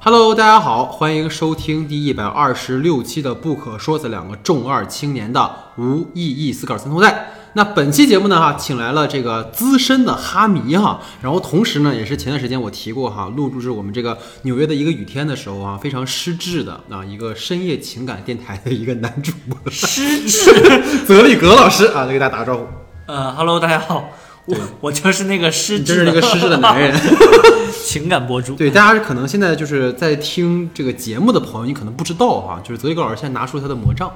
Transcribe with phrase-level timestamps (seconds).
[0.00, 7.32] Hello，大家好，欢迎收听第一百二十六期的《不可说》的两个重二青年的无意义思考三头带。
[7.54, 22.64] 那本期节目呢，哈，请来了这个资深的哈迷哈，然后同时呢，也是前段时间我提过哈，录制我们这个纽约的一个雨天的时候啊，非常失智的啊，一个深夜情感电台的一个男主播 失智，泽立格老师啊，来给大家打个招呼。
[23.06, 24.10] 呃，Hello，大家好，
[24.46, 26.96] 我我就是那个失智，就是那个失智的男人。
[27.84, 28.54] 情感博主。
[28.54, 34.12] 对，大家可能现在就是在听这个节目的朋友，你可能不知道哈，就是泽立格老师现在拿出他的魔杖，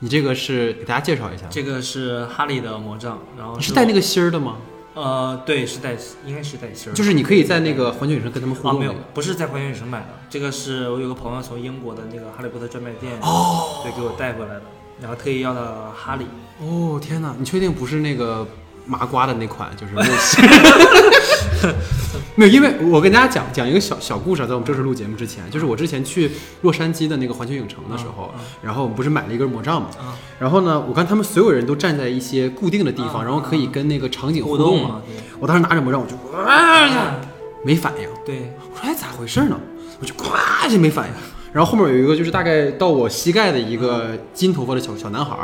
[0.00, 4.56] 你这个是给大家介绍一下，这个是哈利的魔杖，然后你是带那个个芯儿的吗？
[4.94, 6.94] 呃，对，是带，应该是带芯儿。
[6.94, 14.62] 就是你可以在那个环球影城跟他们互啊，没有不是在环球影城买的，这个是我有个朋友从英国的那个哈利波特专卖店哦对给我带过来的，
[15.00, 16.26] 然后特意要的哈利。
[16.60, 18.44] 哦天哪，你确定不是那个
[18.86, 19.70] 麻瓜的那款？
[19.76, 19.94] 就是
[22.36, 26.30] 没有因为我跟大家讲讲一个小小故事啊，在我们正式录节目之前，就是我之前去
[26.62, 30.12] 洛杉矶的那个环球影城的时候，嗯然后我们不是买了一根魔杖嘛，嗯。
[30.38, 35.16] 然后呢，我看他们所有人都站在一些固定的地方，嗯然后可以跟那个场景互动动嘛，对。
[35.40, 37.16] 我当时拿着魔杖，我就啊，
[37.64, 38.08] 没反应。
[38.24, 39.58] 对，我说哎，咋回事呢？
[40.00, 40.24] 我就呱
[40.70, 41.12] 就没反应。
[41.50, 45.34] 然后后面有一个就是大概到我膝盖的一个金头发的小小男孩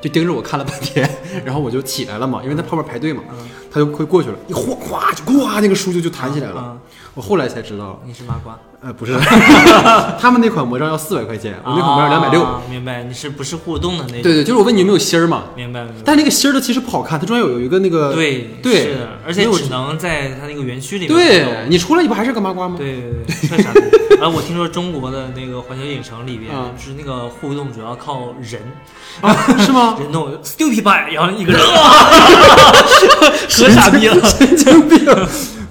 [0.00, 1.08] 就盯着我看了半天，
[1.46, 6.78] 然后我就起来了嘛，因为他旁边排队嘛，嗯他就会过去了，一晃哗就呱那个书就就弹起来了。
[7.12, 9.12] 嗯我后来才知道，你是麻瓜，呃，不是，
[10.18, 12.42] 他们那款魔杖要四百块钱，我那款魔杖两百六。
[12.42, 13.02] 啊明白？
[13.02, 14.22] 你是不是互动的那种？
[14.22, 16.00] 对对，就是我问你有没有芯儿嘛，明白明白。
[16.06, 22.76] 但那个芯儿的其实不好看，它中间有有一个那个，对对是的，而且只能在它那个园区里面活对动你出来你不还是个麻瓜吗？
[22.78, 23.80] 对对对， 特傻逼。
[24.18, 28.62] 然后我听说中国的那个环球影城里边，嗯就是那个互动主要靠人，
[29.20, 29.96] 啊，是吗？
[30.00, 31.60] 人动 stupid 然后一个人，
[33.50, 34.18] 可傻逼了。
[34.26, 35.04] 神经病。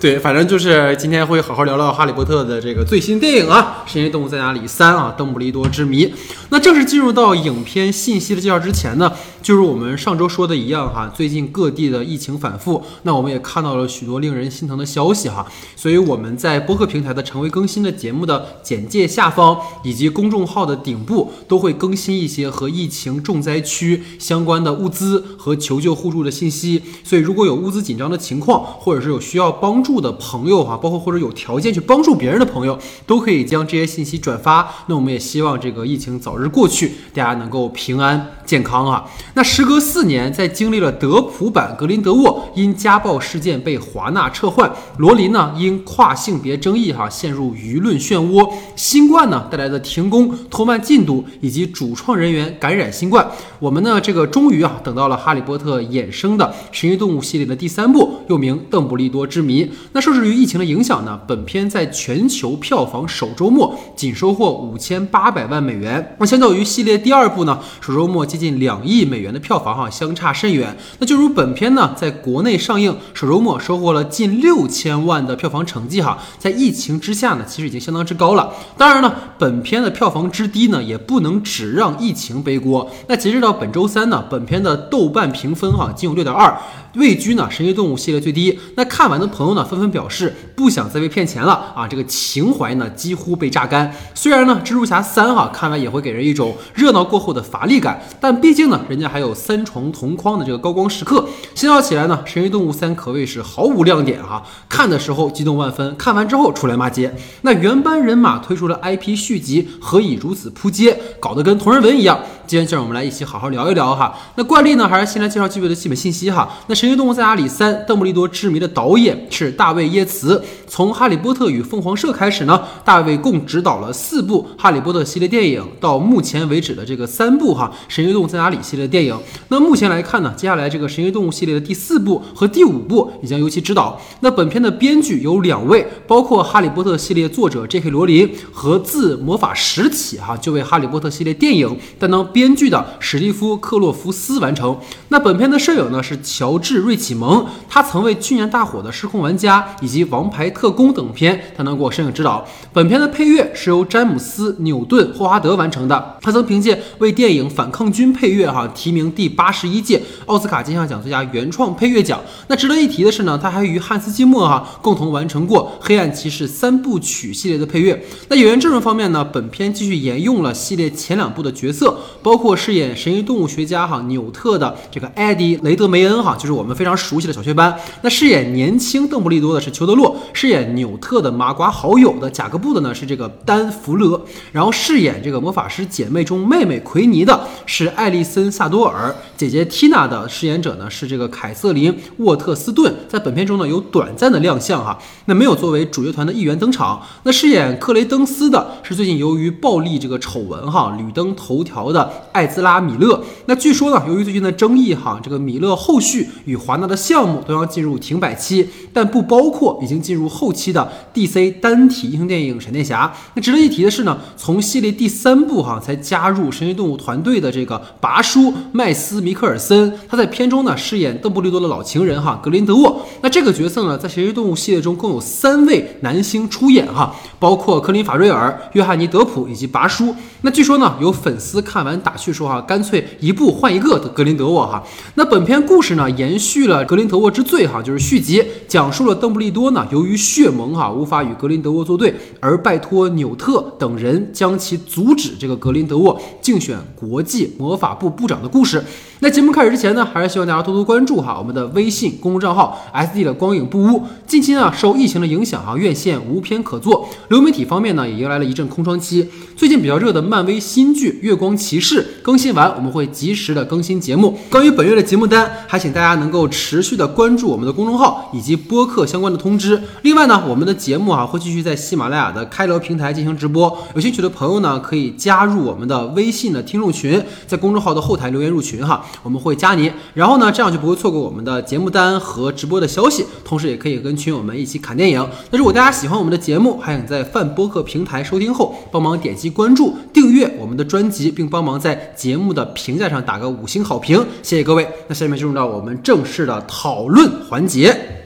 [0.02, 6.08] 对，反正就是今天会好好聊聊《哈利波特》的这个最新电影啊，《神奇动物在哪里三》啊，《邓布利多之谜》。
[6.50, 15.46] 那正式进入到影片信息的介绍之前呢，就是我们上周说的一样哈，最近各地的疫情反复，那我们也看到了许多令人心疼的消息哈，
[15.76, 26.82] 所以我们在播客平台的常规更新的节目的简介下方以及公众号的顶部都会更新一些和疫情重灾区相关的物资和求救互助的信息。
[27.04, 34.72] 所以如果有物资紧张的情况，或者是有需要帮助的朋友哈，包括或者有条件去帮助别人的朋友，都可以将这些信息转发。
[34.88, 39.06] 那我们也希望这个疫情早日过去，大家能够平安健康啊。
[39.34, 53.26] 那时隔四年，在经历了德普版格林德沃因家暴事件被华纳撤换，罗琳呢因跨性别争议哈陷入舆论漩涡，新冠呢带来的停工、拖慢进度以及主创人员感染新冠，
[53.60, 59.64] 我们呢这个终于啊等到了《哈利波特》衍生的神奇动物系列的第三部，又名《邓布利多之谜》。
[59.94, 70.76] 那受制于疫情的影响呢，本片在全球票房首周末仅收获五千八百万美元，那相较于系列第二部呢，首周末接近两亿美元的票房哈，相差甚远。
[71.00, 78.52] 那就如本片呢，在国内上映首周末收获了近六千万的票房成绩哈，在疫情之下呢，其实已经相当之高了。
[78.78, 82.90] 当然呢，本片的票房之低呢，也不能只让疫情背锅。
[83.08, 86.56] 那截止到本周三呢，本片的豆瓣评分哈仅有六点二，
[86.96, 88.60] 位居呢神奇动物系列最低。
[88.76, 93.94] 那看完的朋友呢，纷纷表示不想再被骗钱了啊，这个情怀呢几乎被榨干。
[94.14, 101.28] 虽然呢，蜘蛛侠三哈看完也会给人一种热闹过后的乏力感，但毕竟呢，人家还有三重同框的这个高光时刻。
[101.56, 104.44] 相较起来呢，神奇动物三可谓是毫无亮点哈。
[104.68, 107.14] 看的时候激动万分，看完之后出来骂街。
[107.42, 112.20] 那原班人马推出了 IP 续集，何以如此扑街，搞得跟同人文一样。
[112.48, 114.14] 今天就让我们来一起好好聊一聊哈。
[114.36, 116.50] 那惯例呢，还是先来介绍基本的基本信息哈。
[116.68, 120.44] 那《神奇动物在哪里三：邓布利多之谜》的导演是大卫耶茨。
[120.68, 129.16] 从《哈利波特与凤凰社》开始呢，大卫共执导了四部《哈利波特》系列电影，到目前为止的这个三部哈《神奇动物在哪里》系列电影。
[129.50, 134.02] 那目前来看呢，接下来这个《神奇动物》系列的第四部和第五部也将由其执导。
[134.22, 137.92] 那本片的编剧有两位，包括《哈利波特》系列作者 J.K.
[137.92, 144.76] 罗琳和自魔法石起哈就为《哈利波特》系列电影担当编剧的史蒂夫·克洛夫斯完成。
[145.10, 152.48] 那本片的摄影呢是乔治·智瑞启蒙，他曾为去年大火的《失控玩家》以及《王牌特工》等片担当过摄影指导。
[152.72, 162.22] 本片的配乐是由詹姆斯·纽顿·霍华德完成的，他曾凭借为电影《反抗军》配乐哈提名第八十一届奥斯卡金像奖最佳原创配乐奖。
[162.48, 168.02] 那值得一提的是呢，他还与汉斯·季默哈共同完成过《黑暗骑士》三部曲系列的配乐。
[168.30, 177.76] 那演员阵容方面呢，本片继续沿用了系列前两部的角色，包括饰演神奇动物学家哈纽特的这个艾迪雷德梅恩哈，就是我我们非常熟悉的小雀斑。
[178.04, 184.22] 那饰演年轻邓布利多的是裘德洛，饰演纽特的麻瓜好友的贾各布的呢是这个丹弗勒，
[184.52, 197.02] 然后饰演这个魔法师姐妹中妹妹奎尼的是艾丽森萨多尔，姐姐缇娜的饰演者呢是这个凯瑟琳沃特斯顿，在本片中呢有短暂的亮相哈，那没有作为主乐团的一员登场。
[197.24, 203.24] 那饰演克雷登斯的是最近由于暴力这个丑闻哈屡登头条的艾兹拉米勒。
[203.46, 213.08] 那据说呢，由于最近的争议哈，这个米勒后续与与华纳的项目都要进入停摆期，但不包括已经进入后期的 DC 单体英雄电影《闪电侠》。
[213.36, 223.02] 那值得一提的是呢，从系列第三部哈才加入神奇动物团队的这个拔叔麦斯米克尔森，他在片中呢饰演邓布利多的老情人哈格林德沃。
[223.22, 230.14] 那这个角色呢，在神奇动物系列中共有三位男星出演哈，包括科林法瑞尔、约翰尼德普以及拔叔。
[230.42, 234.84] 那据说呢，有粉丝看完打趣说哈，干脆一部换一个的格林德沃哈。
[235.14, 248.84] 那本片故事呢，延续了格林德沃之罪哈，就是续集，讲述了邓布利多呢，由于血盟哈无法与格林德沃作对，而拜托纽特等人将其阻止这个格林德沃竞选国际魔法部部长的故事。
[249.20, 254.04] 那节目开始之前呢，还是希望大家多多关注哈我们的微信公众账号 S D 的光影不污。
[254.26, 259.30] 近期呢，受疫情的影响哈，院线无片可做，流媒体方面呢，也迎来了一阵空窗期。
[259.56, 264.36] 最近比较热的漫威新剧《月光骑士》更新完，我们会及时的更新节目。
[264.50, 269.82] 关于本月的节目单，还请大家能够持续的关注我们的公众号以及播客相关的通知。
[270.04, 285.28] 另外呢，我们的节目啊会继续在喜马拉雅的开聊平台进行直播，有兴趣的朋友呢可以加入我们的微信的听众群，在公众号的后台留言入群哈，我们会加您，然后呢这样就不会错过我们的节目单和直播的消息，同时也可以跟群友们一起看电影。
[285.52, 294.88] 那如果大家喜欢我们的节目，还想在泛播客平台收听后帮忙点击关注、订阅我们的专辑，并帮忙在节目的评价上打个五星好评，谢谢各位。
[295.08, 298.18] 那下面进入到我们正 式的讨论环节。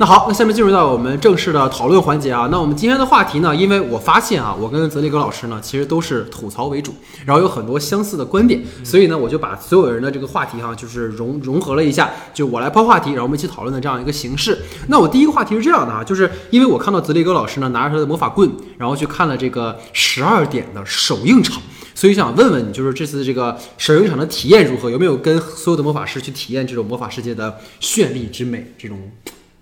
[0.00, 2.48] 那好，那下面进入到我们正式的讨论环节啊。
[2.52, 6.94] 那我们今天的话题呢，因为我发现啊，我跟泽立格老师呢，其实都是吐槽为主，
[7.26, 14.56] 然后有很多相似的观点，所以呢，我就把所有人的这个话题哈，就是融融合了一下，就我来抛话题，然后我们一起讨论的这样一个形式。
[14.86, 21.60] 那我第一个话题是这样的啊，就是因为我看到泽立格老师呢拿着他的魔法棍，然后去看了这个十二点的首映场。
[21.98, 24.88] 所以想问问你，就是这次这个手游一场的体验如何？
[24.88, 29.10] 有没有跟所有的魔法师去体验这种魔法世界的绚丽之美，这种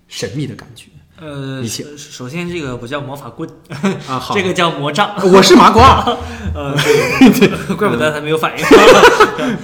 [0.07, 0.85] 神秘的感觉？
[1.19, 3.49] 呃，首首先这个不叫魔法棍，
[4.07, 5.15] 啊，好，这个叫魔杖。
[5.33, 6.03] 我是麻瓜，
[6.53, 6.75] 呃，
[7.33, 8.63] 对，怪不得他没有反应。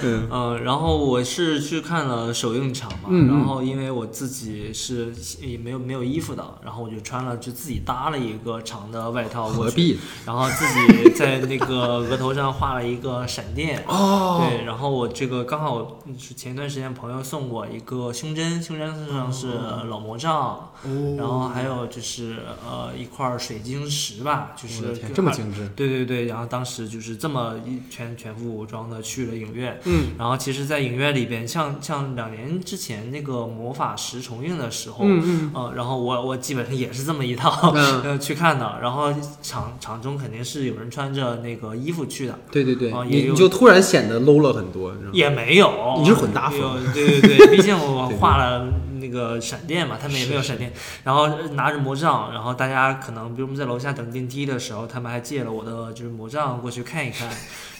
[0.02, 0.26] 嗯。
[0.30, 9.98] 呃，然后我是去看了首映场嘛，然后因为我自己是也没有没有衣服的，然后我就穿了就自己搭了一个长的外套过去，何必？
[10.26, 13.84] 然后自己在那个额头上画了一个闪电。
[13.86, 19.46] 哦，对，然后我这个刚好是前一段时间朋友送我一个胸针，胸针上是
[19.88, 20.70] 老魔杖，哦。
[21.16, 22.36] 然后还有就是
[22.66, 30.08] 呃一块水晶石吧，就是这么精致，对对对，然后当时就是这么一全全副武装的去了影院，嗯。
[30.18, 35.50] 然后其实，在影院里边，像像两年之前那个魔法石重映的时候，嗯嗯。
[35.54, 39.12] 呃，然后我我基本上也是这么一套、嗯， 呃去看的，然后
[39.42, 46.60] 场场中肯定是有人穿着那个衣服去的，对对对哦，也有你你就突然显得 low 了很多，也没有，你是混搭风。
[46.92, 50.70] 对对对，毕竟我 画了那个闪电嘛，他们也没有闪电，
[51.04, 57.30] 然后拿着魔杖，然后大家可能比如我们在楼下等电梯的时候，他们还借了我的就是魔杖过去看一看。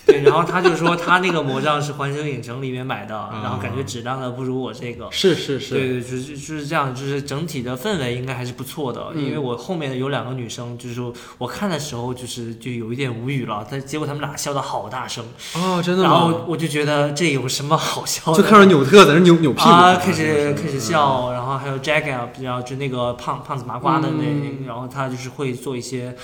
[0.06, 5.08] 对，然后他就说他那个魔杖是环球影城里面买的，然后感觉质量呢不如我这个。
[5.10, 9.08] 是是是，对对，就是就是这样，就是整体的氛围应该还是不错的。
[9.14, 16.36] 嗯因为我后面有两个女生，就是说我看的时候就是就有一点无语了，但结果他们俩笑的好大声，哦，真的然后吗？
[16.48, 18.36] 我就觉得这有什么好笑的？
[18.36, 26.14] 就看着纽特在那扭扭屁股啊，开始开始笑，然后还有 Jack 啊，比较就那个胖胖子麻瓜的那，嗯然后他就是会做一些。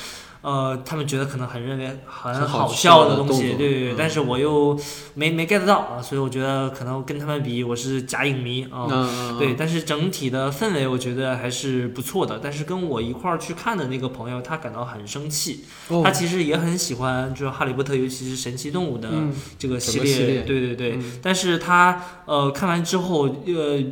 [0.43, 4.79] 呃，他们觉得可能很认为很很好好笑的的东西，对对对，嗯但是我又
[5.15, 8.87] 没没 get 到啊，所以我觉得可能跟他们比，我是假影迷啊。
[8.91, 12.41] 嗯，对，但是整体的氛围我觉得还是不错的。
[12.43, 15.65] 但是跟我一块儿去看的那个朋友，他感到很生气。
[15.89, 20.43] 哦他其实也很喜欢，就是《哈利波特》，尤其是神奇动物的嗯这个系列。
[20.43, 23.85] 对对对，嗯但是他呃看完之后，呃。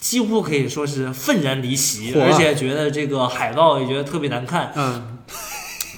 [0.00, 5.18] 几乎可以说是愤然离席，而且觉得这个海报也觉得特别难看，嗯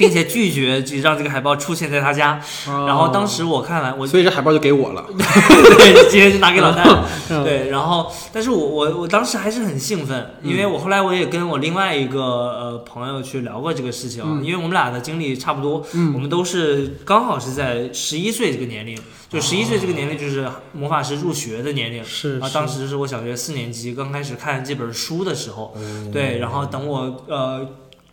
[0.03, 2.41] 并且拒绝就让这个海报出现在他家。
[2.67, 5.07] 然后当时我看完，我所以这海报就给我了。
[5.15, 7.09] 对，直接就拿给老戴了。
[7.31, 18.99] 嗯对，然后但是我我我当时还是很兴奋，因为我后来我也跟我另外一个呃朋友去聊过这个事情，嗯因为我们俩的经历差不多，我们都是刚好是在十一岁这个年龄，
[19.31, 22.05] 就十一岁这个年龄就是魔法师入学的年龄。
[22.05, 27.67] 是啊，当时是我小学四年级刚开始看这本书的时候，哦对，然后等我呃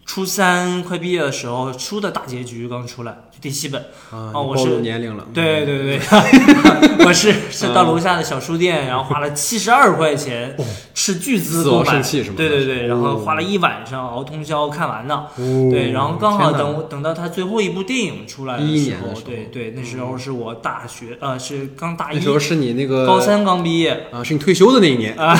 [0.09, 3.79] 初三快毕业的时候，书的大结局刚出来，就第七本。
[4.09, 5.23] 啊，哦我是年龄了。
[5.31, 5.99] 对对对，
[7.05, 10.57] 我是是到楼下的小书店，然后花了七十二块钱，
[10.95, 12.01] 斥巨资购买。
[12.35, 15.13] 对对对，然后哦花了一晚上熬通宵看完的。
[15.13, 15.69] 哦。
[15.69, 19.21] 对，然后刚好等我等到他最后一部电影出来的时候，时候。
[19.21, 22.15] 对对，那时候是我大学呃是刚大一。
[22.15, 24.07] 那时，候是你那个高三刚毕业。
[24.11, 25.13] 啊，是你退休的那一年。
[25.13, 25.37] 啊。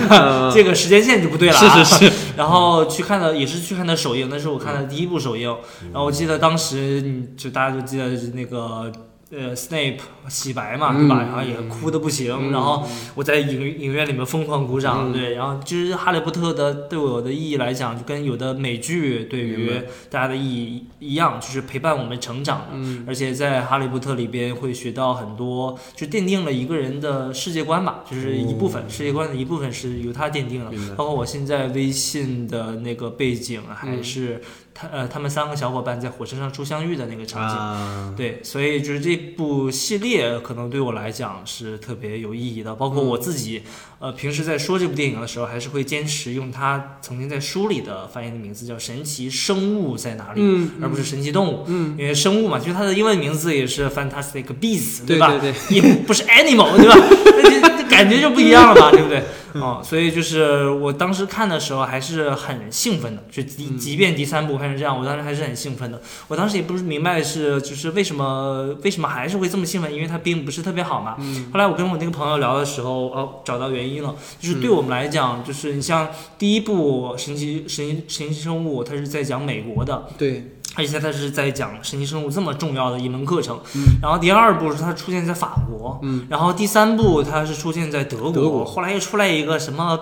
[0.52, 2.12] 这个时间线就不对了、啊，是是是。
[2.40, 5.54] 然后去看的也是去看的首映，那是我看的第一部首映。
[5.92, 8.90] 然后我记得当时，嗯就大家就记得那个
[9.30, 11.22] 呃，Snape 洗白嘛，对吧？
[11.22, 12.36] 嗯然后也哭的不行。
[12.36, 12.84] 嗯然后
[13.14, 15.34] 我在影影院里面疯狂鼓掌，嗯对。
[15.34, 19.70] 然后就是《哈利波特》的对我的意义来讲，就跟有的美剧对于
[20.10, 22.66] 大家的意义一样，就是陪伴我们成长的。
[22.72, 30.94] 嗯而且在《哈利波特》里边会学到很多，就奠定了一个人的世界观吧，就是一部分、世界观的一部分是由他奠定的。
[30.96, 34.40] 包括我现在微信的那个背景，还是
[34.72, 37.56] 他呃他们三个小伙伴在火车上初相遇的那个场景。
[37.56, 43.62] 啊，对，所以就是这部系列可能对我来讲是特别有意义的，包括我自己，
[43.98, 51.64] 呃，平时在说这部电影的时候，还是会坚持用它曾经在书里的翻译的名字叫“神奇生物在哪里”，嗯而不是神奇动物。
[51.66, 55.28] 嗯，因为生物嘛，就是它的英文名字也是 Fantastic Beasts，对吧？
[55.38, 56.96] 对对，也不是 Animal，对吧？
[57.62, 59.22] 那感觉就不一样了嘛，对不对？
[59.54, 66.00] 哦，所以就是我当时看的时候还是很兴奋的，就即嗯即便第三部拍成这样，我当时还是很兴奋的。
[66.28, 71.16] 我当时也不是明白是就是为什么为什么还是会这么兴奋，因为它并不是特别好嘛。
[71.18, 80.44] 嗯后来我跟我那个朋友聊的时候，哦，找到原因了，就是对我们来讲，就是你像第一部神奇神奇神奇生物，它是在讲美国的，对，
[80.76, 83.60] 而且他是在讲神奇生物这么重要的一门课程。
[83.74, 83.98] 嗯。
[84.02, 88.64] 然后第二部是它出现在法国，嗯，然后第三部它是出现在德国，德国。
[88.64, 89.98] 后来又出来一个什么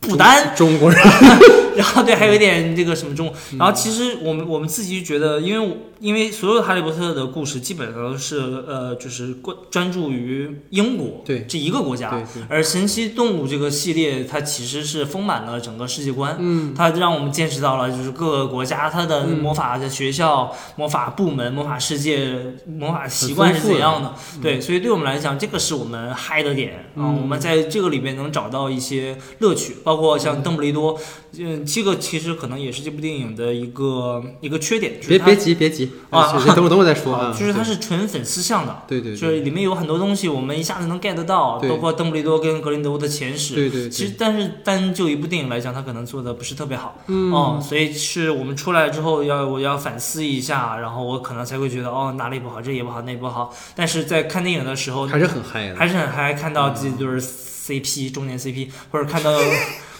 [0.00, 0.98] 不丹，中国人，
[1.76, 24.12] 然后对，还有一点这个什么中，嗯然后其实我们我们自己就觉得，因为我因为所有哈利波特的故事基本上都是呃就是关专注于英国对这一个国家，对对，而神奇动物这个系列它其实是丰满了整个世界观，嗯它让我们见识到了就是各个国家它的嗯魔法的学校、魔法部门、魔法世界、魔法习惯是怎样的。
[24.42, 30.98] 对，所以对我们来讲，这个是我们嗨的点啊、嗯我们在这个里面能找到一些乐趣，包括像邓布利多，
[31.38, 38.82] 嗯，这个其实可能也是这部电影的一个一个缺点，就是别别急别急啊等会儿等会儿再说啊，就是它是纯粉丝向的。
[38.86, 43.54] 对对对就是里面有很多东西，我们一下子能 get 到，对包括邓布利多跟格林德沃的前史。
[43.54, 46.96] 对对对，其实，但是单就一部电影来讲，它可能做的不是特别好。
[47.06, 53.54] 嗯哦，所以是我们出来之后要我要反思一下，然后我可能才会觉得哦哪里不好，这也不好，那也不好。
[53.74, 59.30] 但是在看电影的时候，还是很嗨的，还是很嗨，看到这对 CP 中年 CP，或者看到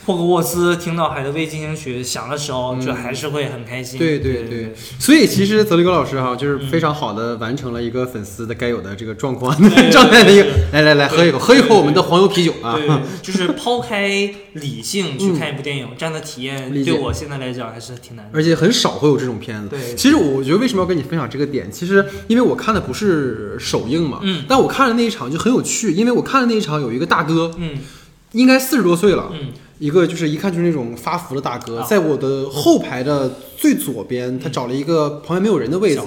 [0.07, 3.99] 霍格沃兹听到海德薇进行曲响的时候，就还是会很开心。
[3.99, 4.75] 嗯对对对对。
[4.99, 12.53] 所以其实泽利格老师哈，就是嗯非常好的完成了一个粉丝的该有的这个状况对 状态的一个来来来喝一口，喝一口我们的黄油啤酒。
[12.63, 12.89] 啊，对，
[13.23, 14.09] 就是抛开
[14.53, 18.31] 理性去看一部电影，这样的体验对我现在来讲还是挺难的。
[18.35, 19.69] 而且很少会有这种片子。
[19.71, 19.95] 对。
[19.95, 24.45] 其实我觉得为什么要跟你分享这个点，其实因为我看的不是首映嘛，嗯。
[24.47, 27.79] 但我看的那一场就很有趣，因为我看的那一场有一个大哥，嗯。
[28.33, 31.87] 应该四十多岁了，嗯一个就是一看就是那种发福的大哥，啊。
[31.89, 36.01] 在我的后排的最左边，他找了一个旁边没有人的位置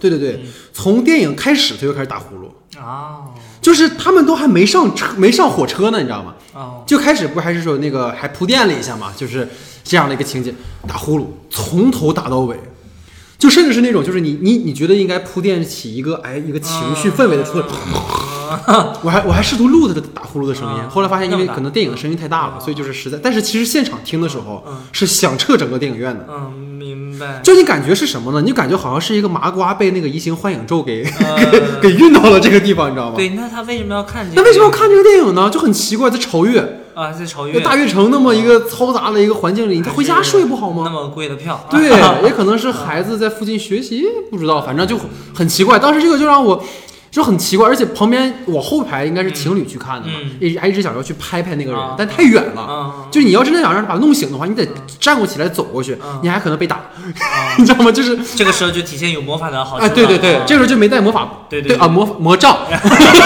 [0.00, 0.40] 对对对，
[0.72, 3.30] 从电影开始他就开始打呼噜，啊。
[3.60, 6.34] 就是他们都还没上车，没上火车呢，你知道吗？
[6.52, 6.82] 哦。
[6.86, 9.48] 就开始不还是说那个还铺垫了一下嘛，就是
[9.84, 10.52] 这样的一个情节，
[10.88, 12.58] 打呼噜从头打到尾，
[13.38, 17.66] 就甚至是那种就是你你你觉得应该铺垫起一个哎一个情绪氛围的出来，
[19.02, 26.26] 我还我还试图录他的打呼噜的声音，啊后来发现因为可能电影的声音太大了，啊所以就是实在，但是其实现场听的时候嗯是响彻整个电影院的。
[26.28, 27.40] 嗯，明白。
[27.42, 28.42] 就你感觉是什么呢？
[28.42, 31.04] 你感觉好像是一个麻瓜被那个移形换影咒给、
[31.80, 33.16] 给给运到了这个地方，你知道吗？
[33.16, 34.40] 对，那他为什么要看这个？
[34.40, 35.48] 那为什么要看这个电影呢？
[35.50, 36.60] 就很奇怪，在超越，
[36.94, 37.12] 啊？
[37.12, 40.82] 在朝在越大悦城那么一个嘈杂的一个环境里，你回家睡不好吗？
[40.84, 41.64] 那么贵的票？
[41.70, 41.90] 对，
[42.24, 44.98] 也可能是孩子在附近学习，不知道，反正就
[45.34, 45.78] 很奇怪。
[45.78, 46.62] 当时这个就让我
[47.12, 47.68] 就很奇怪。
[47.68, 52.66] 而且旁边我后排应该是情侣去看的嘛，嗯一、还一直想要去拍拍那个人，啊但太远了。
[52.68, 54.66] 嗯，就你要真的想让他把他弄醒的话，你得
[54.98, 57.12] 站过起来走过去，嗯你还可能被打，嗯
[57.60, 57.92] 你知道吗？
[57.92, 59.94] 就是这个时候就体现有魔法的好处哎，了。
[59.94, 62.58] 对对对，啊这个时候就没带魔法，对对啊，魔魔杖，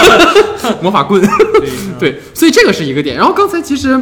[0.83, 1.21] 魔法棍，
[1.59, 1.69] 对
[2.11, 3.15] 对，所以这个是一个点。
[3.15, 3.99] 然后刚才其实。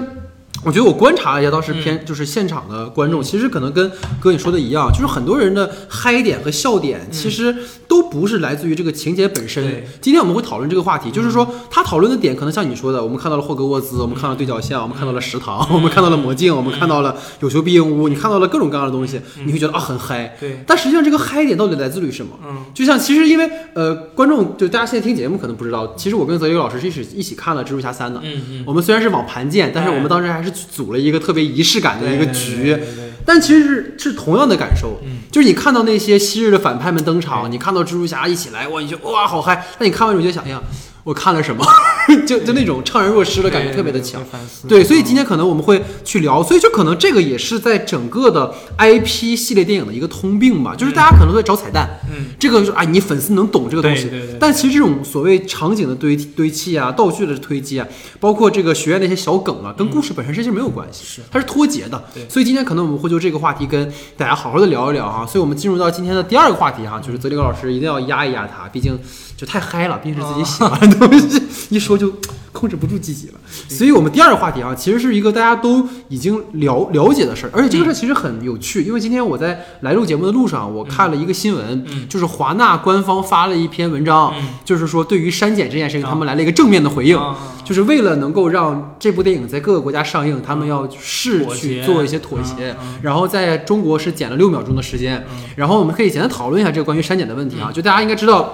[0.63, 7.56] 我觉得我观察了一下，倒是偏就是现场的观众，其实可能跟哥你说的一样，就是很多人的嗨点和笑点，其实
[7.96, 9.64] 都不是来自于这个情节本身。
[10.02, 20.36] 今天我们会讨论这个话题，就是说他讨论的点可能像你说的，我们看到了霍格沃兹，我们看到了对角线，我们看到了食堂， 我们看到了魔镜，我们看到了有求必应屋，你看到了各种各样的东西，你会觉得啊很嗨。
[20.38, 22.38] 对，但实际上这个嗨点到底来自于什么？
[22.46, 28.20] 嗯就像其实因为呃，观众就大家现在听节目可能不知道，其实我跟泽宇老师是一起一起看了蜘蛛侠三的。
[28.24, 35.20] 嗯嗯，我们虽然是网盘见，但是我们当时还是组了一个特别仪式感的一个局，对对对对但其实是是同样的感受，嗯。
[35.32, 40.62] 就是你看到那些昔日的反派们登场，你看到蜘蛛侠一起来，哇，你就哇好嗨，那你看完之后就想，哎呀，
[41.05, 41.63] 我看了什么？
[42.25, 44.21] 就就那种怅然若失的感觉特别的强。
[44.67, 54.09] 对所以今天可能我们会去聊，所以就可能这个也是在整个的 IP 系列电影的一个通病吧，就是大家可能在找彩蛋，嗯，这个就是啊，你粉丝能懂这个东西，
[54.39, 57.88] 但其实这种所谓场景的堆堆砌啊、道具的推积啊，
[58.19, 62.03] 包括这个学院的一些小梗啊，跟故事本身其实没有关系，是它是脱节的。
[62.13, 65.25] 对所以今天可能我们会就这个话题跟大家好好的聊一聊哈。
[65.25, 68.97] 所以我们进入到今天的第二个话题哈，就是泽林高老师一定要压一压他，毕竟
[69.35, 72.14] 就太嗨了，毕竟是自己喜欢的东西，一说就
[72.52, 73.34] 控制不住自己了。
[73.68, 82.08] 所以我们第二个话题啊，其实是一个大家都已经了了解的事儿，而且这个事儿其实很有趣，因为今天我在来录节目的路上，我看了一个新闻，嗯。
[82.08, 84.48] 就是华纳官方发了一篇文章，嗯。
[84.64, 86.10] 就是说对于删减这件事情，啊。
[86.10, 87.18] 他们来了一个正面的回应。
[87.18, 87.36] 啊
[87.66, 95.25] 就是为了能够让这部电影在各个国家上映，他们要试去做一些妥协然后在中国是减了六秒钟的时间，
[95.56, 98.54] 然后我们可以简单讨论一下这个关于删减的问题啊，就大家应该知道。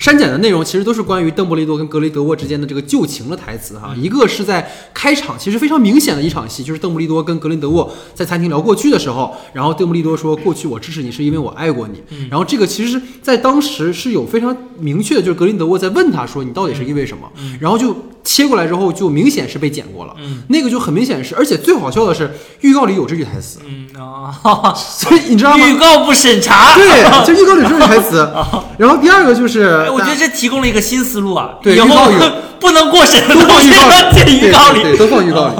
[0.00, 17.30] 删减的内容其实都是关于邓布利多跟格雷德沃之间的这个旧情的台词哈，一个是在开场，其实非常明显的一场戏，就是邓布利多跟格林德沃在餐厅聊过去的时候，然后邓布利多说过去我支持你是因为我爱过你，然后这个其实在当时是有非常明确的，就是格林德沃在问他说你到底是因为什么，
[17.60, 20.42] 然后就切过来之后就明显是被剪过了，嗯。
[20.48, 22.30] 那个就很明显是，而且最好笑的是
[22.62, 25.66] 预告里有这句台词，嗯啊，所以你知道吗？
[25.66, 26.74] 预告不审查。
[26.74, 28.26] 对，就预告里有这句台词，
[28.78, 31.50] 然后第二个就是哎，我觉得这提供了一个新思路啊！
[31.62, 32.10] 对以后
[32.60, 34.82] 不能过审的都东里，要剪预告里。
[34.82, 35.54] 对对对，都放预告里。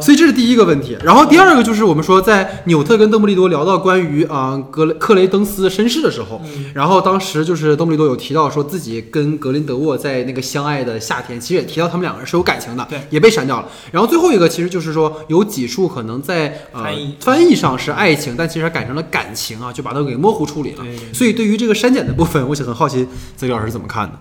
[0.00, 0.96] 所以这是第一个问题。
[1.02, 6.40] 然后第二个就是我们说，在纽特跟邓布利多聊到关于啊、格雷克雷登斯身世的时候，
[6.74, 13.68] 然后当时就是邓布利多有提到说自己跟格林德沃在那个相爱的夏天，其实也提到他们两个人是有感情的，对，也被删掉了。
[13.90, 16.84] 然后最后一个其实就是说有几处可能在呃
[17.20, 20.84] 翻译上是爱情，但其实改成了感情啊，就把它给模糊处理了。
[21.12, 24.12] 所以对于这个删减的部分，我想很好奇泽宇老师怎么看的。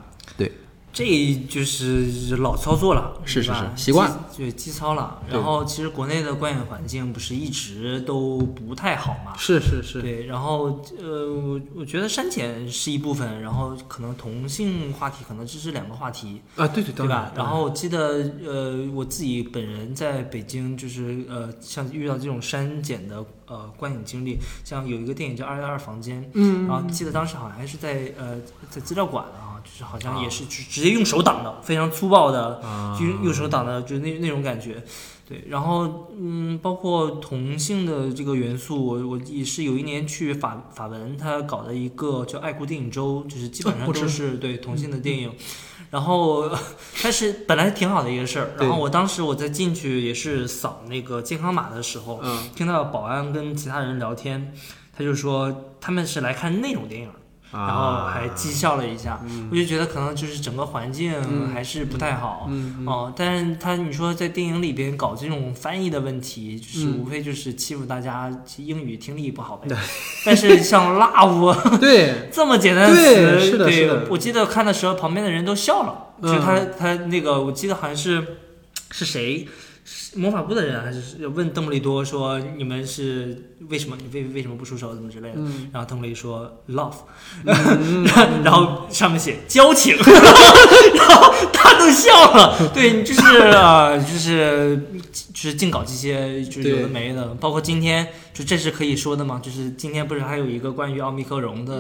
[0.93, 3.71] 对，这就是老操作了，是是吧？
[3.75, 5.21] 是习惯了，基对基操了。
[5.29, 17.31] 然后其实国内的观影环境不是一直都不太好嘛，是是是，对，然后呃，我我觉得删减是一部分，然后可能同性话题可能这是两个话题，啊，对对对吧？
[17.35, 17.49] 然。
[17.49, 28.37] 后我记得呃，我自己本人在北京就是呃，像遇到这种删减的呃观影经历，像有一个电影叫《二幺二房间》，嗯，然后记得当时好像还是在呃
[28.69, 34.83] 在资料馆啊，就是好像也是直直接用手挡的，非常粗暴的，啊就用用手挡的，就是那那种感觉。
[35.27, 45.31] 对，然后嗯，包括同性的这个元素，我我也是有一年去法法文，他搞的一个叫爱国电影周，就是基本上都是对同性的电影。
[45.91, 46.49] 然后，
[47.03, 48.51] 但是本来挺好的一个事儿。
[48.59, 54.51] 然后我当时我在进去也是扫那个健康码的时候，嗯听到保安跟其他人聊天，
[54.95, 57.09] 他就说他们是来看那种电影，
[57.51, 59.19] 然后还讥笑了一下。
[59.51, 61.49] 我就觉得可能就是整个环境嗯。
[61.53, 62.49] 还是不太好。
[62.85, 66.99] 哦，但是他你说在电影里边搞这种翻译的问题，就是嗯。
[66.99, 69.75] 无非就是欺负大家英语听力不好呗。
[70.25, 72.95] 但是像 love 对， 这么简单的
[73.39, 78.37] 词，对我记得看的时候旁边的人都笑了，嗯就他他那个我记得好像是
[78.91, 79.47] 是谁。
[79.91, 83.97] 是魔法部的人还是问邓布利多说：“你们是为什么？
[83.99, 84.93] 你为为什么不出手？
[84.93, 86.93] 怎么之类的？”嗯然后邓布利说：“love。
[87.45, 88.05] 嗯
[88.45, 92.69] 然后上面写交情， 然后他都笑了。
[92.73, 93.21] 对，就是
[93.51, 94.77] 呃，就是
[95.33, 99.39] 就是净搞这些就是有的没的，包括今天就这是可以说的吗？
[99.43, 101.79] 就是今天不是还有一个关于奥密克戎的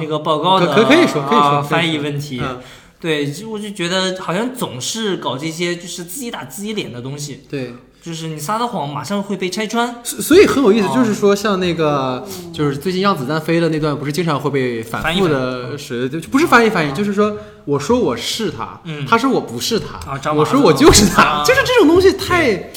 [0.00, 2.40] 那个报告的可可可以说可以说啊可以说翻译问题。
[2.42, 2.60] 嗯
[3.00, 10.00] 对，就我就觉得好像总是搞这些就是自己打自己脸的东西，对，就是你撒的谎马上会被拆穿。
[10.02, 22.72] 所所以很有意思，哦就是说像那个，就是最近让子弹飞的那段，不是经常会被反复的是，就不是翻译翻译，就是说我说我是他，嗯他说我不是他，我说我就是他，啊就是这种东西太。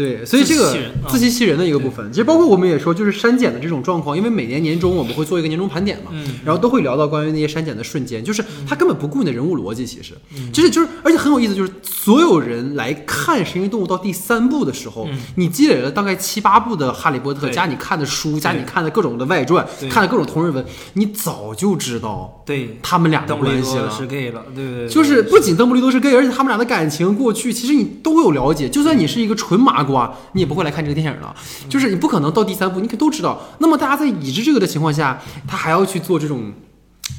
[0.00, 0.74] 对，所以这个
[1.08, 6.36] 自欺欺人的一个部分，其实包括我们也说，就是删减的这种状况，因为每年年终我们会做一个年终盘点嘛，嗯。
[6.42, 10.14] 然后都会聊到关于那些删减的瞬间，就是他根本不顾你的人物逻辑，其实，
[10.50, 15.18] 就是就是，而且很有意思，就是所有人来看《神奇动物》到第三部的时候，嗯。
[15.36, 23.90] 你积累了大概七八部的《哈利波特》，加你看的书，加你看的各种的外传，看的各种同人文，你早就知道对，他们俩的关系了。
[23.90, 28.66] 是 gay 了，对对对，就是不仅邓布利多是 gay，而且他们俩的感情过去，其实你都有了解。
[28.68, 31.34] 就算你是一个纯麻瓜，你也不会来看这个电影了。
[31.68, 33.40] 就是你不可能到第三部，你可都知道。
[33.58, 36.52] 那么大家在已知这个的情况下，他还要去做这种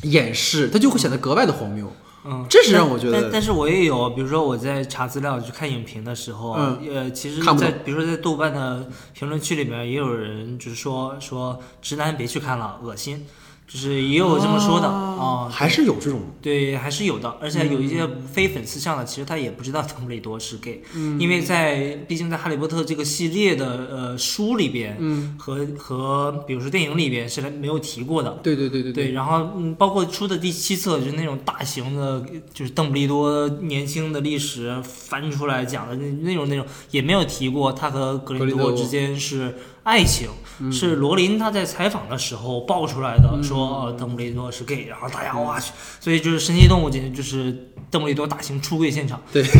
[0.03, 1.91] 掩饰，他就会显得格外的荒谬。
[2.23, 13.25] 嗯，这是让我觉得但但是我也有，比如说我在查资料去看影评的时候，嗯呃，其实看在比如说在豆瓣的评论区里面，也有人就是说说直男别去看了，恶心，
[13.71, 18.27] 就是也有这么说的啊、还是有这种对，还是有的，而且有一些嗯。
[18.31, 20.81] 非粉丝向的，其实他也不知道邓布利多是 gay，、
[21.19, 28.39] 因为在毕竟在《哈利波特》这个系列的呃书里边，嗯，和和比如说电影里边是没有提过的。
[28.41, 40.29] 对对对对对，然后嗯，包括出的第七册就是那种大型的，就是邓布利多年轻的历史翻出来讲的那那种那种，也没有提过他和格林多之间是爱情，
[40.71, 49.21] 是罗琳他在采访的时候爆出来的，说呃邓布利多是 gay，然后大家哇去，所以就是神奇动物简直就是邓布利多大型出柜现场。
[49.31, 49.43] 对。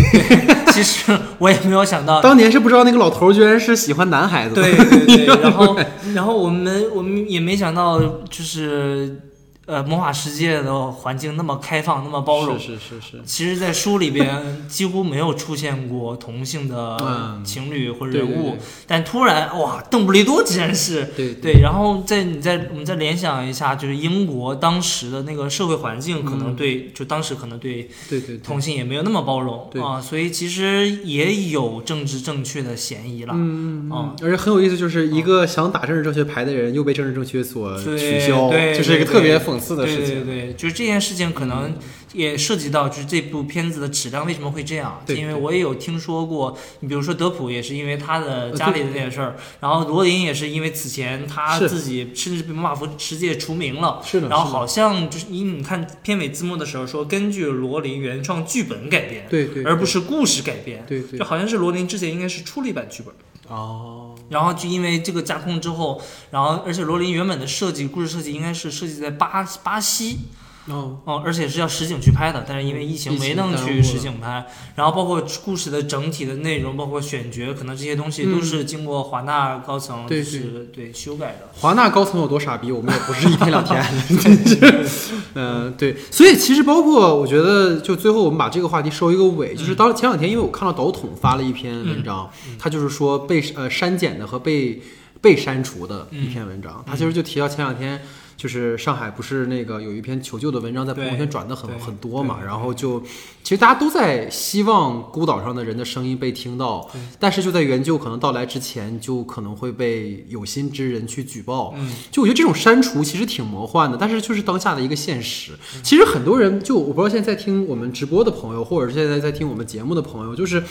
[0.71, 4.55] 其实我也没有想到，当年是不知道那个老头居然是喜欢男孩子。
[4.55, 5.75] 对对对， 然后
[6.13, 9.19] 然后我们我们也没想到，就是
[9.65, 12.59] 呃魔法世界的环境那么开放，那么包容。
[12.59, 13.21] 是是是是。
[13.25, 28.37] 其实，在书里边几乎没有出现过同性的嗯情侣或者人物，对但突然哇，邓布利多竟然是对对，然后在你再我们再联想一下，就是英国当时的那个社会环境，可能对、就当时可能对对对对。
[28.37, 33.33] 同性也没有那么包容对啊，所以其实也有政治正确的嫌疑了。
[33.35, 40.25] 嗯，嗯哦而且很有意思，就是一个想打政治正确牌的人，又被政治正确所对取消，对这是一个对特别讽刺的事对情。
[40.25, 41.75] 对对，就是这件事情可能
[42.13, 45.01] 也涉及到，就是这部片子的质量为什么会这样？
[45.05, 54.01] 对因为我也有听说过，你比如说德普也是因为他的呃家里的那件事儿，然后罗琳也是因为此前他自己甚至被魔法服世界除名了。
[54.03, 60.83] 是的，是的然后好像就是你你看片尾字幕的时候说，根据罗琳原创剧本改编，对对，而不是故事改编。
[60.87, 63.13] 对对就好像是罗琳之前应该是出了一版剧本，
[63.51, 70.19] 哦，然后就因为这个架空之后，然后而且罗琳原本的设计故事设计应该是设计在巴巴西，
[70.67, 74.45] 哦，哦，而且是要实景去拍的，但是因为疫情没能去实景拍，
[74.75, 78.43] 然后包括故事的整体的内容，包括选角，可能这些东西都嗯。
[78.43, 80.91] 是经过华纳高层是对。
[80.93, 81.49] 修改的。
[81.53, 83.83] 华纳高层有多傻逼，我们也不是一天两天，
[84.19, 94.81] 真是，嗯，对，所以其实包括我觉得，就最后我们把这个话题收一个尾，就是当前两天，因为我看到导筒发了一篇文章，他就是说被呃删减的和被
[95.21, 97.99] 被删除的一篇文章，他其实就提到前两天。
[98.41, 102.99] 就是上海不是那个有一篇求救的文章在朋友圈转的很很多嘛，然后就
[103.43, 111.75] 其实大家都在希望孤岛上的人的声音被听到，但是就在援救可能到来之前，就可能会被有心之人去举报。
[111.77, 115.51] 嗯，就我觉得这种删除其实挺魔幻的，但是就是当下的一个现实。
[115.83, 120.63] 其实很多人就我不知道现在在听我们直播的朋友，或者是现在在听我们节目的朋友，就是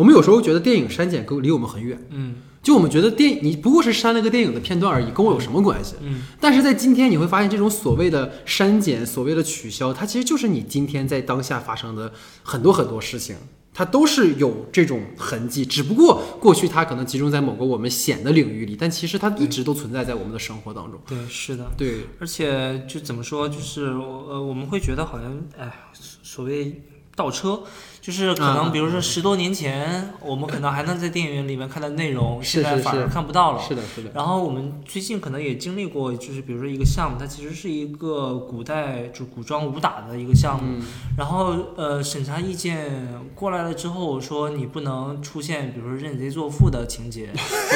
[0.00, 5.96] 我们有时候觉得电影删减跟离我们很远，嗯就我们觉得电影你不过是删了个电影的片段而已，跟我有什么关系？
[6.00, 12.10] 嗯，但是在今天你会发现，这种所谓的删减、所谓的取消，它其实就是你今天在当下发生的
[12.42, 13.36] 很多很多事情。
[13.72, 21.00] 它都是有这种痕迹，只不过过去它可能集中在某个我们显的领域里，但其实它一直都存在在我们的生活当中。
[21.06, 21.70] 对，是的。
[21.78, 26.82] 对，而且就怎么说，就是呃，我们会觉得好像，哎，所谓
[27.14, 27.62] 倒车，
[28.10, 33.62] 就是可能啊比如说十多年前，我们可能还能在电影院里面看到内容，现在反而看不到了。
[33.62, 40.82] 是的，是的，然后我们最近可能也经历过，就是比如说一个项目，它其实是一个古代就古装武打的一个项目，嗯，
[41.16, 47.26] 然后呃审查意见过来了之后，说你不能出现比如说认贼作父的情节，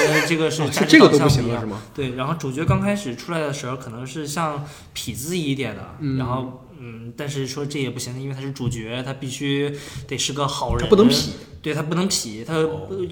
[0.08, 1.66] 因为这个是哦价值导这这个都向不一样不行了是。
[1.66, 1.82] 吗？
[1.94, 4.64] 对，然后主角刚开始出来的时候，可能是像
[4.96, 9.74] 痞子一点的，嗯然后嗯，但是说这也不行，因为他是主角，他必须
[10.06, 11.30] 得是个好人，他不能痞，
[11.62, 12.54] 对他不能痞，他、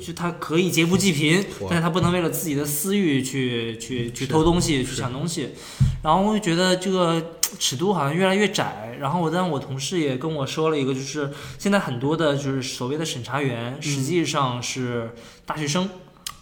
[0.01, 5.51] 就他可以劫富济贫，但是他不能为了自己的私欲去去去偷东西、去抢东西，
[6.03, 8.96] 然后我就觉得这个尺度好像越来越窄。
[9.01, 15.11] 然后我但我同事也跟我说了一个，就是现在很多的就是所谓的审查员，实际上是
[15.44, 15.88] 大学生。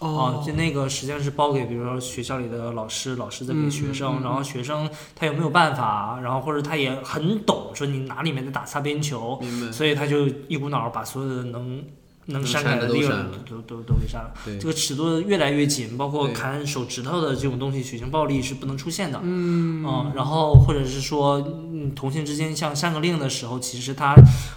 [0.00, 11.84] 哦啊，就那个实际上是包给，比如说学校里的老师，老师在给学生，嗯嗯嗯然后学生他有没有办法，然后或者他也很懂，说你哪里面在打擦边球，所以他就一股脑儿把所有的能
[12.30, 14.32] 能能删删的都改的利润删了都都都给删了。
[14.58, 19.20] 这个尺度越来越紧，包括砍手指头的这种东西，血腥暴力是不能出现的。
[19.22, 21.36] 嗯然后或者是说，
[21.72, 24.14] 嗯，同性之间像上个令的时候，其实他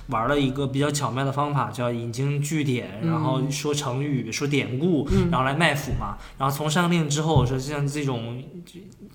[0.07, 6.17] 玩了一个比较巧妙的方法，叫引经据典，然后说成语、说典故，然后来卖腐嘛。
[6.37, 8.43] 然后从上个令之后，说像这种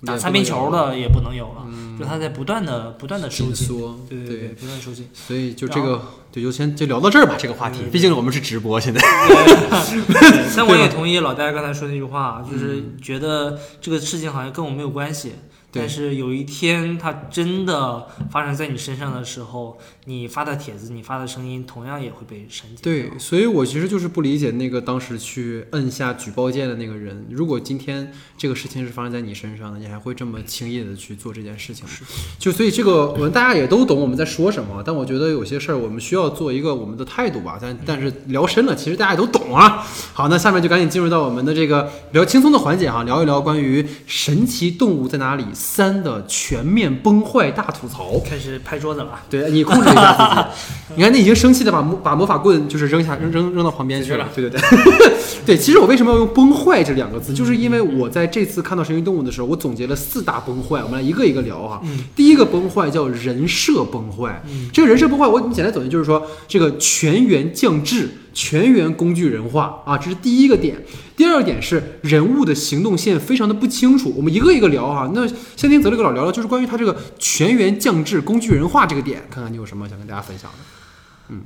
[0.05, 1.67] 打擦边球的也不能有了，
[1.97, 3.67] 就他在不断的不断的收紧。
[4.07, 5.07] 对对对，不断收紧。
[5.13, 8.99] 所以就这个，对，就先就聊到这儿吧，这个话题，毕竟我们是直播，现在。
[8.99, 15.33] 对 但我也同意老戴刚才说那句话，就是嗯觉得这个事情好像跟我没有关系。
[15.71, 19.77] 但是有一天它真的发生在你身上的时候，
[20.09, 22.79] 你发的帖子、你发的声音，同样也会被删减。
[22.81, 27.27] 对，所以我其实就是不理解那个当时去摁下举报键的那个人。
[27.29, 31.91] 如果今天这个事情是发生在你身上的，你还会这么轻易的去做这件事情吗？
[32.39, 37.59] 就所以这个，我们大家也都懂我们在说什么，但我觉得有些事儿我们需要做一个我们的态度吧。
[37.61, 39.85] 但但是聊深了，其实大家也都懂啊。
[40.11, 48.19] 好，那下面就赶紧进入到我们的这个比较轻松的环节哈，聊一聊关于《神奇动物在哪里三》的全面崩坏大吐槽。
[48.25, 49.21] 开始拍桌子了。
[49.29, 50.95] 对你控制一下自己。
[50.95, 54.27] 你看，那已经生气的把魔把魔法棍就是扔下扔扔扔到旁边去了。
[54.35, 54.69] 对对对，
[55.45, 55.57] 对。
[55.57, 61.81] 其实我为什么要用“崩坏”这两个字，就是因为我在这次看到神奇动物的时候，我总结了四大崩坏，我们来一个一个聊哈。
[62.15, 64.41] 第一个崩坏叫人设崩坏，
[64.73, 68.09] 这个人设崩坏，我简单总结就是说，这个全员降智。
[68.33, 70.77] 全员工具人化啊，这是第一个点。
[71.15, 75.11] 第二个点是人物的行动线非常的不清楚，我们一个一个聊哈。
[75.13, 80.57] 那先听泽雷格老聊聊，就是关于他这个全员降智、工具人化这个点，看看你有什么想跟大家分享的。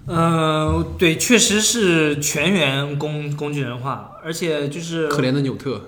[0.06, 5.82] 呃，对，确实是全员工工具人化，而且就是可怜的纽特，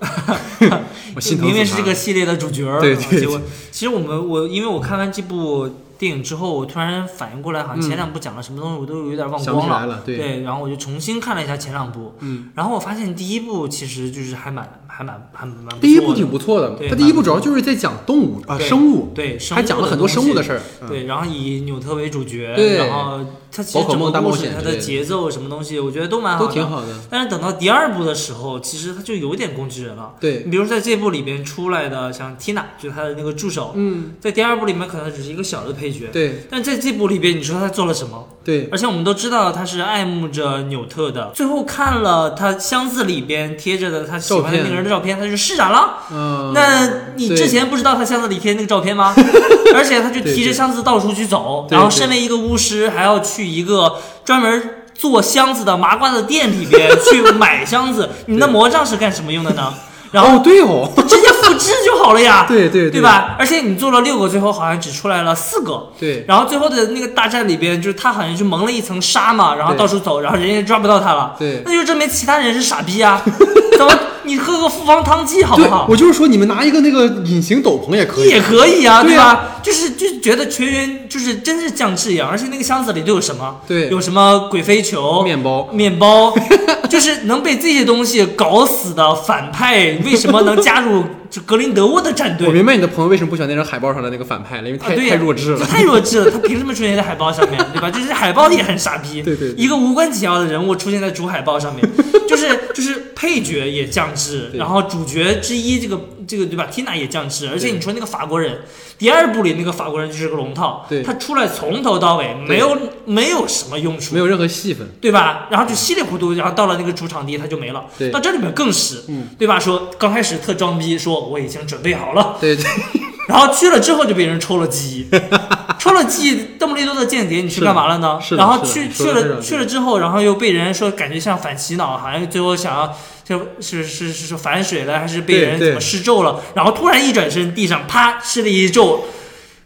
[1.16, 10.16] 我心疼明明是这个系列的主角儿，对对啊结果其实我们我因为我看完这部电影之后，我突然反应过来，好像前两部讲了什么东西，我都有点忘光了对。
[10.16, 20.52] 对，然后我就重新看了一下前两部，嗯，然后我发现第一部其实就是还蛮还蛮还蛮不错的第一部挺不错的，对他第一部主要就是在讲动物啊、对生物，对，生还讲了很多生物的事。
[20.52, 20.60] 儿。
[20.80, 23.20] 嗯对，然后以纽特为主角，对然后
[23.52, 26.88] 它其实整个冒故事它的险之类的节奏什么东西，我觉得都蛮好的，都挺好的。
[27.10, 30.14] 但是等到第二部的时候，其实它就有点工具人了。
[30.18, 38.28] 对，你比如在这部里边出来的，像 Tina，就是他的那个助手，嗯，在第二部里面可能只是一个小的配角，对但在这部里边，你说他做了什么？
[38.44, 41.32] 对，而且我们都知道他是爱慕着纽特的。
[41.34, 45.94] 最后看了他箱子里边贴着的他喜欢的那个人的照片，他就施展了。
[46.10, 49.14] 嗯，那你之前不知道他箱子里贴那个照片吗？
[49.74, 54.62] 而且他就提着箱子到处去走，然后身为一个巫师，还要去一个专门
[54.94, 58.08] 做箱子的麻瓜的店里边去买箱子。
[58.26, 59.74] 你那魔杖是干什么用的呢？
[60.12, 63.00] 然后哦，对哦，直接复制就好了呀，对 对对？
[63.00, 63.36] 吧？
[63.38, 65.88] 而且你做了六个，最后好像只出来了四个。
[65.98, 71.34] 对，然后最后的那个大战里边，就是他好像就蒙了一层纱嘛，然后到处走，然后人家抓不到他了。
[71.38, 73.22] 对那就证明其他人是傻逼啊！
[73.76, 75.86] 怎么你喝个复方汤剂好不好，？
[75.88, 79.58] 我就是说，你们拿一个那个隐形斗篷也可以，也可以啊，对吧？
[79.62, 83.56] 就是就是觉得全员就是真是降智一样，而且那个箱子里都有什么？
[83.68, 86.32] 对有什么鬼飞球、面包，面包，
[86.88, 91.04] 就是能被这些东西搞死的反派，为什么能加入
[91.36, 92.46] 就格林德沃的战队？
[92.48, 95.66] 我明白你的朋友为什么不喜欢那张海报上的那个反派了，因为太、太弱智了。
[95.66, 97.90] 太弱智了，他凭什么出现在海报上面，对吧？
[97.90, 101.86] 就是海报也很 傻逼，对对对一个无关紧要的人物出现在主海报上面，
[102.26, 108.60] 就是就是配角也降智，然后主角之一这个这个对吧？Tina 也降智，而且你说那个法国人，
[108.96, 115.48] 第二部里那个法国人就是个龙套，对他出来从头到尾没有没有什么用处，没有任何戏份，对吧？
[115.50, 117.84] 然后就稀里糊涂，然后到了那个主场地他就没了。
[117.98, 119.60] 对到这里面更是，嗯对吧？
[119.60, 122.64] 说刚开始特装逼，说我已经准备好了，对对
[123.28, 125.08] 然后去了之后就被人抽了鸡，
[125.78, 128.18] 抽了鸡，邓布利多的间谍，你去干嘛了呢？
[128.36, 136.40] 然后去去了去了之后，然后又被人说感觉像反洗脑，好像最后想要就是是是是反水了，还是被人怎么施咒了？
[136.54, 139.04] 然后突然一转身，地上啪施了一咒。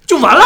[0.07, 0.43] 就完了，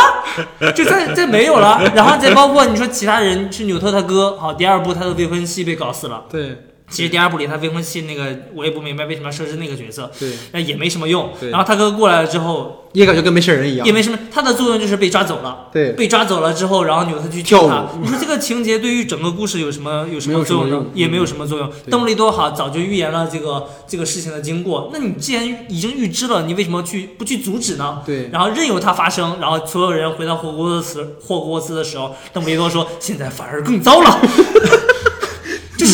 [0.75, 6.59] 就再再没有了，然后再包括你说其他人是纽特他哥，好，第二部他的未婚妻被搞死了，对
[6.91, 11.31] 其实第二部里他未婚妻那个我也不明白为什么要设置那个角色，对，那也没什么用。
[11.51, 13.93] 然后他哥过来了之后，也感觉跟没事人一样也。
[13.93, 15.69] 没什么，他的作用就是被抓走了。
[15.73, 17.89] 对被抓走了之后，然后纽特去救他。
[18.01, 20.87] 你说这个情节对于整个故事有什么有什么作用？
[20.93, 21.69] 也没有什么作用。
[21.71, 28.03] 对邓布利多好早就预言了这个这个事情的经过，那你既然已经预知了，你为什么去不去阻止呢？
[28.05, 34.21] 对然后任由它发生，然后所有人回到霍格沃茨霍格沃茨的时候，邓布利多说：“现在反而更糟了。”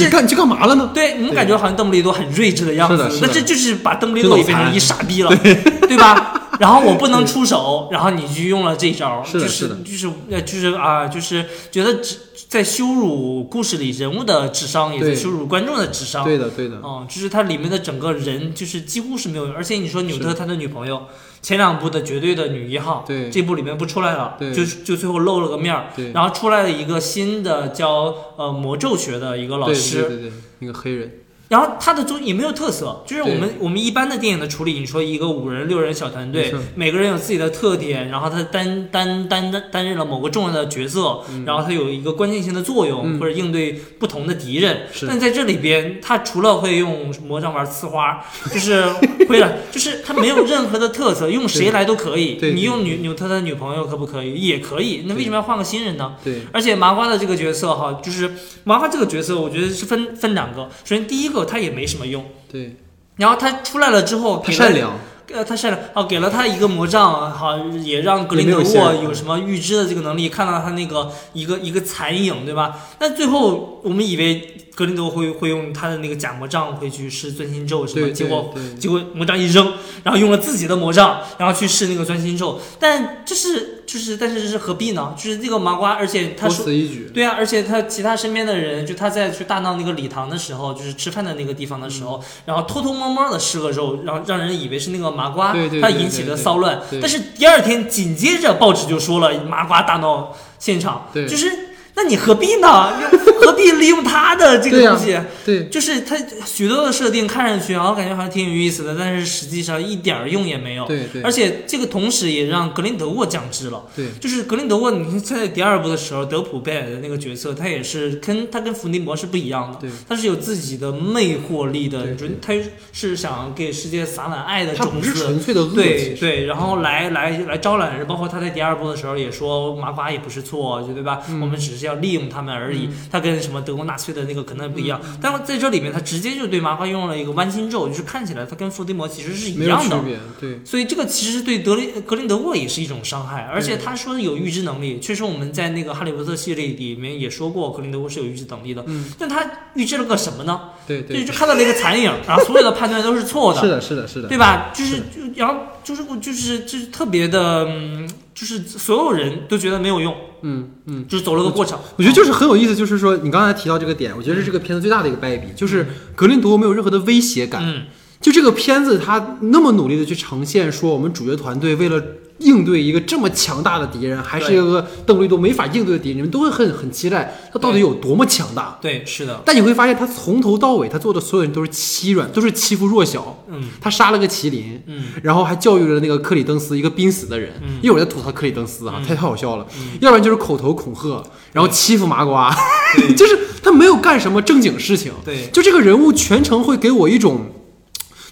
[0.04, 0.90] 你干你去干嘛了呢？
[0.94, 3.18] 对，你们感觉好像邓布利多很睿智的样子。
[3.20, 5.96] 那这就是把邓布利多也变成一傻逼了，对。
[5.96, 6.34] 吧？
[6.60, 9.76] 然后我不能出手，然后你就用了这招，是的就是的。
[9.76, 12.16] 就是呃就是啊，就是觉得只
[12.50, 16.24] 在羞辱故事里人物的智商，也在羞辱观众的智商。
[16.24, 21.02] 对的对的，嗯，就是它里面的整个人，就是几乎是没有用，而且你说纽特他的女朋友，
[21.40, 23.30] 前两部的绝对的女一号，对。
[23.30, 24.52] 这部里面不出来了，对。
[24.52, 26.10] 就就最后露了个面儿，对。
[26.10, 44.86] 然后出来了一个新的叫呃魔咒学的一个老师，对对对，一个黑人，然后他的中也没有特色，就是我们我们一般的电影的处理，你说一个五人六人小团队，每个人有自己的特点，然后他担担担担担任了某个重要的角色，然后他有一个关键性的作用，嗯或者应对不同的敌人。
[44.92, 48.86] 是但在这里边，他除了会用魔杖玩呲花， 就是
[49.28, 52.38] 会了，就是他没有任何的特色， 用谁来都可以。
[52.54, 54.34] 你用纽纽特的女朋友可不可以？
[54.34, 55.02] 也可以。
[55.08, 56.14] 那为什么要换个新人呢？
[56.22, 58.30] 对而且麻瓜的这个角色哈，就是
[58.62, 60.68] 麻瓜这个角色，我觉得是分分两个。
[60.84, 62.76] 首先第一个他也没什么用，对，
[63.16, 64.92] 然后他出来了之后，他善，良，
[65.32, 72.80] 呃，他善良，哦，给了他一个魔杖，好，也让格林德沃有什么预知的这个能力，看到他那个一个一个残影，对吧？
[72.98, 85.14] 但最后我们以为格林德沃会会用他的那个假魔杖会去试钻心咒什么，结果，结果魔杖一扔，然后用了自己的魔杖，然后去试那个钻心咒，但这是就是但是这是何必呢？
[85.16, 86.64] 就是这个麻瓜，而且他说。
[87.12, 96.80] 对啊，而且他其他身边的人，就他在去大闹那个礼堂的时候，就是吃饭的那个地方的时候，然后偷偷摸摸的施个咒，让让人以为是那个麻瓜他引起的骚乱。
[97.00, 102.92] 但是第二天紧接着报纸就说了麻瓜大闹现场，就是那你何必呢？
[103.40, 105.18] 何必利用他的这个东西？
[105.46, 110.84] 对就是他许多的设定看上去啊，我感觉好像挺有意思的，但是实际上一点儿用也没有。
[110.86, 113.82] 对对而且这个同时也让格林德沃降智了。
[113.96, 122.52] 对就是格林德沃，你看在第二部的时候，德普贝尔的那个角色，他也是跟他跟伏地魔是不一样的，对，他是有自己的魅惑力的，对你说他
[122.92, 125.14] 是想给世界撒满爱的种子。
[125.14, 131.22] 纯粹的恶，对对，然后来来来招揽人，包括他在第二部的时候也说麻瓜也不是错，就对吧？
[131.28, 132.88] 嗯我们只是要利用他们而已。
[133.10, 140.00] 他跟什么德国纳粹的那个可能不一样，嗯但在这里面他直接就对麻瓜用了一个弯心咒，就是看起来他跟伏地魔其实是一样的。
[140.40, 148.84] 对所以这个其实对德林格林德沃也是一种伤害，而且他说有预知能力，确实我们在那个哈利波特系列里面也说过，格林德沃是有预知能力的。
[148.86, 150.60] 嗯，但他预知了个什么呢？
[150.86, 154.70] 对对，就就看到了一个残影，然后所有的判断都是错的，是的，是的，是的，对吧？
[154.74, 158.08] 就是就然后就是就是就是特别的，嗯，
[158.40, 161.06] 就是所有人都觉得没有用，嗯嗯。
[161.06, 161.78] 就是走了个过场。
[161.98, 167.62] 我觉得就是很有意思，就是说你刚才提到这个点，我觉得是这个片子最大的一个败笔，就是格林德沃没有任何的威胁感。
[167.62, 167.82] 嗯，
[168.18, 172.02] 就这个片子，他那么努力的去呈现说，我们主角团队为了
[172.40, 178.78] 应对一个这么强大的敌人，还是一个邓布利多没法应对的敌人，你们都会很很期待他到底有多么强大。
[178.80, 183.44] 对，是的，但你会发现，他从头到尾，他做的所有人都是欺软，都是欺负弱小。
[183.52, 187.52] 嗯他杀了个麒麟，嗯然后还教育了那个克里登斯一个濒死的人。
[187.62, 189.66] 嗯一会儿再吐槽克里登斯啊，嗯太太好笑了。
[189.78, 191.22] 嗯要不然就是口头恐吓，
[191.52, 192.54] 然后欺负麻瓜，
[193.16, 195.12] 就是他没有干什么正经事情。
[195.24, 197.46] 对，就这个人物全程会给我一种，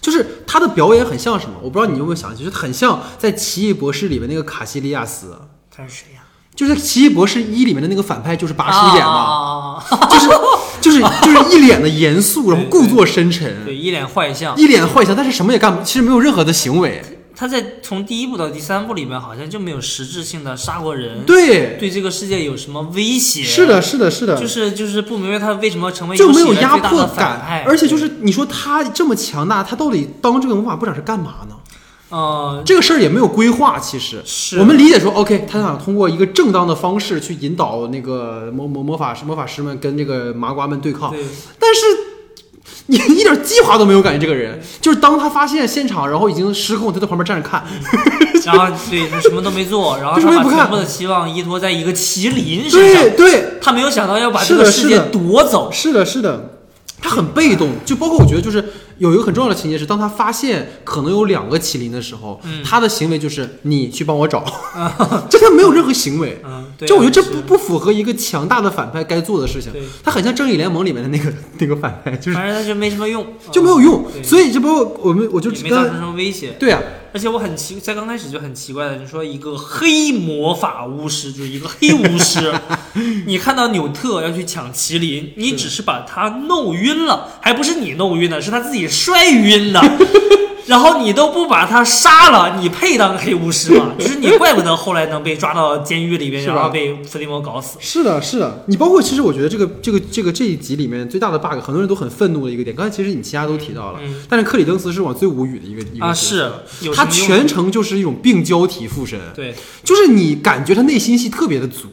[0.01, 1.53] 就是他的表演很像什么？
[1.61, 5.37] 我不知道你有没有想起，就是很像在《奇异博士》里面那个卡西利亚斯，
[5.75, 6.21] 他是谁呀？
[6.55, 10.29] 就是在《奇异博士一》里面的那个反派，就是拔叔演的，啊，就是
[10.81, 14.57] 就是就是一脸的严肃，然后故作深沉，对，一脸坏相。
[14.57, 17.01] 一脸坏相，但是什么也干不，其实没有任何的行为。
[17.39, 23.45] 他在从第一部到第三部里面，好像就没有实质性的杀过人，对，对这个世界有什么威胁？
[23.45, 31.55] 是的，是的，是的，就是就是不明白他为什么成为就没有压迫感，，而且就是你说他这么强大，他到底当这个魔法部长是干嘛呢？
[32.09, 41.23] 呃，这个事儿也没有规划，其实是我们理解说，OK，他想通过一个正当的方式去引导那个魔魔魔法师魔法师们跟这个麻瓜们对抗，对
[41.57, 41.81] 但是
[42.89, 47.63] 你一点计划都没有感觉这个人，就是当他发现现场，然后已经失控，他在旁边站着看，
[48.43, 55.71] 然后对他什么都没做，然后他把全部的期望依托在一个麒麟身上，对，他没有想到要把这个世界的是的夺走。
[55.71, 56.58] 是的，是的。
[57.01, 58.63] 他很被动，就包括我觉得，就是
[58.97, 62.63] 有一个很重要的情节是，当他发现可能有两个麒麟的时候，嗯。
[62.63, 64.43] 他的行为就是你去帮我找，
[65.29, 69.71] 就他没有任何行为，嗯，对啊就我觉得这不不符合一个强大的反派该做的事情，
[70.03, 74.05] 他很像正义联盟里面的那个 那个反派，就是反正他就没什么用，就没有用。
[74.23, 76.51] 所以这包括我们我就没造成什么威胁。
[76.59, 76.81] 对啊，
[77.13, 82.53] 而且我很奇，在刚开始就很奇怪的，你说一个黑魔法巫师，就是一个黑巫师，
[83.25, 89.81] 你看到纽特要去抢麒麟，你只是把他弄晕了，还不是你弄晕的，是他自己摔晕的。
[90.69, 93.91] 然后你都不把他杀了，你配当黑巫师吗？
[93.97, 97.79] 就是你怪不得后来能被抓到监狱里边，然后被伏地魔搞死。
[97.79, 104.21] 是的，是的，你包括其实我觉得这个这个这个这一集里面最大的 bug，很多人都很愤怒的一个点，刚才其实你其他都提到了，嗯。
[104.29, 106.51] 但是克里登斯是我最无语的一个一个啊，是
[106.93, 109.55] 他全程就是一种病娇体附身，对。
[109.83, 111.87] 就是你感觉他内心戏特别的足，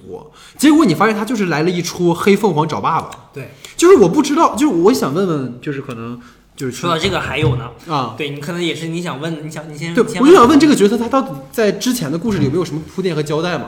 [0.58, 3.52] 结果你发现他就是来了一出黑凤凰找爸爸，对。
[3.76, 6.18] 就是我不知道，就是我想问问，就是可能
[6.56, 13.66] 就是说到这个还有呢，啊，对你可能也是你想问，你想你先对，先我就想问这个角色他到底在之前的故事里有没有什么铺垫和交代嘛？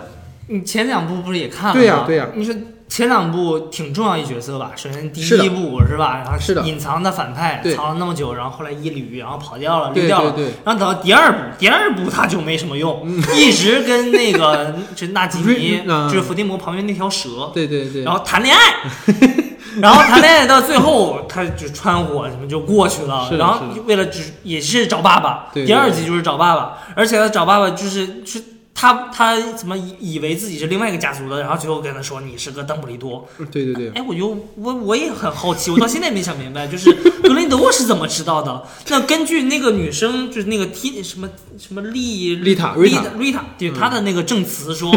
[0.49, 1.81] 你前两部不是也看了吗？
[1.81, 2.55] 对呀对呀你说
[2.89, 4.73] 前两部挺重要一角色吧？
[4.75, 6.23] 首先第一部是吧？
[6.25, 10.33] 然后是的隐藏的反派藏了那么久，然后后来一捋，然后跑掉了，对溜掉了。
[10.33, 13.07] 对对然后等到第二部，第二部他就没什么用，
[13.37, 19.45] 一直跟那个 就是纳吉尼，嗯就是伏地魔旁边那条蛇，对对对，然后谈恋爱。
[19.81, 28.43] 然后谈恋爱到最后，他就穿火什么就过去了然后为了只也是找爸爸，第二集就是找爸爸，而且他找爸爸就是是
[28.81, 33.27] 他他怎么以以为自己是另外一个家族的，然后最后跟他说你是个邓布利多。
[33.51, 36.93] 对对对，哎，我就我我也很好奇，我到现在没想明白，就是
[37.25, 38.63] 格林德沃是怎么知道的？
[38.87, 44.95] 那根据那个女生就是那个 T 什么什么丽丽塔丽瑞塔瑞塔，对嗯她的那个证词说，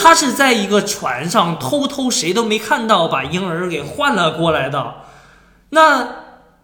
[0.00, 4.94] 她是在一个船上偷偷谁都没看到把婴儿给换了过来的。
[5.68, 6.08] 那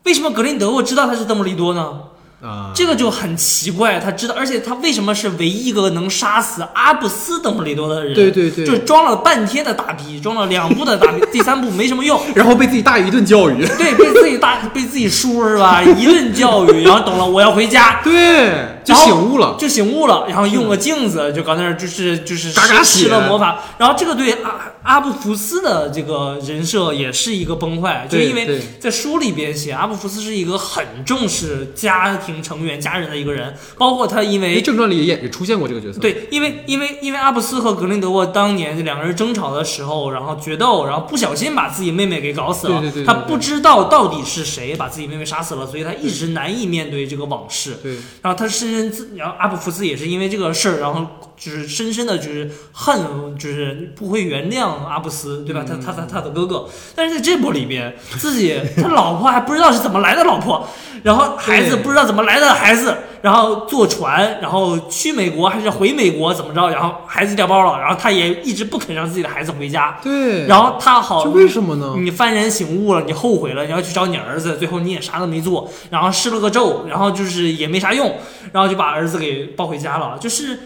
[0.04, 2.00] 为什么格林德沃知道他是邓布利多呢？
[2.45, 8.14] 啊，这个就很奇怪，他知道，而且他为什么是唯一一个能杀死阿布斯邓布利多的人？
[8.14, 8.66] 对对对。
[8.66, 12.20] 就是装了半天的大逼，装了两部的大逼，第三部没什么用。
[12.36, 15.82] 然后被自己大爷一顿教育， 对，被自己大被自己叔是吧？
[15.82, 34.61] 一顿教育，然后懂了，我要回家，对，就醒悟了，就醒悟了，然后用个镜子就搁那儿就是就是嘎嘎施了魔法，然后这个对阿阿布福斯的这个人设也是一个崩坏，就因为在书里边写阿布福斯是一个很重视家庭成员家人的一个人，包括他因因为为。
[34.61, 42.80] 正传里也也出现过这个角色，对，因为因为因为阿布斯和格林德沃当年这两个人争吵的时候，然后决斗，然后不小心把自己妹妹给搞死了。
[42.80, 47.78] 对对对对对他不知道到底是谁把自己妹妹杀死了，所以他一直难以面对这个往事。
[47.82, 51.06] 对然后他深深自，然后阿布福斯也是因为这个事儿，然后
[51.37, 55.64] 就是深深的就是恨，就是不会原谅阿布斯，对吧？
[55.66, 60.66] 他他他他的哥哥，但是在这部里边，自己他老婆还不知道是怎么来的老婆，
[61.03, 71.95] 然后孩子不知道怎么来的孩子，然后坐船，然后去美国还是回美国怎么着，然后孩子掉包了，然后他也一直不肯让自己的孩子回家，对，然后他好这为什么呢？
[71.99, 78.16] 你幡然醒悟了，你后悔了，你要去找你儿子，最后你也啥都没做，然后施了个咒，然后就是也没啥用，
[78.53, 80.59] 然后就把儿子给抱回家了，就是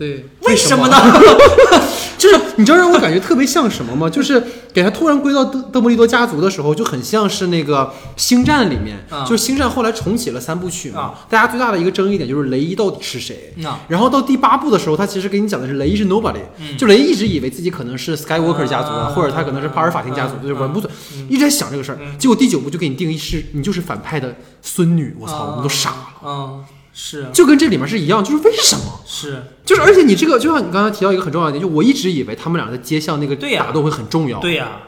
[0.00, 0.96] 对，为什么呢？
[2.16, 4.08] 就是你知道让我感觉特别像什么吗？
[4.08, 4.42] 就是
[4.72, 7.82] 给他突然归到邓邓布利多家族的时候，就很像是那个
[8.16, 13.52] 《星战》里面，啊就是《星战》后来重启了三部曲嘛，啊大家最大的一个争议点就是雷伊到底是谁。
[13.56, 16.78] 那然后到第八部的时候，他其实给你讲的是雷伊是 nobody，、嗯。
[16.78, 21.26] 就雷伊一直以为自己可能是 Skywalker 家族啊，啊或者他可能是帕尔法廷家族，啊就是文不准，嗯。
[21.28, 21.98] 一直在想这个事儿。
[22.00, 22.16] 嗯。
[22.18, 25.90] 结果第九部就给你定义是你就是反派的孙女，我操，我们都傻
[26.22, 26.64] 了。
[27.00, 29.00] 嗯，是就跟这里面是一样，就是为什么？
[29.06, 34.82] 是，就是而且你这个就像你刚才提到一个很重要的点，就我一直以为他们俩在街巷那个打斗会很重要，对呀、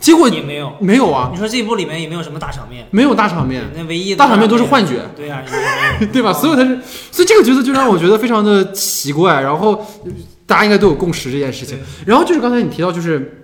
[0.00, 0.72] 结果也没有。
[0.80, 5.42] 没有啊，你说这一部里面也没有什么大场面，没有大场面，那唯一的大场面都是幻觉，对呀、
[6.12, 6.32] 对吧？
[6.32, 6.78] 所有他是，
[7.10, 9.72] 所以这个角色就让我觉得非常的奇怪，然后
[10.04, 10.10] 呃
[10.46, 11.78] 大家应该都有共识这件事情。
[12.04, 13.41] 然后就是刚才你提到，就是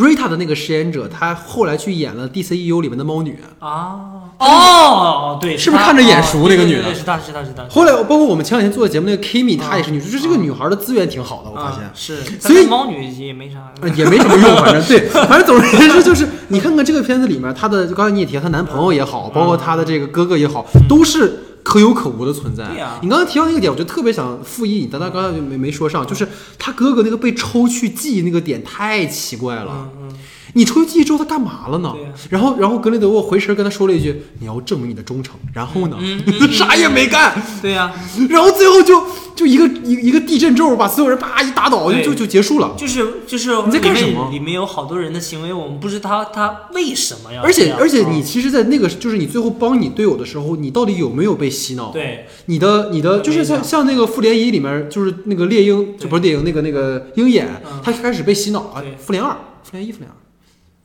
[0.00, 3.38] 瑞塔的那个饰演者，她后来去演了 DCEU 里面的猫女。
[3.58, 3.96] 啊。
[4.38, 7.62] 哦，对，是不是看着眼熟哦那个女的是她是她是她。
[7.68, 11.90] 后来包括我们前两天做的节目那个 Kimi，啊她也是女主，就是这个女孩的资源挺好的，我发现啊。
[11.94, 13.56] 是，所以猫女也没啥。
[13.82, 22.66] 呃，也没什么用，反正对，反正总而言之就是，你看看这个片子里面，她的刚才你也提到，她男朋友也好，包括她的这个哥哥也好，都是可有可无的存在。
[22.66, 26.26] 对呀你刚刚提到那个点，我就特别想复议你，但他刚才就没没说上，就是
[26.58, 29.88] 他哥哥那个被抽去记忆那个点太奇怪了。
[30.00, 30.18] 嗯嗯，
[30.54, 31.94] 你抽去记忆之后，他干嘛了呢？
[32.28, 36.22] 然后，然后格雷德沃回身跟他说了一句：“你要证明你的忠诚。”然后呢，嗯
[36.52, 37.92] 啥也没干，对呀、
[38.28, 39.02] 然后最后就
[39.34, 42.74] 就一个一一个地震咒把所有人啪一打倒，就就就结束了。
[42.76, 44.28] 就是就是你在干什么？
[44.30, 48.12] 里面有好多人的行为，我们不知道他他为什么要而且而且，嗯。
[48.12, 51.90] 你其实，在那个就是你最后帮你队友的时候，你到底有没有被洗脑？
[51.92, 52.26] 对。
[52.46, 58.96] 你的你的就是像像那个复联一里面，就是那个猎鹰，就不是猎鹰那个那个鹰眼嗯，他开始被洗脑了对。
[58.96, 59.30] 复联二、
[59.62, 60.14] 复联一、复联二，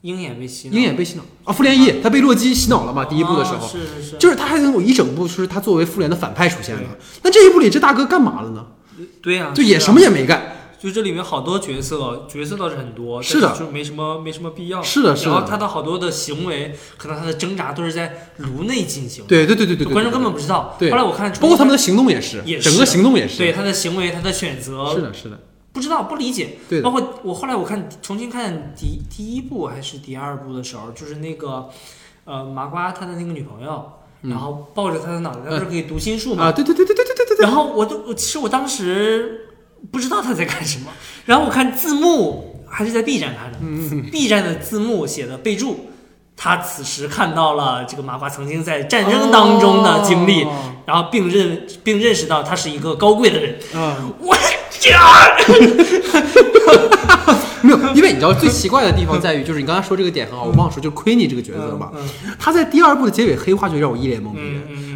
[0.02, 1.52] 鹰眼被洗脑，鹰眼被洗脑啊！
[1.52, 3.04] 复联一他被洛基洗脑了嘛？
[3.04, 6.82] 第一部的时候，啊是是是，就是他还能有一整部是他作为复联的反派出现了。
[7.22, 8.66] 那这一部里这大哥干嘛了呢？
[9.22, 10.52] 对呀、就也什么也没干。
[10.78, 14.82] 就这里面好多角色，角色倒是很多，是的但就没什么没什么必要。
[14.82, 20.76] 是的，是然后，他的好多的行为，可能他的挣扎都是在颅内进行，对对对对对对，观众根本不知道。
[20.78, 25.40] 对后来我看，包括他们的行动也是，也是整个行动也是，对他的行为、他的选择，是的，是的，
[25.76, 26.56] 不知道不理解。
[26.70, 31.68] 对包括我后来我看重新看第第一部还是第二部的时候，就是那个
[32.24, 34.30] 呃麻瓜他的那个女朋友，嗯。
[34.30, 36.44] 然后抱着他的脑袋，他不是可以读心术嘛？
[36.46, 39.50] 啊，对对对对对对对对对，然后我都我其实我当时
[39.92, 40.90] 不知道他在干什么，
[41.26, 45.90] 然后我看字幕还是在 B 站看的、嗯 b 站的字幕写的备注，
[46.36, 50.72] 他此时看到了这个麻瓜曾经在战争当中的经历，哦。
[50.86, 53.58] 然后并认并认识到他是一个高贵的人。
[53.74, 54.36] 嗯，我
[57.62, 62.08] 没有，因为你知道最奇怪的地方在于，就是你刚才说这个点很好，我忘了说，就是亏你这个角色吧，嗯
[62.38, 64.38] 他在第二部的结尾黑化就让我一脸懵逼。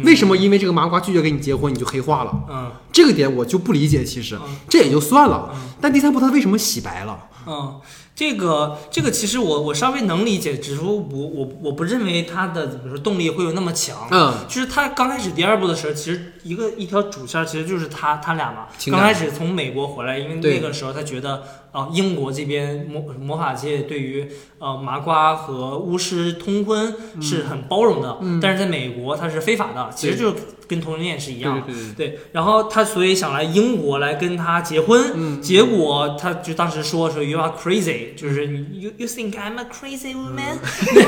[0.05, 0.37] 为什么？
[0.37, 2.31] 因为这个麻瓜拒绝跟你结婚，你就黑化了？
[2.49, 4.03] 嗯这个点我就不理解。
[4.03, 7.17] 其实嗯这也就算了嗯，但第三部他为什么洗白了？
[7.47, 7.73] 嗯，
[8.21, 14.07] 这个这个其实我我稍微能理解，只是说我我我不认为他的比如说动力会有那么强。
[14.11, 18.67] 嗯，就是他刚开始第二部的时候，其实一个一条主线其实就是他他俩嘛。
[18.91, 21.41] 刚开始从美国回来，因为那个时候他觉得
[21.71, 24.27] 啊、英国这边魔魔法界对于
[24.59, 28.39] 呃麻瓜和巫师通婚是很包容的，嗯。
[28.41, 30.35] 但是在美国它是非法的，其实就是
[30.67, 31.61] 跟同性恋是一样的。
[31.67, 40.57] 对对对，对，然后他所以想来英国来跟他结婚，嗯结果他就当时说说 you are crazy，就是你 you you think I'm a crazy woman，、
[40.93, 41.03] 对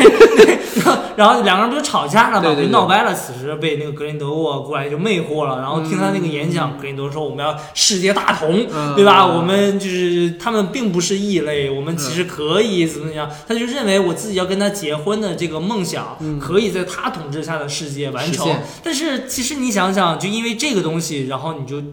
[0.46, 0.60] 对，
[1.16, 3.14] 然后两个人不就吵架了嘛，就闹掰了。
[3.14, 6.78] 此时被那个格林德沃过来就魅惑了，然后听他那个演讲，嗯。
[6.78, 8.94] 格林德沃说我们要世界大同，嗯。
[8.96, 9.26] 对吧？
[9.26, 13.30] 我们就是他们并不是异类，我们其实可以怎么怎么样。
[13.48, 18.48] 他就认为我自己要跟他结婚的这个梦想，嗯可以在他统治下的世界完成。
[18.82, 21.84] 但是其实你想想，就因为这个东西，然后你就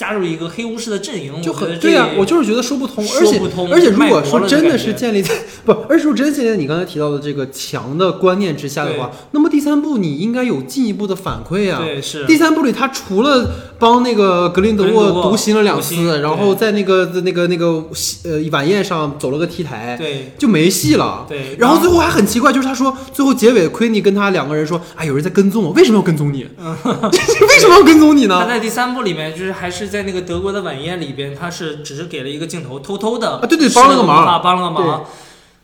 [0.00, 3.38] 加入一个黑巫师的阵营，就很对呀、我就是觉得说不通，而且
[3.70, 5.34] 而且如果说真的是建立在
[5.66, 17.66] 不，而且如果真建立在你刚才提到的这个强的观念之下的话，那么第三部你应该有进一步的反馈啊、对是第三部里，他除了帮那个格林德沃沃读心了两次，然后在那个那个那个
[18.24, 21.26] 呃晚宴上走了个 T 台，对就没戏了。
[21.28, 26.46] 对，然后最后还很奇怪，就是他说最后结尾奎尼跟他两个人说，哎，有人在跟踪我，为什么要跟踪你？
[26.56, 28.38] 为什么要跟踪你呢？
[28.40, 35.04] 他在第三部里面，就是还是在那个德国的晚宴里边，他是只是给了一个镜头，偷偷的啊对对帮了个忙帮了个忙。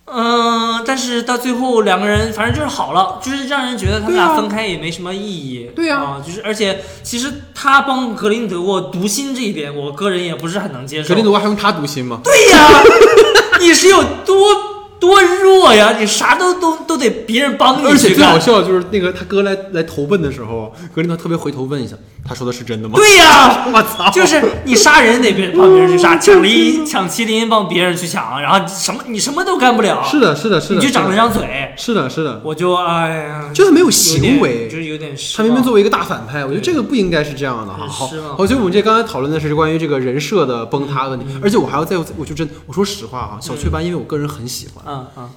[0.08, 5.70] 嗯，但是到最后两个人反正就是好了，就是让人觉得他们俩分开也没什么意义。
[5.74, 11.08] 对呀啊，就是而且其实他帮格林德沃读心这一点，我个人也不是很能接受。
[11.08, 12.20] 格林德沃还用他读心吗？
[12.22, 12.68] 对呀，
[13.58, 14.36] 你是有多
[14.99, 15.97] 多弱呀？
[15.99, 18.14] 你啥都都都得别人帮你而且。
[18.14, 22.94] 最好笑的就是那个他哥来来投奔的时候，格林德沃特别回头问一下，他说的是真的吗？
[22.97, 24.11] 对呀， 我操！
[24.11, 34.76] 就是你杀人得别帮别人去杀，抢 梨抢麒麟帮别人去抢，然后什么你什么都干不了，是的，是的，是的，你就长了张嘴，是的，是的，我就哎呀，就是没有行为就。
[34.76, 35.42] 是有点失他。
[35.42, 37.86] 明明作为一个大反派，我觉得这个不应该是这样的哈。
[37.86, 44.84] 好，我觉得我们这刚才讨论的是关于这个人设的崩塌问题，嗯而且我还要再，我就真我说实话哈，小雀斑，因为我个人很喜欢，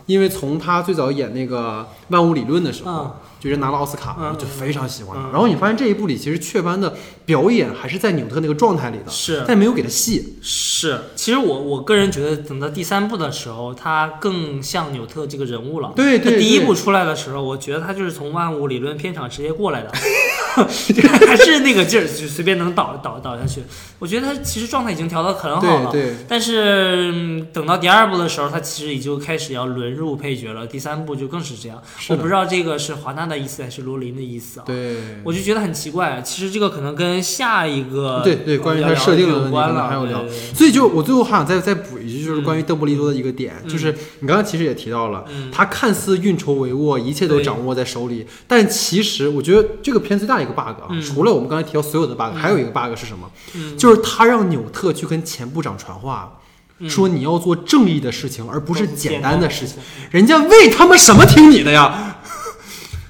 [0.05, 10.37] 因为从他最早演那个《万物理论》的时候，就是拿了奥斯卡，嗯我就非常喜欢然后你发现这一部里，其实雀斑的表演还是在纽特那个状态里的，是但没有给他戏。
[10.41, 15.93] 是，其实我我个人觉得，等到第三部的时候，他更像纽特这个人物了。
[15.95, 19.91] 对对对他第一部出来的时候，我觉得他就是从万物理论片场直接过来的，
[21.27, 23.61] 还是那个劲儿，就随便能倒倒倒下去。
[23.99, 25.91] 我觉得他其实状态已经调得很好了。
[25.91, 30.65] 对对，但是、嗯等到第二部的时候，他其实已经开始要沦入配角了。
[30.67, 31.81] 第三部就更是这样。
[31.97, 34.63] 是我不知道这个是华纳的意思还是罗琳的意思啊？
[34.65, 34.97] 对。
[35.23, 36.21] 我就觉得很奇怪。
[36.25, 40.30] 其实这个可能跟下一个对对，关于他设定的问题，有关了，可能还有聊对。
[40.30, 53.30] 对对所以就我最后还想再再补一句，就是关于邓布利多的一个点，嗯就是你刚刚其实也提到了，嗯他看似运筹帷幄，一切都掌握在手里，但其实我觉得这个片最大的一个 bug 啊，嗯除了我们刚才提到所有的 bug，、还有一个 bug 是什么？
[53.53, 56.34] 嗯就是他让纽特去跟前部长传话。
[56.34, 59.75] 嗯说你要做正义的事情，而不是简单的事情。
[59.75, 59.84] 情。
[60.11, 62.15] 人家为他妈什么听你的呀？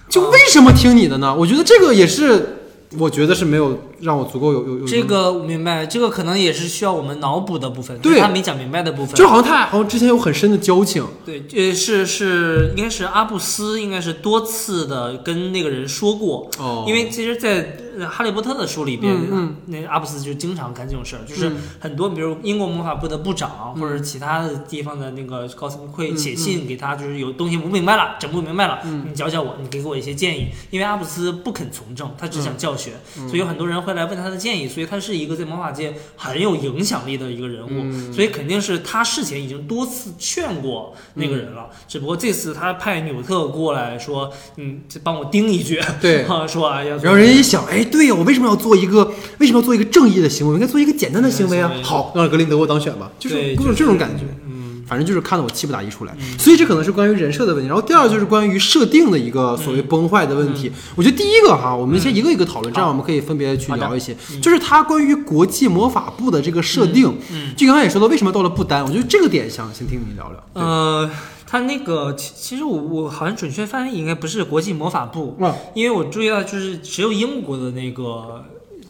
[0.09, 1.33] 就为什么听你的呢？
[1.33, 2.57] 我觉得这个也是，
[2.97, 8.19] 我觉得是没有让我足够有有有这个我明白，这个可能也是需要我们脑补的部分，对。
[8.19, 9.13] 他没讲明白的部分。
[9.15, 16.85] 就好像他俩好像之前有很深的交情，对，呃，是是，应该是阿布斯，应该是多次的跟那个人说过，哦。
[16.87, 21.57] 因为其实在，呃哈利波特的书里边，嗯那阿布斯就经常干这种事儿，就是嗯。
[21.79, 23.81] 很多比如英国魔法部的部长、嗯。
[23.81, 29.05] 或者其他的地方的那个高层会嗯写信给他，就是有东西不明白了，整不明白了，嗯。
[29.09, 30.47] 你教教我，你给我一些建议。
[30.69, 33.27] 因为阿布斯不肯从政，他只想教学，嗯。
[33.27, 37.69] 所以有很多人会来问他的建议，所以他是一个在魔法界很有影响力的一个人物。
[37.71, 38.13] 嗯。
[38.13, 46.23] 所以肯定是他事前已经多次劝过那个人了，只不过这次他派纽特过来说，嗯，就帮我盯一句，对。
[46.29, 50.53] 啊，说哎呀，然后人家一想，哎，对呀，我为什么要做一个为什么要做一个正义的行为？
[50.53, 54.23] 我应该做一个简单的行为啊好，让格林德沃当选吧，就是对各种这种感觉。
[54.47, 57.67] 嗯，反正就是看得我气不打一处来，所以这可能是关于人设的问题。
[57.67, 60.71] 然后第二就是关于设定的一个所谓崩坏的问题。
[60.95, 64.15] 我觉得第一个哈，我们先一个一个讨论，这样我们可以分别去聊一些。
[64.41, 68.83] 就是他关于国际魔法部的这个设定，嗯就刚才也说到，为什么到了不丹？
[68.83, 70.43] 我觉得这个点想先听你聊聊。
[70.53, 71.09] 对呃，
[71.51, 78.45] 他那个其其实我我好像准确翻译应该不是国际魔法部，嗯，因为我注意到就是只有英国的那个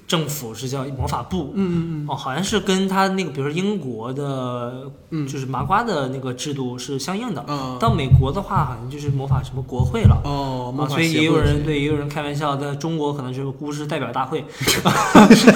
[0.10, 7.46] 政府是叫魔法部，嗯嗯哦，好像是跟他那个比如说英国的，嗯就是麻瓜的那个制度是相应的。
[7.80, 10.20] 到美国的话，好像就是魔法什么国会了。
[10.26, 15.52] 哦，魔啊，法所以也有人对，也有人开玩笑，在中国可能就是巫师代表大会， 就是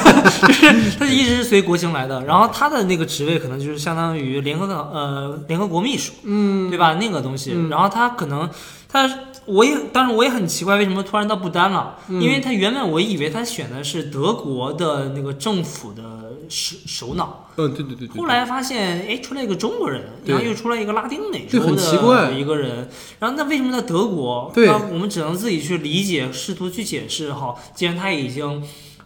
[0.99, 2.24] 他一直是随国情来的。
[2.26, 6.93] 然后他的那个职位可能就是相当于联合港呃联合国秘书，嗯对吧？
[6.93, 7.54] 那个东西。
[7.56, 8.47] 嗯然后他可能
[8.88, 9.10] 他
[9.46, 11.98] 我也当时我也很奇怪，为什么突然到不丹了？
[12.08, 16.02] 嗯因为他原本我以为他选的是德国的那个政府的
[16.50, 18.22] 首首脑，嗯，对对对对。
[18.22, 22.89] 后来发现哎出来一个中国人，然后又出来一个拉丁美对洲很奇怪的一个人，
[23.20, 24.52] 然后那为什么在德国？
[24.54, 27.56] 对那我们只能自己去理解，试图去解释哈。
[27.76, 28.64] 既然他已经。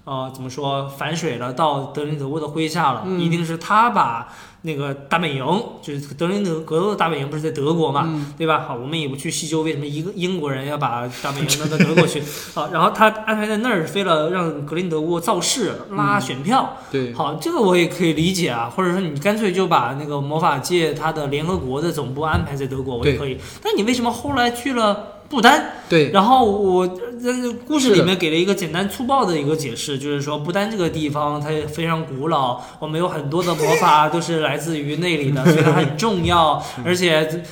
[0.09, 4.33] 呃，怎么说反水了，到德林德沃的麾下了，嗯一定是他把
[4.67, 5.43] 那个大本营，
[5.81, 8.65] 就是德林德格斗的大本营，不是在德国嘛，嗯对吧？
[8.67, 12.21] 好，我们也不去细究为什么一个英国人要把大本营弄到德国去。
[12.53, 16.77] 好，然后他安排在那儿，为了让格林德沃造势拉选票。
[16.91, 23.37] 对，好，这个我也可以理解啊，或者说你干脆就把那个魔法界它的联合国的总部安排在德国，我也可以。
[23.63, 25.61] 但你为什么后来去了不丹？
[25.89, 27.31] 对，然后我在
[27.67, 36.63] 故事里面给了一个简单粗暴的一个解释，就是说不丹这个地方它也非常古老，我们有很多的魔法 都是来自于那里的，所以它很重要。
[36.85, 37.43] 而且，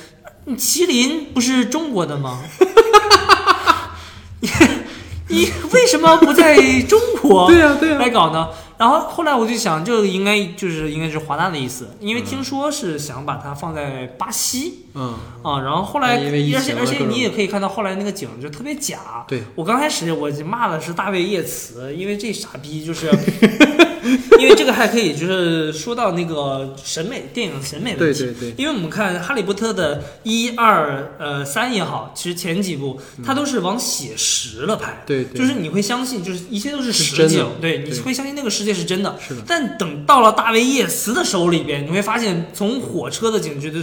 [0.46, 2.42] 你麒麟不是中国的吗？
[5.36, 7.48] 你你为什么不在中国？
[7.52, 8.48] 对呀对呀来搞呢？
[8.78, 15.14] 然后后来我就想，这个应该就是应该是华纳的意思，因为听说是想把它放在巴西嗯，
[15.44, 15.62] 啊。
[15.62, 19.26] 然后后来，因为疫而且而且各种你也可以看到后来那个景就特别假。
[19.28, 23.10] 对，我刚开始我就骂的是大卫叶茨，因为这傻逼就是。
[24.40, 28.20] 因为这个还可以，就是说到那个审美电影审美问题。
[28.20, 35.04] 对对对，因为我们看《哈利波特》的一二呃三也好，其实前几部它都是往写实了拍，
[35.34, 39.16] 就是你会相信，就是一切都是实景，对，你对会相信那个世界是真的。
[39.28, 43.80] 是的，但等到了大卫叶茨的手里边，你会发现，从火车的景，区的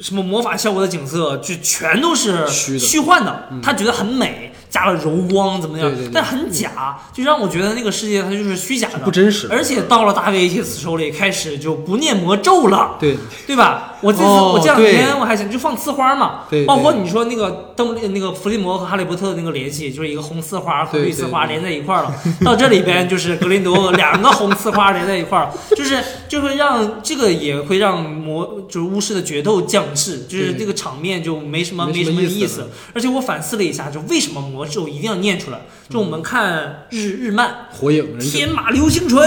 [0.00, 2.78] 什么魔法效果的景色，就全都是虚的。
[2.80, 3.48] 虚幻的。
[3.62, 5.88] 他觉得很美，加了柔光怎么样？
[5.88, 9.46] 对对对但很假，就让我觉得那个世界它就是虚假的，不真实。
[9.48, 12.96] 而且到了大卫耶斯手里，开始就不念魔咒了。
[12.98, 13.16] 对，
[13.46, 13.93] 对吧？
[14.04, 22.14] 我这次、哦我这两天我还想就放呲花嘛，对包括你说那个邓那个伏地魔和哈利波特的那个联系，就是一个红刺花和绿刺花连在一块儿了。
[22.44, 30.64] 到这里边就是格林德沃 两个红刺花连在一块儿了，就是就会让这个也会让魔就是巫师的决斗降智，就是对。
[30.64, 35.60] 这个场面就没什么没什么意意思而且我反思了一下，就为什么魔咒一定要念出来？
[35.90, 39.20] 就我们看日日漫火影天马流星锤》，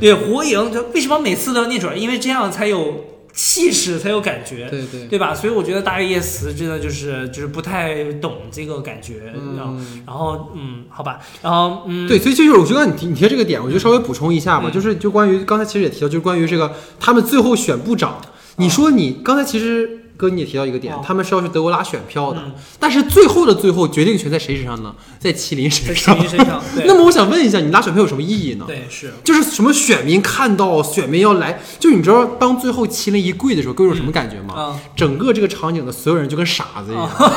[0.00, 1.94] 对火影，就为什么每次都要念出来？
[1.94, 4.68] 因为这样才有气势，才有感觉。
[4.68, 5.34] 对对对吧？
[5.34, 18.20] 所以我觉得大卫叶茨真的就是就是不太懂这个感觉，然后嗯然后嗯，好吧，然后嗯，对，所以就是我觉得你提你提这个点，我就稍微补充一下吧，嗯就是就关于刚才其实也提到，就是关于这个他们最后选部长，
[18.56, 24.94] 你说你刚才其实哥你也提到一个点哦，他们是要去德国拉选票的，嗯但是最后的最后决定权在谁身上呢？
[25.18, 26.16] 在麒麟在麒身上。
[26.18, 28.64] 麟身上， 那么我想问一下，你拉选票有什么意义呢？
[28.68, 34.54] 对是，就是什么选民看到选民要来，就你知道当最后麒麟一跪的时候，各位有什么感觉吗？
[34.54, 37.04] 啊整个这个场景的所有人就跟傻子一样。
[37.04, 37.32] 啊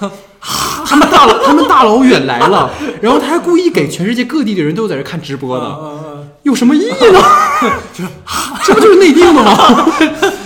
[0.88, 2.70] 他们大老他们大老远来了，
[3.02, 7.20] 然后他还故意给全世界各地的人都在这看直播呢，嗯嗯有什么意义呢？
[8.64, 9.84] 这不就是内定的吗？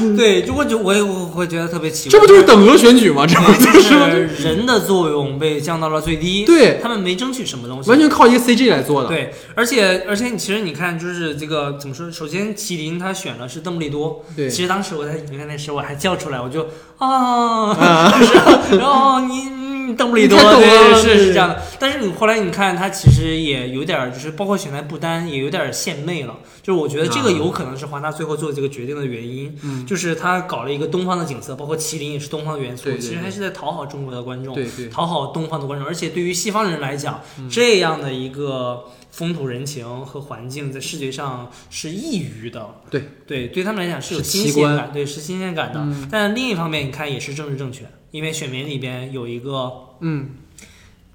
[0.00, 3.26] 嗯，对，就我就我也我会觉得特别奇怪，这不就是等额选举吗？
[3.26, 9.09] 这不就就是人的作用被降到了最低，对他们没争取什么东西，完全靠一个 CG 来做的。
[9.09, 12.11] 对，而且而且你其实你看，就是这个怎么说？
[12.11, 14.24] 首先，麒麟他选的是邓布利多。
[14.37, 16.66] 对其实当时我在影院那时候我还叫出来，我就
[16.99, 19.49] 啊，啊 就是然后你
[19.89, 21.62] 你邓布利多对是是这样的。
[21.78, 26.35] 但是你后来你看，他其实也有点，就是包括选在不丹也有点献媚了。
[26.62, 34.56] 就是我觉得这个啊有可能是华纳最后做这个决定的原因，嗯就是他搞了一个东方的景色，包括麒麟也是东方的元素，对对其实还是在讨好中国的观众，
[34.90, 35.86] 讨好东方的观众。
[35.86, 42.74] 而且对于西方人来讲，嗯这样的一个风土人情和环境，在视觉上是异于的。
[42.90, 45.80] 对对，对他们来讲是有新鲜感，对，是新鲜感的。
[45.80, 50.30] 嗯但另一方面，你看也是政治正确，因为选民里边有一个嗯，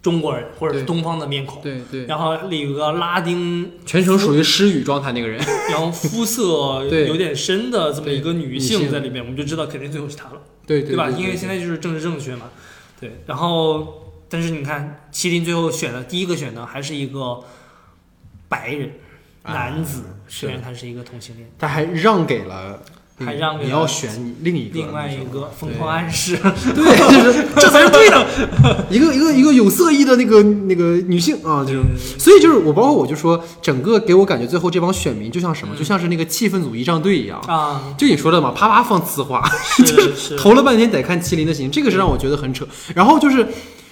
[0.05, 8.81] 中国人或者是东方的面孔，对对，然后里有个拉丁，全程属于失语状态那个人， 然后肤色 有点深的这么一个女女性。
[8.81, 11.09] 性在里面，我们就知道肯定最后是她了，对对吧？
[11.09, 12.51] 对因为现在就是政治正确嘛，
[13.01, 13.13] 对。
[13.25, 17.39] 然后，但是你看，麒麟最后选的第一个选的还是一个
[18.47, 18.91] 白人
[19.41, 22.83] 男子，啊虽然他是一个同性恋，他还让给了那个，
[23.23, 26.35] 还让你要选你另一个，另外一个疯狂暗示，
[26.75, 26.83] 对，
[27.23, 28.27] 就是这才是对的。
[28.91, 31.83] 一个一个一个有色艺的那个那个女性啊，这种，
[32.19, 37.39] 所以就是我包括我就说，整个给我感觉最后这帮选民就像什么，嗯就像是那个气氛组仪仗队一样。
[37.47, 39.41] 啊，就你说的嘛，啪啪放呲花，
[39.77, 42.67] 就是，投了半天得看麒麟的行，这个是让我觉得很扯。
[42.93, 43.47] 然后就是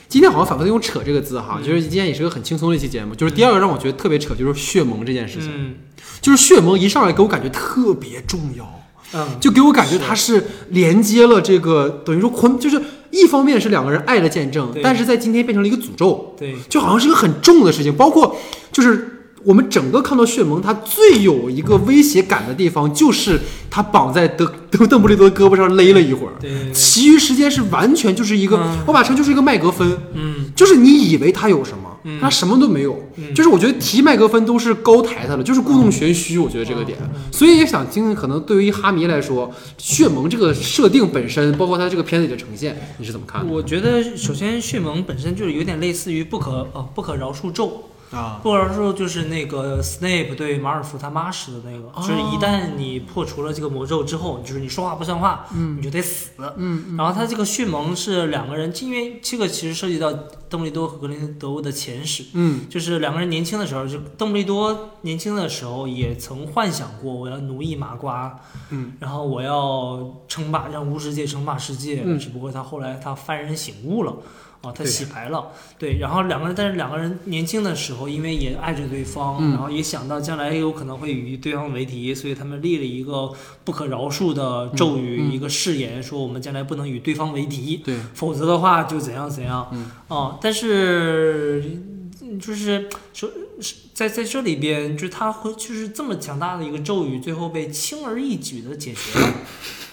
[0.10, 3.16] 今天好像反复在用“扯”这个字哈，嗯就是今天也是个很轻松的一期节目。
[3.16, 5.76] 就是第二个让我觉得特别扯，就是血盟这件事情，嗯
[6.20, 8.83] 就是血盟一上来给我感觉特别重要。
[9.14, 17.95] 嗯，就给我感觉它是连接了这个，等于说昆，就是一方面是两个人爱的见证，但是在今天变成了一个诅咒，对，就好像是一个很重的事情。
[17.95, 18.36] 包括
[18.72, 19.12] 就是
[19.44, 23.39] 我们整个看到血盟，它最有一个威胁感的地方，就是
[23.70, 26.34] 他绑在德德 邓布利多胳膊上勒了一会儿，
[26.74, 28.84] 其余时间是完全就是一个，嗯。
[28.88, 30.52] 我把它称就是一个麦格芬，嗯。
[30.56, 32.20] 就是你以为他有什么，嗯。
[32.22, 32.98] 它什么都没有。
[33.18, 33.34] 嗯。
[33.34, 36.38] 就是我觉得提麦格芬都是高抬他了，就是故弄玄虚。
[36.38, 37.20] 我觉得这个点，嗯。
[37.32, 43.52] 所以也想听听，可能对于哈迷来说，血盟这个设定本身，包括他这个片子里的呈现，你是怎么看的？
[43.52, 47.84] 我觉得首先血盟本身就是有点类似于不可呃不可饶恕咒，
[48.14, 48.39] 啊？
[48.43, 56.32] 不可饶恕就是那个 Snape 对马尔福他妈使的那个，就是一旦你破除了这个魔咒之后，就是你说话不算话，嗯你就得死。
[56.57, 60.11] 嗯然后他这个迅盟是两个人，因为这个其实涉及到
[60.49, 62.26] 邓布利多和格林德沃的前史。
[62.34, 68.39] 嗯就是两个人年轻的时候，就邓布利多年轻的时候也曾幻想过，我要奴役麻瓜，
[68.70, 72.01] 嗯，然后我要称霸，让巫师界称霸世界。
[72.05, 74.16] 嗯只不过他后来他幡然醒悟了，
[74.64, 75.97] 啊，他洗牌了，对。
[75.99, 83.30] 然后两个人，但是两个人年轻的时候，因为也爱着对方，嗯然后也想到将来有可能会与对方为敌，所以他们立了一个
[83.66, 87.82] 不可饶恕的咒语，嗯嗯一个誓言，说我们将来不能与对方为敌。
[87.84, 89.68] 对，否则的话就怎样怎样。
[89.74, 91.82] 嗯哦，但是
[92.22, 99.34] 嗯就是说是在在这里边，就是他会就是这么强大的一个咒语，最后被轻而易举的解决了。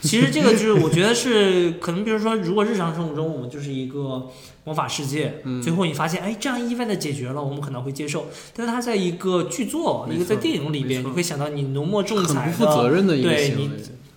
[0.02, 4.30] 其实这个就是我觉得是可能，比如说，如果日常生活中我们就是一个
[4.70, 8.28] 魔法世界，嗯最后你发现哎这样意外的解决了，我们可能会接受。
[8.54, 13.68] 但是它在一个剧作，一个在电影里边，你会想到你浓墨重很彩不负责的任的一个对你。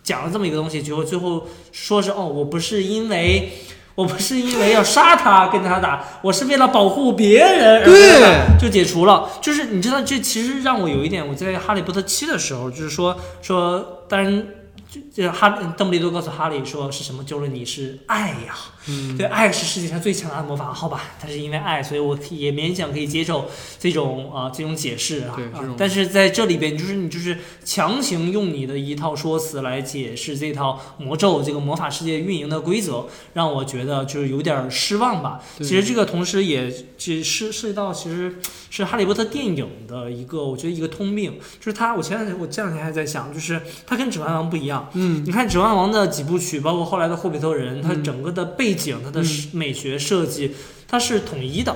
[0.03, 3.49] 讲了这么一个东西，结果最后说是哦，我不是因为。
[3.95, 9.29] 我不是因为要杀他跟他打，我是为了保护别人而跟他打，就解除了。
[9.39, 14.47] 就是你知道，这其实让我有一点，我在《哈利波特七》的时候，就是说说，当然，
[14.93, 18.53] 就就哈邓布利多告诉哈利说是什么救了你是爱呀，
[18.87, 21.01] 嗯对，爱是世界上最强大的魔法，好吧？
[21.19, 25.45] 但是因为爱，所以我也勉强可以接受这种啊、这种解释啊对。
[25.45, 35.41] 啊但是在这里边，就是你就是强行用你的一套说辞来解释这套魔咒这个魔法世界运营的规则，让我觉得就是有点失望吧。
[35.57, 38.37] 其实这个同时也只是涉及到其实
[38.69, 41.95] 是哈利波特电影的一个，我觉得一个通病，就是他。
[41.95, 44.82] 我前两天我这两天还在想，就是他跟指环王不一样。
[44.93, 50.51] 嗯你看《指环王》的几部曲，包括后来的《霍比特人》，它嗯整个的背景、它的嗯美学设计，
[50.87, 51.75] 它是统一的。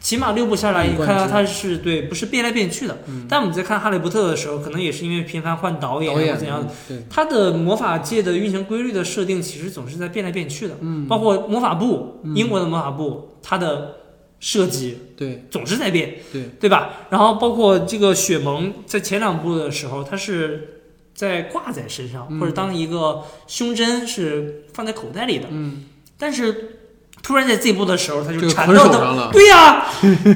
[0.00, 2.96] 起码六部下来，你看到它是对，不是变来变去的。
[3.06, 10.74] 嗯，但我们在看《哈利波特》的时候，可能也是因为频繁换导演或怎样，对，它的魔法界的运行规律的设定，其实总是在变来变去的。
[10.80, 13.96] 嗯包括魔法部，嗯英国的魔法部，它的
[14.38, 16.92] 设计对总是在变，对对吧？
[17.10, 20.79] 然后包括这个雪盟，在前两部的时候，它是
[21.20, 25.48] 在挂在身上，嗯或者当一个胸针是放在口袋里的。
[25.50, 25.84] 嗯，
[26.16, 26.78] 但是
[27.22, 28.92] 突然在这一部的时候，他就缠到的。
[28.94, 29.84] 手上了，对呀、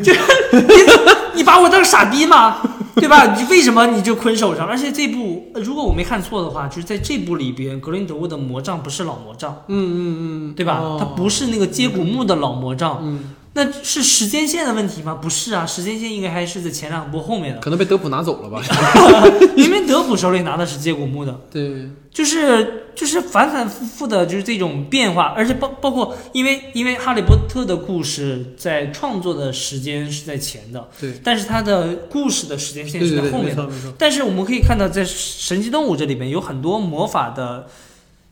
[0.02, 0.12] 就
[0.52, 2.58] 你 你把我当傻逼吗？
[2.96, 3.34] 对吧？
[3.34, 4.66] 你为什么你就捆手上？
[4.68, 10.78] 而且这部，呃如果我没看错的话，就是在这部里边，格林德沃的魔杖不是老魔杖，嗯嗯嗯，对吧？
[10.80, 15.14] 哦它不是那个接骨木的老魔杖，嗯那是时间线的问题吗？
[15.14, 18.60] 不是啊，时间线应该还是在前两部后面的，可能被德普拿走了吧？
[19.56, 33.68] 明明德普手里拿的是接骨木的，对，就是就是反反复复的，就是这种变化，而且包包括因为因为哈利波特的故事在创作的时间是在前的，对，但是它的故事的时间线是在后面的。
[33.96, 37.68] 但是我们可以看到，在神奇动物这里面有很多魔法的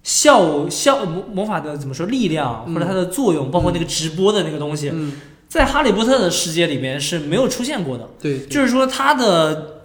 [0.03, 5.13] 效效魔魔法的怎么说力量嗯或者它的作用，包括那个直播的那个东西，嗯，
[5.49, 8.09] 在哈利波特的世界里面是没有出现过的。
[8.21, 9.82] 对，就是说它的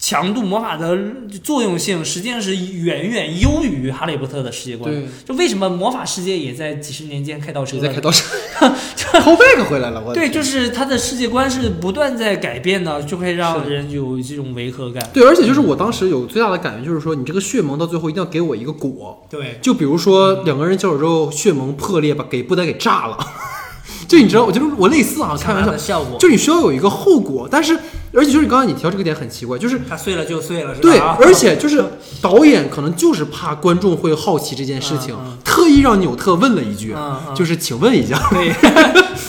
[0.00, 0.98] 强度魔法的
[1.44, 4.90] 作用性实际上是远远优于哈利波特的世界观。
[4.90, 8.24] 对，就为什么魔法世界也在几十年间开倒车在开倒车，
[8.96, 15.06] call back 回来了，我对，就是它的世界观是不断在改变的，就会让人有这种违和感。
[15.12, 23.18] 对，而且就是我当时有最大的感觉就是说，你这个血盟到最后一定要给我一个果，对，就比如说两个人交手之后，血盟破裂，把给布袋给炸了。
[24.08, 25.70] 就你知道，我就是我类似啊，开玩笑。
[25.70, 27.78] 的，效果，就你需要有一个后果，但是
[28.12, 30.82] 而且就是刚刚你提到这个点很奇怪，就是它碎了就碎了，是吧？
[30.82, 31.84] 对，而且就是
[32.20, 36.94] 导演可能就是怕观众会好奇这件事情，嗯嗯特意让纽特问了一句，
[37.34, 38.20] 就是请问一下，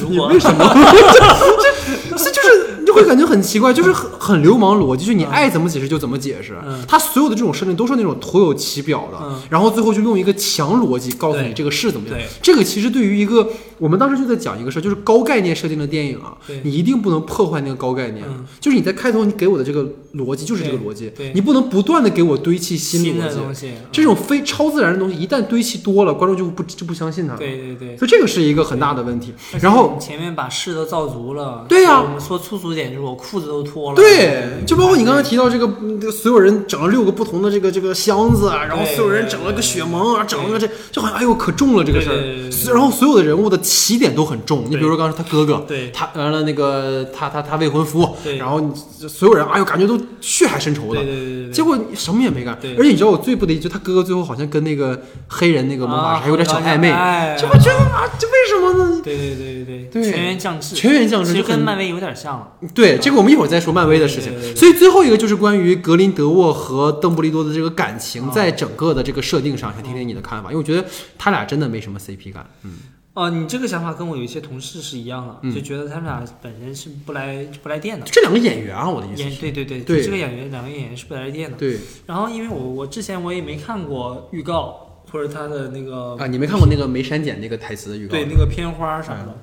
[0.09, 0.73] 你为什么？
[2.17, 6.57] 这这 就是你就会感觉很奇怪，就是很很流氓逻辑，就是你爱怎么解释就怎么解释。
[6.65, 12.27] 嗯他所有的这种设定都是那种徒有其表的，嗯然后最后就用一个强逻辑告诉你对这个是怎么样对。
[12.41, 13.47] 这个其实对于一个
[13.81, 18.23] 我们当时就在讲一个事儿，就是高概念设定的电影啊，你一定不能破坏那个高概念。
[18.29, 23.35] 嗯就是你在开头你给我的这个逻辑就是这个逻辑，你不能不断的给我堆砌新新逻辑。
[23.35, 27.39] 东西，这种非超自然的东西一旦堆砌多了，观众就不就不相信它了。
[27.39, 27.97] 对对对。
[27.97, 29.33] 所以这个是一个很大的问题。
[29.59, 33.95] 然后前面把事都造足了，对呀我们说粗俗点就是我裤子都脱了。
[33.95, 42.73] 对，就包括你刚才提到这个，所有人整了六个不同的这个这个箱子啊，然后所有人整了个雪盟啊，整了个这，就好像哎呦可重了这个事儿。
[42.73, 45.89] 然后所有的人物的起点都很重，你比如说刚才他哥哥，对。
[45.91, 48.35] 他完了那个他他他未婚夫，对。
[48.37, 48.59] 然后
[49.07, 51.01] 所有人哎呦感觉都血海深仇的。
[51.01, 51.15] 对对。
[51.15, 52.75] 对对对，结果什么也没干，对。
[52.75, 59.01] 而且你知道我最不得意，就他哥哥最后好像跟那个黑人那个魔法啊师还有点小暧昧，哎这我觉得啊，这为什么呢？
[59.01, 60.11] 对对对对对。
[60.11, 62.39] 全员降智，全员降智其实就跟漫威有点像。
[62.39, 62.47] 了。
[62.73, 64.33] 对，这个我们一会儿再说漫威的事情。
[64.55, 68.31] 所以最后一个就是关于格林德沃和邓布利多的这个感情，啊。
[68.33, 70.83] 在整个的这个设定上，想听听你的看法，因为我觉得
[71.17, 72.45] 他俩真的没什么 CP 感。
[72.63, 72.71] 嗯，
[73.13, 78.05] 哦，你这个想法跟我有一些同事是一样的，嗯就觉得他们俩本身是不来不来电的。
[78.05, 81.57] 这两个演员啊，我的意思演是，对对对，对这个演员两个演员是不来电的。
[81.57, 88.11] 对然后因为我我之前我也没看过预告或者他的那个啊，你没看过那个没删减那个台词的预告？
[88.11, 89.37] 对那个片花啥的，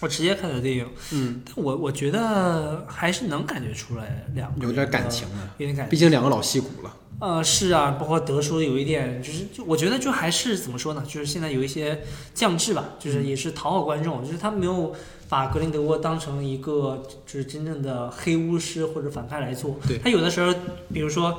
[0.00, 0.86] 我直接看的电影。
[1.12, 6.96] 嗯，但我我觉得还是能感觉出来两个有点人的感情的，有点感毕竟两个老戏骨了。
[7.20, 12.02] 呃，是啊，包括德叔有一点，就是就我觉得就还是怎么说呢，就是现在有一些
[12.34, 14.92] 降智吧，就是嗯也是讨好观众，就是他没有
[15.28, 19.76] 把格林德沃当成一个就是真正的黑巫师或者反派来做。
[19.86, 20.52] 对他有的时候，
[20.92, 21.38] 比如说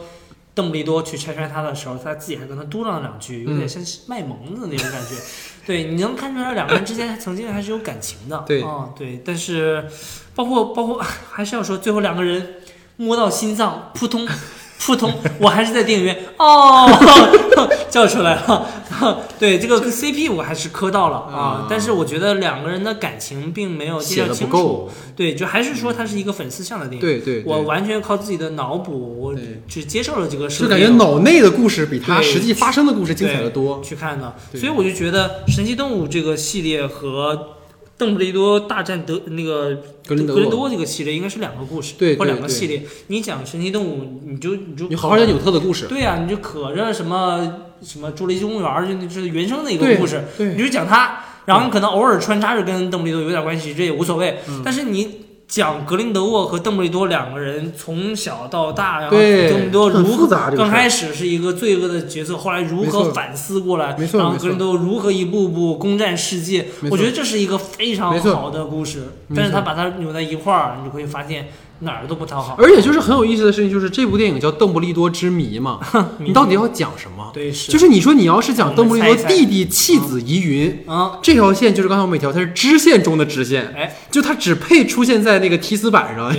[0.56, 5.16] 邓布利多去拆穿他的时候，他自己还跟他嘟囔两句，有点嗯像是卖萌的那种感觉。
[5.68, 8.44] 对，你能看出来两个人之间曾经还是有感情的。
[8.48, 9.86] 对啊、对，但是
[10.34, 12.56] 包括包括 还是要说，最后两个人
[12.96, 14.28] 摸到心脏，扑通。
[14.80, 16.88] 扑通， 我还是在电影院哦，
[17.90, 18.68] 叫出来了。
[19.38, 24.58] 对这个 CP 我还是磕到了啊啊，但是我觉得两个人的感情并没有写的不介绍清楚。
[24.58, 27.02] 够，对，就还是说它是一个粉丝向的电影。
[27.02, 29.36] 对对，我完全靠自己的脑补，我
[29.68, 33.82] 只接受了这个设就，感觉脑内的故事比他实际发生的故事精彩的多。
[33.84, 37.55] 去看的，所以我就觉得《神奇动物》这个系列和
[37.98, 42.84] 邓布利多大战德那个格林德沃，格林德沃这个系列应该是两个故事，或两个系列。
[43.08, 45.88] 你讲神奇动物，你就你就你好好讲纽特的故事。
[45.88, 54.40] 对呀、你就可着什么什么侏罗纪公园，就是原生的一个故事，你对，就讲它，然后你可能偶尔穿插着跟邓布利多有点关系，这也无所谓。
[54.50, 69.04] 嗯但是你讲格林德沃和邓布利多两个人从小到大，然后邓布利多如何刚开始是一个罪恶的角色，后来如何反思过来，然后格林德沃如何一步步攻占世界，我觉得这是一个非常好的故事。
[69.36, 71.48] 但是他把它扭在一块儿，你就会发现
[71.80, 72.56] 哪儿都不讨好。
[72.58, 75.80] 而且就是很有意思的事情，就是这部电影叫《邓布利多之谜》嘛，
[76.20, 77.32] 你到底要讲什么？
[77.34, 80.84] 对是就是你说你要是讲邓布利多弟弟弃子疑云。
[80.88, 86.34] 啊，这条线就是刚才我们提到，它是支线中的支线，哎，就它只配出现在那个提词板上。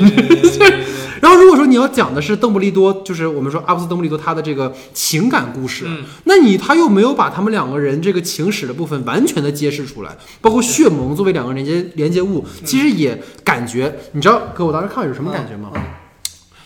[1.21, 6.05] 然后如果说你要讲的是邓布利多，就是我们说阿布斯邓布利多他的这个情感故事，嗯。
[6.25, 15.71] 那你他又没有把他们两个人这个情史的部分完全的揭示出来，包括血盟作为两个连接连接物，其实也感觉，你知道，哥，我当时看有什么感觉吗？
[15.75, 15.83] 嗯。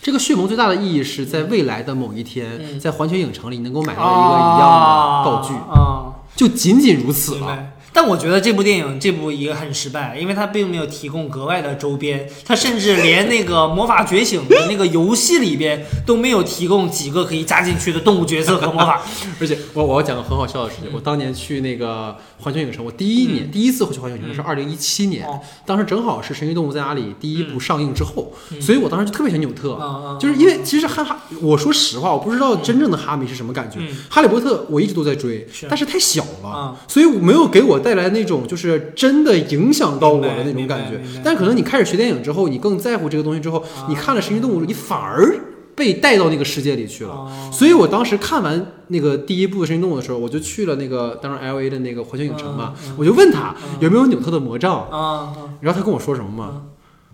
[0.01, 2.79] 这个血盟最大的意义是在未来的某一天，嗯。
[2.79, 7.67] 在环球影城里能够买到一个一样的道具，啊，就仅仅如此了。
[7.93, 19.01] 但我觉得这部电影这部也很失败，因为它并没有提供格外的周边，它甚至连那个魔法觉醒的那个游戏里边都没有提供几个可以加进去的动物角色和魔法。
[19.39, 25.39] 而且我我要讲个很好笑的事情，我当年去那个环球影城，我第一年、第一次回去环球影城是二零一七年，哦。
[25.65, 28.61] 当时正好是《神奇动物在哪里》第一部上映之后，嗯。
[28.61, 33.77] 所以我当时就特别喜欢纽特，就是因为其实哈哈，我说实话，我不知道真正的哈迷是什么感觉。
[33.79, 33.89] 嗯。
[34.09, 35.67] 哈利波特我一直都在追，是。
[35.69, 36.75] 但是太小了，嗯。
[36.87, 40.99] 所以我没有给我带来那种就是真的影响到我的那种感觉。
[41.23, 45.35] 但可能你开始学电影之后，你更在乎这个东西之后，啊你看了《神奇动物》，你反而
[45.75, 47.11] 被带到那个世界里去了。
[47.11, 55.33] 哦所以我当时看完那个第一部《神奇动物》的时候，我就去了那个当时 L A 的那个环球影城嘛，我就问他嗯有没有纽特的魔杖，啊啊！
[55.59, 56.61] 然后他跟我说什么吗嗯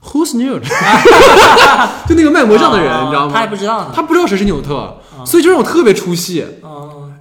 [0.03, 0.61] ？Who's Newt？
[2.07, 3.47] 就那个卖魔杖的人，啊你知道吗他还？
[3.47, 3.91] 不知道呢。
[3.93, 6.45] 他不知道谁是纽特，所以就让我特别出戏。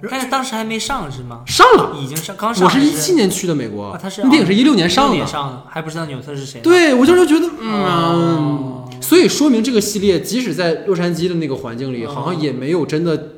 [0.01, 1.41] 哦，但是当时还没上是吗？
[1.45, 6.61] 上了，已经上，刚上我是还一七年去的美国啊，他是那电影是一六年上的还不知道纽特是谁。
[6.61, 13.29] 对，我就是觉得，嗯哦，所以说明这个系列即使在洛杉矶的那个环境里，哦好像也没有真的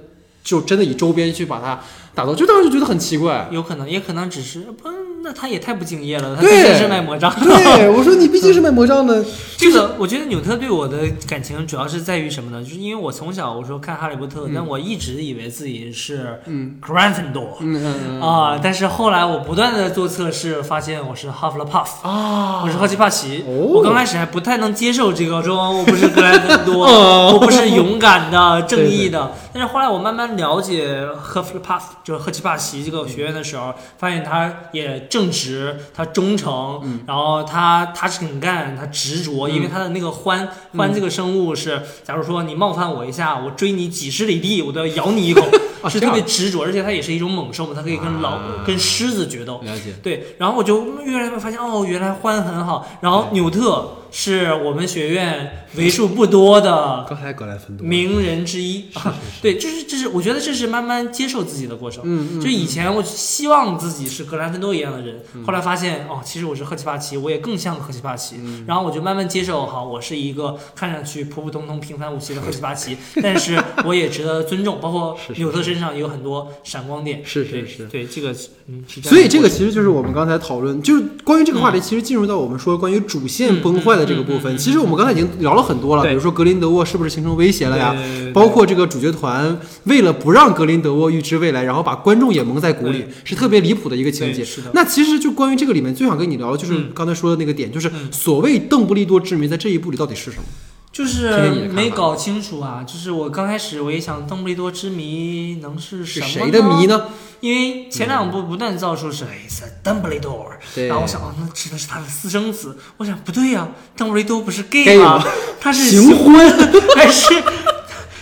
[0.44, 1.80] 就真的以周边去把它
[2.14, 3.48] 打造，就当时就觉得很奇怪。
[3.52, 4.90] 有可能，也可能只是不，
[5.24, 6.36] 那他也太不敬业了。
[6.36, 7.34] 他对毕竟是卖魔杖。
[7.40, 9.24] 对，我说你毕竟是卖魔杖的，
[9.58, 12.64] 这个我觉得纽特对我的感情主要是在于什么呢？
[12.64, 21.88] 就是因为我从小我说看哈利波特，但我一直以为自己是嗯 Gryffindor 嗯嗯嗯啊，但是后来我不断的做测试，发现我是 Hufflepuff。
[22.04, 29.32] 啊，我是赫奇帕奇，哦我刚开始还不太能接受这个，说我不是格兰芬多，哦我不是勇敢的、 正义的。
[29.52, 37.00] 但是后来我慢慢了解赫弗帕就是赫奇帕奇这个学院的时候，发现他也正直，他忠诚，嗯。
[37.08, 49.60] 然后他他肯干，他执着，因为他的那个獾獾这个生物是，假如说你冒犯我一下，我追你几十里地，我都要咬你一口，是 啊是特别执着，而且它也是一种猛兽嘛，它可以跟老、啊跟狮子决斗。
[49.64, 49.94] 了解。
[50.04, 52.88] 对，然后我就越来越发现，哦，原来欢很好。
[53.02, 59.14] 然后纽特是我们学院为数不多的刚才格莱芬多，名人之一啊。
[59.42, 62.04] 对，这是这是我觉得这是慢慢接受自己的过程。
[62.06, 68.38] 嗯嗯，就以前我希望自己是格兰芬多一样的人，后来发现哦，其实我是赫奇帕奇，我也更像赫奇帕奇。
[68.40, 74.80] 嗯然后我就慢慢接受，好，我是一个看上去普普通通、平凡无奇的赫奇帕奇， 但是我也值得尊重。
[74.82, 77.22] 包括是是纽特身上也有很多闪光点。
[77.24, 78.32] 是是是对这个
[78.68, 84.58] 嗯，是样所以这个其实就是我们刚才讨论，就是关于这个话题，其实进入到我们说关于主线崩坏的这个部分。
[84.58, 87.96] 其实我们刚才已经聊了很多了，比如说格林德沃是不是形成威胁了呀？
[88.34, 94.72] 包括这个主角团为了不让格林德沃预知未来，然后把观众也蒙在鼓里，是特别离谱的一个情节是的。
[94.74, 100.44] 那其实就关于这个里面最想跟你聊的就是嗯刚才说的那个点，就是嗯所谓邓布利多之谜在这一部里到底是什么？
[100.92, 107.08] 就是没搞清楚啊，就是我刚开始我也想邓布利多之谜能是什么是谁的谜呢？
[107.40, 112.78] 因为前两部不断造出是哎是邓布利多，对然后我想哦，那指的是他的私生子。
[112.98, 113.66] 我想不对呀、
[113.96, 115.24] 邓布利多不是 gay 吗？
[115.62, 116.36] 他是行婚
[116.98, 117.34] 还是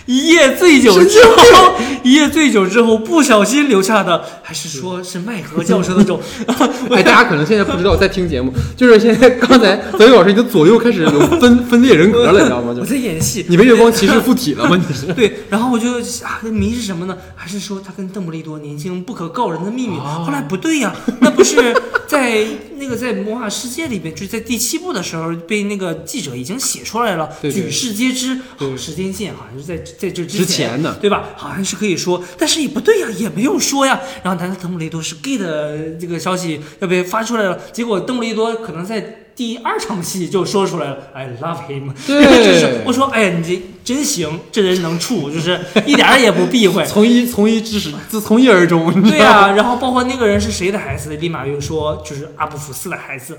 [0.08, 6.20] 一夜醉酒之后，一夜醉酒之后不小心留下的，还是说是麦格教授那种？
[6.90, 12.74] 哎，大家可能现在不知道在听节目，就是现在刚才德宇老师已经左右开始有分 分裂人格了，你知道吗？
[12.74, 14.76] 就我在演戏，你被月光骑士附体了吗？
[14.78, 15.08] 你是？
[15.14, 17.18] 对，然后我就啊，这谜是什么呢？
[17.36, 19.98] 还是说他跟邓布利多年轻不可告人的秘密？
[19.98, 21.76] 哦后来不对呀，那不是
[22.08, 22.46] 在
[22.78, 28.40] 那个在魔法世界里边，就是在第七部的时候被那个记者已经写出来了，举世皆知。
[28.78, 31.30] 时间线好像是在在这之前前的对吧？
[31.36, 34.00] 好像是可以说，但是也不对呀，也没有说呀。
[34.24, 37.60] 然后难道邓布利多是 gay 的这个消息要被发出来了？
[37.72, 39.24] 结果邓布利多可能在。
[39.38, 46.84] 第二场戏就说出来了，I love him，对 就是我说，哎呀，你这真行，这人能处，就是一点儿也不避讳。
[46.90, 48.92] 从一从一至始，自从一而终。
[49.04, 53.38] 对道吗呀、然后包括那个人是谁的孩子，立马又说就是阿布福斯的孩子，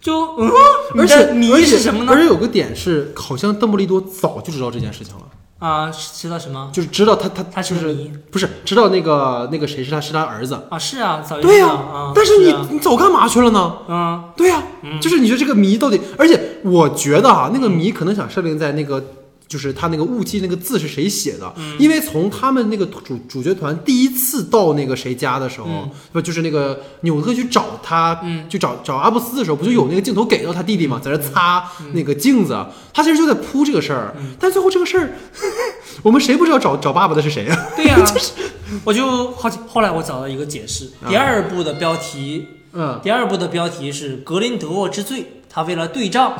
[0.00, 0.50] 就嗯，
[0.98, 2.12] 而且你是什么呢？
[2.12, 5.22] 而且有个点是，好像邓布利多早就知道这件事情了，
[5.58, 6.70] 啊，知道什么？
[6.72, 7.94] 就是知道他他他是就是
[8.30, 10.58] 不是知道那个那个谁是他是他儿子。
[10.70, 12.12] 啊，是啊，早对呀。
[12.14, 13.76] 但是你啊你早干嘛去了呢？
[13.88, 19.02] 嗯对呀、嗯就是你说这个谜到底，而且我觉得啊、那个谜可能想设定在那个。
[19.48, 21.52] 就是他那个雾气那个字是谁写的？
[21.56, 31.00] 嗯因为从他们那个主主角团第一次到那个谁家的时候，嗯不就是那个纽特去找他，嗯去找找阿布斯的时候，不就有那个镜头给到他弟弟吗？
[31.02, 32.56] 在那擦那个镜子，
[32.92, 34.14] 他其实就在铺这个事儿。
[34.18, 35.12] 嗯但最后这个事儿，
[36.02, 37.66] 我们谁不知道找找爸爸的是谁啊？
[37.76, 37.96] 对呀、
[38.84, 46.34] 我就好奇，后来我找到一个解释，啊第二部的标题，嗯，第二部的标题是格林德沃之罪，他为了对仗，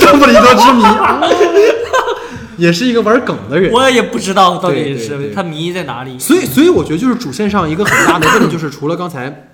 [0.00, 0.82] 邓布利多之谜，
[2.56, 3.72] 也是一个玩梗的人。
[3.72, 6.18] 我也不知道到底是他迷在哪里。
[6.18, 9.50] 所以，所以我觉得就是主线上一个很大的问题， 就是除了刚才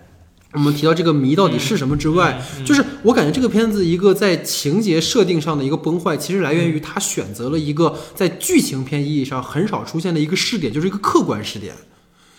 [0.55, 11.72] 我们提到这个谜到底是什么之外，嗯就是我感觉这个片子一个在情节设定上的一个崩坏，其实来源于他选择了一个在剧情片意义上很少出现的一个试点，就是一个客观试点。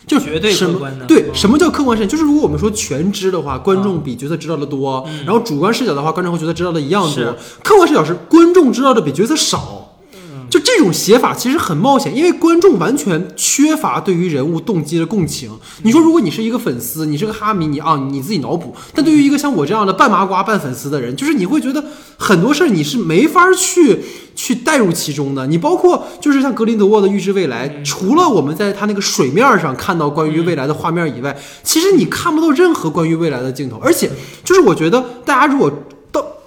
[0.05, 2.09] 就是绝对客观的对，嗯什么叫客观视点？
[2.09, 7.37] 就是如果我们说全知的话，观众比角色知道的多；然后主观视角的话，观众和角色知道的一样多。
[7.63, 9.82] 客观视角是观众知道的比角色少。
[10.53, 15.49] 就这种写法其实很冒险，因为观众完全缺乏对于人物动机的共情。
[15.81, 21.83] 你说，如果你是一个粉丝，你是个哈迷，你啊你自己脑补；但对于一个像我这样的半麻瓜半粉丝的人，就是你会觉得
[22.17, 24.01] 很多事儿你是没法去
[24.35, 25.47] 去带入其中的。
[25.47, 33.79] 你包括就是像格林德沃的《预知未来》，除了我们在他那个水面上看到关于未来的画面以外，其实你看不到任何关于未来的镜头。
[33.81, 34.07] 而且，
[34.43, 35.73] 就是我觉得大家如果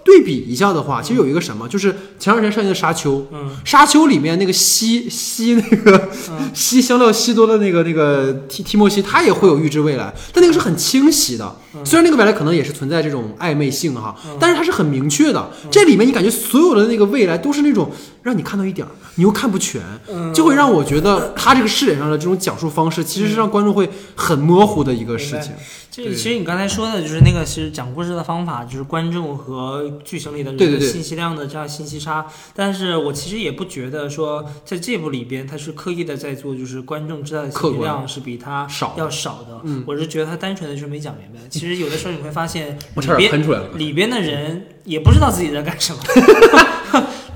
[0.06, 6.48] 对比一下的话，其实有一个什么，就是前两天上映的《沙丘》，嗯沙丘里面那个吸吸那个嗯。
[6.54, 11.56] 吸香料吸多的那个那个提提莫西，他也会有预知未来，但那个是很清晰的。
[11.84, 15.50] 虽然那个未来可能也是存在这种暧昧性哈，但是它是很明确的。
[15.70, 17.90] 这里面你感觉所有的那个未来都是那种
[18.22, 19.82] 让你看到一点儿，你又看不全，
[20.32, 25.52] 就会让我觉得他这个视点上的这种讲述方式，其实是让观众会很模糊的一个事情。
[26.04, 32.26] 这其实你刚才说的就是那个其实讲故事的方法，就是观众和剧情里的对对对人信息量的这样信息差。
[32.54, 39.60] 但是我其实也不觉得说在这部里边他是刻意的在做，就是观众知道的信息量是比他少要少的。
[39.64, 41.40] 嗯我是觉得他单纯的就是没讲明白。
[41.48, 42.78] 其实有的时候你会发现
[43.16, 43.46] 里边。
[43.78, 45.98] 里边的人也不知道自己在干什么。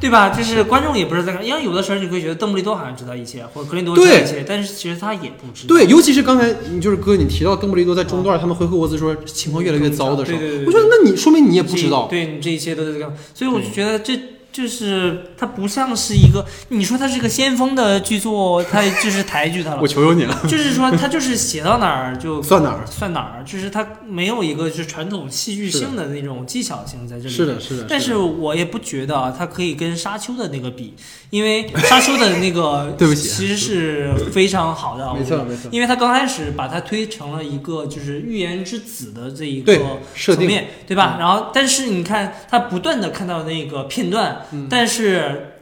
[0.01, 0.30] 对吧？
[0.30, 5.68] 就是观众也不是在看，因为有的时候你会觉得邓布利多好像知道一切，或者格林多知道一切，但是其实他也不知道。
[5.68, 12.07] 对，尤其是刚才你就是哥，你提到邓布利多在中段他们回合沃兹说情况越来越糟的时候，对对对对我觉得那你说明你也不知道。
[12.09, 14.18] 对你这一切都在干嘛，所以我就觉得这
[14.53, 22.86] 就是它不像是一个，你说它是个先锋的剧作，它就是抬举它了 我，求求你了，就是说它就是写到哪儿就算哪儿？
[22.86, 27.30] 算哪儿，就是它没有一个就是传统戏剧性的那种技巧性在这里。
[27.30, 27.86] 是的，是的。
[27.88, 30.94] 但是我也不觉得啊，它可以跟沙丘的那个比，
[31.30, 35.68] 因为 沙丘的那个 对不起其实是非常好的，没错，没错。
[35.70, 39.72] 因为他刚开始把它推成了一个就是预言之子的这一个
[40.14, 41.16] 设定层面，对吧？
[41.18, 45.55] 然后，但是你看他不断的看到那个片段，嗯但是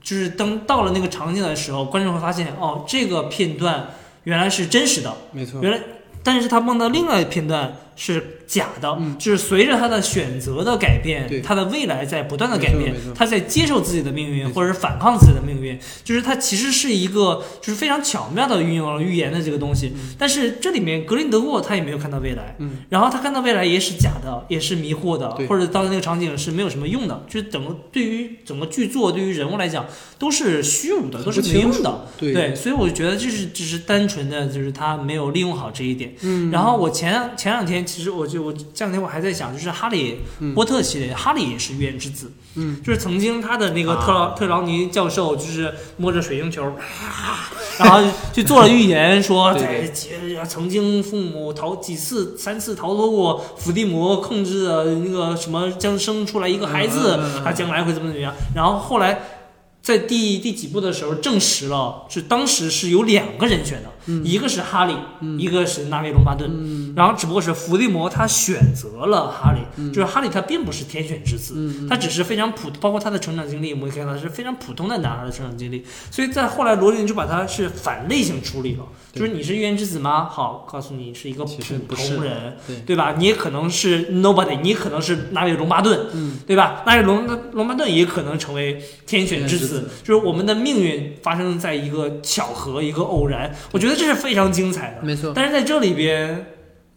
[0.00, 3.88] 就是当到了那个场景的时候，观众会发现，哦，这个片段
[4.24, 5.60] 原来是真实的，没错。
[5.62, 5.80] 原来，
[6.22, 9.16] 但是他梦到另外一个片段是假的，嗯。
[9.18, 19.92] 就是随着他的选择的改变，他的未来在不断的改变他在接受自己的命运或者是反抗自己的命运，就是他其实是一个就是非常巧妙的运用了预言的这个东西。
[20.18, 29.86] 但是这里面格林德沃他也没有看到未来，嗯，然后他看到未来也是假的，也是迷惑的，或者到那个场景是没有什么用的，就是整个对于整个剧作对于人物来讲
[30.18, 32.06] 都是虚无的，都是没用的。
[32.18, 32.32] 对。
[32.32, 36.14] 对，所以我觉得这是只是单纯的就是他没有利用好这一点。
[36.22, 40.20] 嗯，然后我前两前两天其实我就我这两天我还在想，就是哈利
[40.54, 46.72] 波特系列，哈利也是预言之子，嗯，就是曾经他的那个特特劳尼教授就是摸着水晶球，
[47.78, 48.02] 然后
[48.32, 50.10] 就做了预言说，对在几
[50.48, 59.20] 曾经父母逃几次三次逃脱过伏地魔控制的那个什么，将生出来一个孩子，他将来会怎么怎么样，然后后来。
[59.82, 64.24] 在第第几部的时候证实了，是当时是有两个人选的，嗯。
[64.24, 64.94] 一个是哈利，
[65.38, 69.92] 一个是纳维隆巴顿，然后只不过是伏地魔他选择了哈利，嗯。
[69.92, 80.28] 就是哈利他并不是天选之子，他只是非常普，包括他的成长经历，我们可以看到是非常普通的男孩的成长经历，所以在后来罗琳就把他是反类型处理了，就是你是预言之子吗？
[80.30, 82.76] 好，告诉你是一个普通人，对。
[82.92, 83.14] 对吧？
[83.16, 86.82] 你也可能是 nobody，你可能是纳维隆巴顿，嗯，对吧？
[86.84, 95.06] 纳维隆隆巴顿也可能成为天选之天选之子，就是我们的命运发生在一个巧合、一个偶然，我觉得这是非常精彩的。
[95.06, 95.32] 没错。
[95.34, 96.46] 但是在这里边，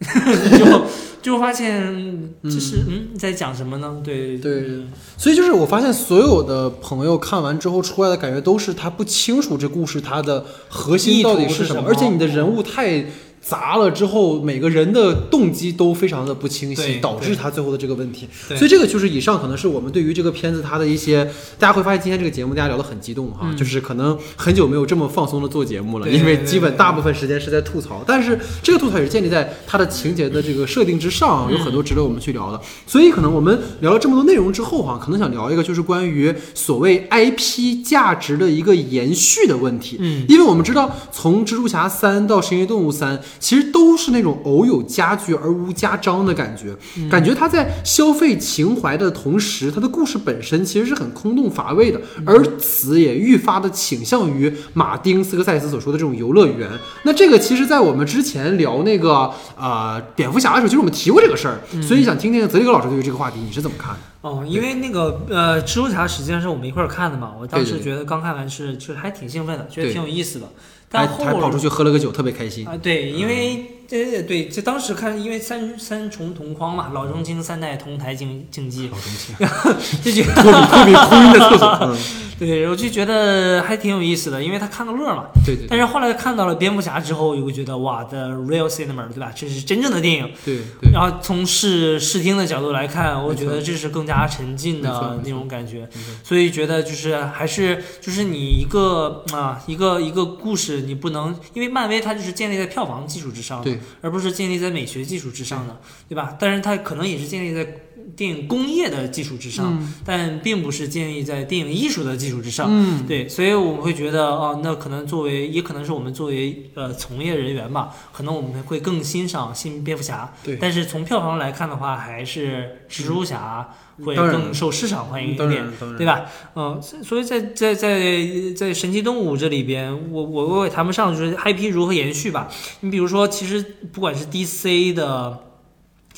[0.58, 0.82] 就
[1.22, 4.00] 就发现就是嗯，你在讲什么呢？
[4.04, 4.84] 对对
[5.16, 13.04] 所以就是我发现所有的朋友看完之后出来的感觉都是他不清楚这故事它的核心到底是什么而且你的人物太
[13.48, 18.26] 杂了之后，每个人的动机都非常的不清晰，导致他最后的这个问题。
[18.48, 21.24] 所以这个就是以上可能是我们对于这个片子它的一些，
[21.56, 32.60] 大家会发现今天这个节目大家聊得很激动哈，嗯就是可能很久没有这么放松的做节目了，因为基本大部分时间是在吐槽，但是这个吐槽也是建立在它的情节的这个设定之上，有很多值得我们去聊的。
[32.84, 39.98] 所以可能我们聊了这么多内容之后哈，可能想聊一个就是关于所谓 IP 价值的一个延续的问题。
[40.00, 46.76] 嗯，因为我们知道从蜘蛛侠三到神奇动物三，其实都是那种偶有佳句而无佳章的感觉，
[47.10, 56.68] 感觉他在消费情怀的同时，他的故事本身其实是很空洞乏味的，而此也愈发的倾向于马丁斯科塞斯所说的这种游乐园。
[57.04, 63.96] 那这个其实，在我们之前聊那个呃蝙蝠侠的时候，其实我们提过这个事儿，所以想听听泽里格老师对于这个话题你是怎么看？
[64.22, 70.46] 哦，因为那个呃，蜘蛛侠实际上是我们一块儿看的嘛，我当时觉得刚看完是就是还挺兴奋的，觉得挺有意思的。
[70.46, 70.52] 还
[70.90, 72.66] 但后还跑出去喝了个酒，特别开心。
[72.66, 79.34] 啊，对，因为对对，就当时看，因为三三重同框嘛，老中青三代同台竞竞技，老中青，
[80.02, 81.78] 就觉得托比托比哭晕在厕所。
[81.82, 81.96] 嗯，
[82.38, 85.26] 对，我就觉得还挺有意思的，因为他看个乐嘛。
[85.44, 89.32] 对对但是后来看到了蝙蝠侠之后，又会觉得哇，the real cinema，对吧？
[89.34, 90.30] 这是真正的电影。
[90.44, 95.88] 对对，然后从视视听的角度来看，我觉得这是更加沉浸的那种感觉，
[96.24, 106.36] 所以觉得就是还是就是你一个啊一个一个故事，你不能因为漫威它就是建立在票房基础之上的，对而不是建立在美学基础之上的，对吧？
[106.38, 107.64] 但是它可能也是建立在
[108.14, 112.68] 电影工业的基础之上，嗯但并不是建立在电影艺术的基础之上。
[112.70, 120.32] 嗯，对，所以我们会觉得，哦，那可能作为，也可能是我们作为呃从业人员吧，可能我们会更欣赏新蝙蝠侠。
[120.44, 123.68] 对但是从票房来看的话，还是蜘蛛侠
[124.04, 125.66] 会更受市场欢迎一点，
[125.96, 126.26] 对吧？
[126.54, 128.20] 嗯，所以在在在
[128.56, 132.48] 在神奇动物这里边，我我我也谈不上就是 IP 如何延续吧。
[132.80, 135.45] 你比如说，其实不管是 DC 的，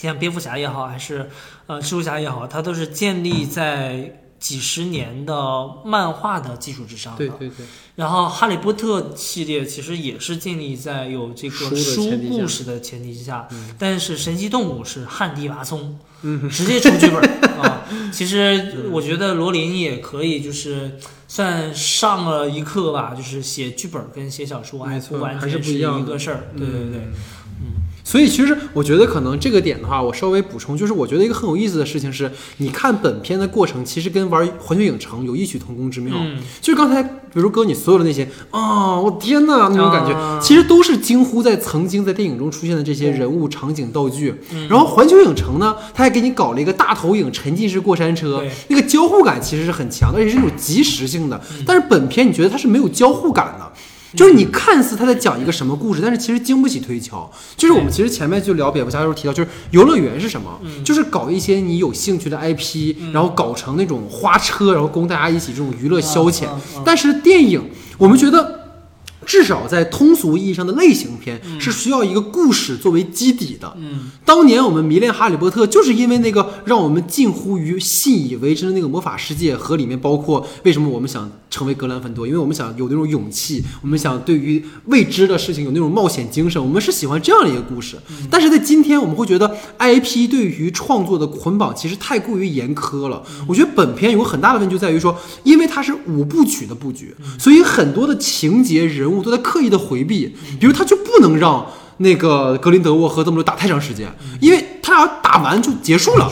[0.07, 1.29] 像蝙蝠侠也好，还是
[1.67, 5.35] 呃蜘蛛侠也好，它都是建立在几十年的
[5.85, 7.19] 漫画的基础之上的。
[7.19, 7.67] 对对对，
[7.97, 17.21] 然后《哈利波特》系列其实也是建立在有这个书故事的前提之下，嗯但是《神奇动物》是旱地拔葱，嗯直接出剧本
[17.59, 17.85] 啊。
[18.13, 25.01] 其实我觉得罗琳也可以，就是算上了一课吧，就是写剧本跟写小说完
[25.41, 26.47] 全是不一样的一个事儿。
[26.57, 27.09] 对对对，
[28.09, 36.15] 所以其实我觉得可能这个点的话，我稍微补充，就是我觉得一个很有意思的事情是，你看本片的过程，其实跟玩环球影城有异曲同工之妙。
[36.19, 44.35] 嗯，就是刚才，比如哥你所有的那些啊、我天哪那种感觉，啊其实都是惊呼在曾经在电影中出现的这些人物、场景、道具。
[44.53, 51.39] 嗯然后环球影城呢，它还给你搞了一个大投影沉浸式过山车，那个交互感其实是很强的，而且是那种即时性的。
[51.51, 53.71] 嗯但是本片你觉得它是没有交互感的。
[54.15, 57.31] 就是你看似他在讲一个什么故事，但是其实经不起推敲。
[57.57, 60.59] 就是我们其实前面就聊蝙蝠侠的时候提到，就是游乐园是什么？
[60.65, 66.47] 嗯就是搞一些你有兴趣的 IP，、然后搞成那种花车，然后供大家一起这种娱乐消遣。
[66.85, 67.63] 但是电影，
[67.99, 68.58] 我们觉得。
[69.29, 73.77] 至少在通俗意义上的类型片是需要一个故事作为基底的。
[73.79, 87.99] 嗯，当年我们迷恋哈利波特，就是因为那个让我们近乎于信以为真的那个魔法世界和里面包括为什么我们想成为格兰芬多，因为我们想有那种勇气，我们想对于未知的事情有那种冒险精神，我们是喜欢这样的一个故事。
[88.31, 93.23] 但是在今天，我们会觉得 IP 对于创作的捆绑其实太过于严苛了。
[93.47, 101.67] 我觉得本片有个很大的问题就在于说，因为它是五部曲的布局，所以很多的情节人物都在刻意的回避，比如他就不能让。
[102.01, 104.09] 那个格林德沃和邓布利多打太长时间，
[104.41, 106.31] 因为他俩打完就结束，了，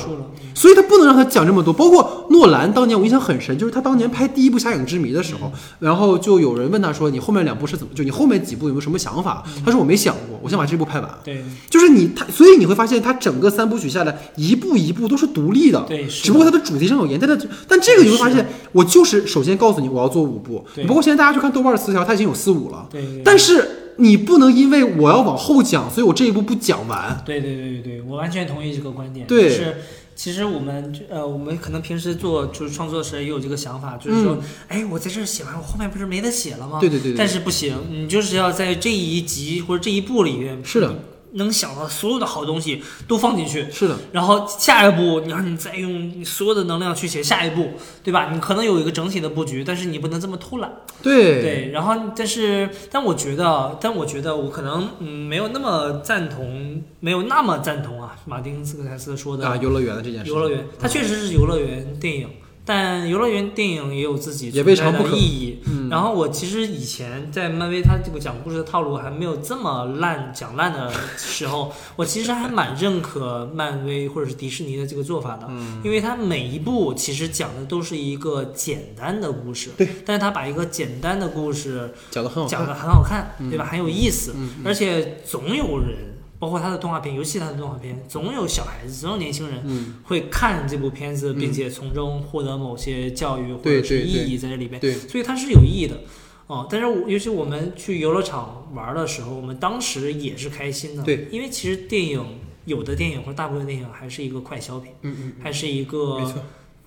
[0.56, 1.72] 所以他不能让他讲这么多。
[1.72, 7.92] 包括诺兰当年我印象很深，就是他当年拍第一部《侠影之谜》的时候，然后就有人问他说：“你后面两部是怎么？
[7.94, 27.22] 就你后面几部有没有什么想法？”他说：“我没想过，我想把这部拍完。”对就是你他，所以你会发现他整个三部曲下来，一步一步都是独立的，对，是只不过它的主题上有延，但它但这个你会发现，我就是首先告诉你我要做五部，对包括现在大家去看豆瓣的词条，它已经有四五了，对对，但是你不能因为我要往后讲，所以我这一步不讲完。
[27.24, 29.26] 对对对对对，我完全同意这个观点。
[29.26, 29.76] 对就是
[30.16, 36.80] 其实我们呃，我们可能平时做就是创作时也有这个想法，就是说，哎，我在这儿写完，我后面不是没得写了吗？
[36.80, 40.98] 对对对，但是不行，你就是要在这一集或者这一部里面，是的，
[41.36, 43.70] 能想到所有的好东西都放进去。
[43.70, 47.70] 是的，然后下一步，你让你再用你所有的能量去写下一步，
[48.02, 48.30] 对吧？
[48.32, 50.70] 你可能有一个整体的布局，但是你不能这么偷懒。
[51.02, 62.28] 对对，然后但是但我觉得，但我觉得我可能嗯没有那么赞同，没有那么赞同啊，马丁斯科塞斯说的啊，游乐园的这件事，游乐园，它确实是游乐园电影，
[62.66, 65.58] 但游乐园电影也有自己也未存在尝不可的意义。
[65.66, 83.64] 嗯，然后我其实以前在漫威他这个讲故事的套路还没有这么烂讲烂的时候， 我其实还蛮认可漫威或者是迪士尼的这个做法的，嗯因为它每一部其实讲的都是一个简单的故事，对，但是他把一个简单的故事讲的很好看，讲的很好看，嗯对吧？
[83.70, 84.34] 很有意思，
[84.64, 86.15] 而且总有人。
[86.38, 94.80] 包括他的动画片，尤其他的动画片，总有小孩子，总有年轻人嗯，会看这部片子，嗯并且从中获得某些教育或者是意义在这里边。
[94.80, 96.00] 对，所以它是有意义的。
[96.46, 101.02] 哦，但是我尤其我们去游乐场玩的时候，我们当时也是开心的。
[101.02, 102.24] 对，因为其实电影
[102.66, 106.34] 有的电影或者大部分电影还是一个快消品，嗯嗯，还是一个没错，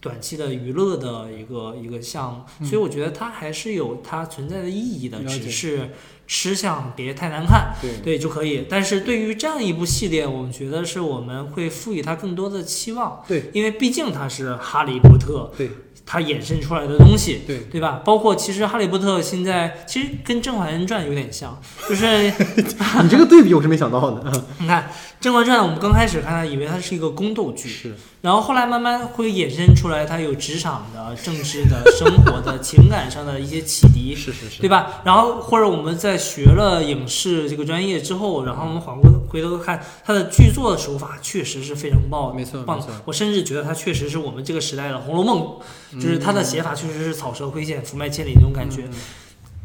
[0.02, 5.92] 短期的娱乐的一个一个项目，所以我觉得它还是有它存在的意义的，嗯只是
[6.26, 7.74] 吃相别太难看。
[7.82, 7.98] 对。
[8.02, 8.66] 对就可以。
[8.70, 13.50] 但是对于这样一部系列，我们觉得是我们会赋予它更多的期望，对。
[13.54, 15.70] 因为毕竟它是哈利波特，对
[16.12, 18.02] 它衍生出来的东西，对，对吧？
[18.04, 22.34] 包括其实哈利波特现在其实跟《甄嬛传》有点像，就是
[23.04, 24.82] 你这个对比我是没想到的， 你看
[25.22, 34.16] 《甄嬛传》，我们刚开始看它以为它是一个宫斗剧，是然后后来慢慢会衍生出来它有职场的、政治的、生活的、情感上的一些启迪。
[34.18, 35.02] 是是是，对吧？
[35.06, 42.90] 然后或者我们在学了影视这个专业之后，然后我们反过回头看它的剧作手法，确实是非常棒，没错棒错。
[43.06, 45.58] 我甚至觉得它确实是我们这个时代的《红楼梦》，
[46.00, 48.84] 就是他的写法确实是草蛇灰线、福脉千里那种感觉。
[48.84, 48.94] 嗯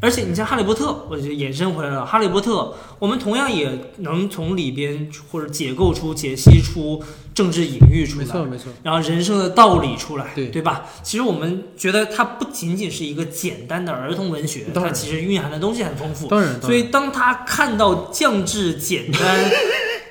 [0.01, 2.57] 而且你像《哈利波特》，我就衍生回来了，《哈利波特》
[2.99, 7.03] 我们同样也能从里边或者解构出、解析出
[7.33, 10.85] 政治隐喻出来，没错没错，然后人生的道理出来，对对吧？
[11.03, 16.27] 其实我们觉得它不仅仅是一个简单的儿童文学，它其实蕴含的东西很丰富。
[16.27, 19.51] 当然，当然所以当他看到降至简单，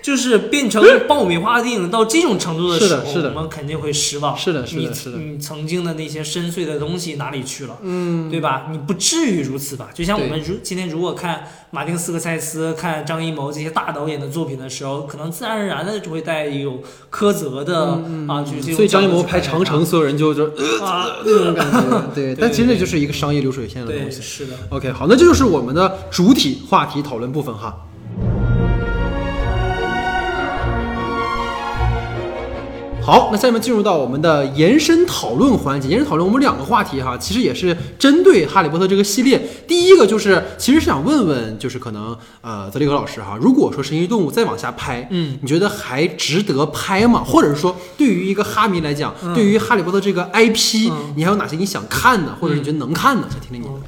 [0.04, 4.38] 就是变成爆米花电影到这种程度的时候，是的是的我们肯定会失望。
[4.38, 7.78] 是的是的你是的你曾经的那些深邃的东西哪里去了？
[7.82, 8.68] 嗯，对吧？
[8.70, 9.90] 你不至于如此吧？
[9.94, 24.22] 就像我们如今天如果看马丁斯科塞斯、看张艺谋这些大导演的作品的时候，可能自然而然的就会带有苛责的、啊，就是所以张艺谋拍长城，所有人就就那种感觉，对，对 但其实那就是一个商业流水线的，东西。
[24.22, 24.54] 是的。
[24.70, 27.74] OK，好，那这就是我们的主体话题讨论部分哈。
[33.06, 35.90] 好，那下面进入到我们的延伸讨论环节。
[35.90, 39.46] 延伸讨论我们两个话题哈，其实也是针对《哈利波特》这个系列。
[39.68, 47.22] 第一个就是，其实是想问问，就是可能呃，泽利格老师哈，如果说《神奇动物》再往下拍，嗯，你觉得还值得拍吗？
[47.26, 53.28] 或者是说，对于一个哈迷来讲，嗯对于《哈利波特》这个 IP，、嗯你还有哪些你想看的，或者你觉得能看的？
[53.30, 53.82] 想听听你的嗯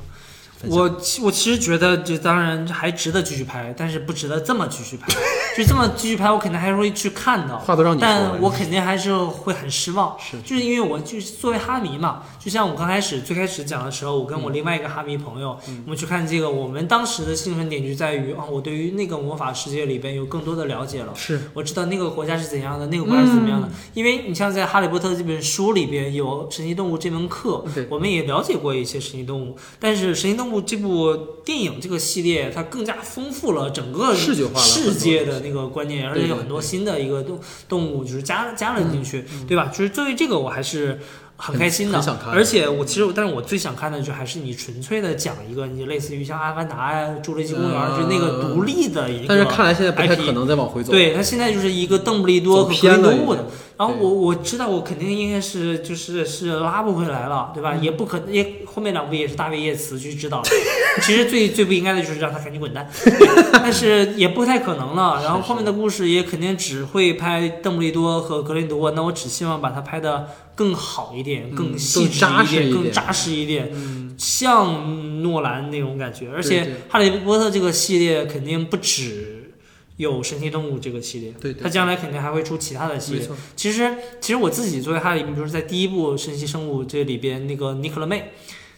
[0.65, 0.79] 分享。
[0.81, 5.07] 我其我其实觉得，这当然还值得继续拍，但是不值得这么继续拍。
[5.55, 7.57] 就这么继续拍，我肯定还是会去看的。
[7.57, 10.15] 话都让你但我肯定还是会很失望。
[10.19, 21.13] 是就是因为我就是作为哈迷嘛，就像我刚开始最开始讲的时候，我跟我另外一个哈迷朋友，嗯我们去看这个，我们当时的兴奋点就在于啊，我对于那个魔法世界里边有更多的了解了。
[21.15, 23.69] 是我知道那个国家是怎样的，那个国家是怎么样嗯的。
[23.93, 29.55] 因为你像在《哈利波特》这本书里边有神奇动物这门课对，我们也了解过一些神奇动物。
[29.79, 39.67] 但是神奇动物这部电影这个系列，它更加丰富了整个视觉化了世界的那个观念，而且有很多新的一个动动物就是加加了进去，对吧？
[39.67, 40.99] 就是作为这个，我还是。
[41.37, 42.01] 很开心的
[42.31, 49.25] 而且我其实，但是我最想看的就还是你纯粹的讲一个，你类似于像《阿凡达》呀、《侏罗纪公园》嗯就那个独立的一个。
[49.27, 53.45] 但是看来现在不太可能再往回走。，对他现在就是一个邓布利多和格林德沃的，
[53.77, 57.75] 然后我我知道我肯定应该是就是是拉不回来了，对嗯吧？
[57.75, 60.49] 也不可也后面两部也是大卫叶茨去指导的，
[61.03, 62.89] 其实最最不应该的就是让他赶紧滚蛋，
[63.53, 65.21] 但是也不太可能了。
[65.23, 73.69] 然后后面的故事也肯定只会拍邓布利多和格林德沃，那我只希望把它拍的更好一点，嗯更细致一点，更扎实一点。
[73.73, 79.51] 嗯，像诺兰那种感觉，而且《哈利波特》这个系列肯定不止
[79.97, 83.27] 有神奇动物这个系列，对对它将来肯定还会出其他的系列。
[83.55, 88.31] 其实，其实我自己作为哈利，比如说在第一部《神奇生物》这里边，那个尼克勒妹，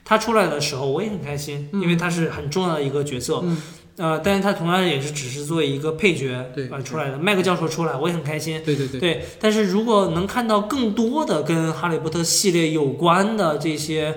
[0.07, 3.41] 她出来的时候我也很开心，因为他是很重要的一个角色。
[3.43, 3.57] 嗯。
[3.97, 6.69] 呃，但是他同样也是只是作为一个配角对。
[6.69, 7.17] 呃出来的。
[7.17, 8.61] 麦克教授出来，我也很开心。
[8.63, 14.15] 对对对，对，但是如果能看到更多的跟哈利波特系列有关的这些，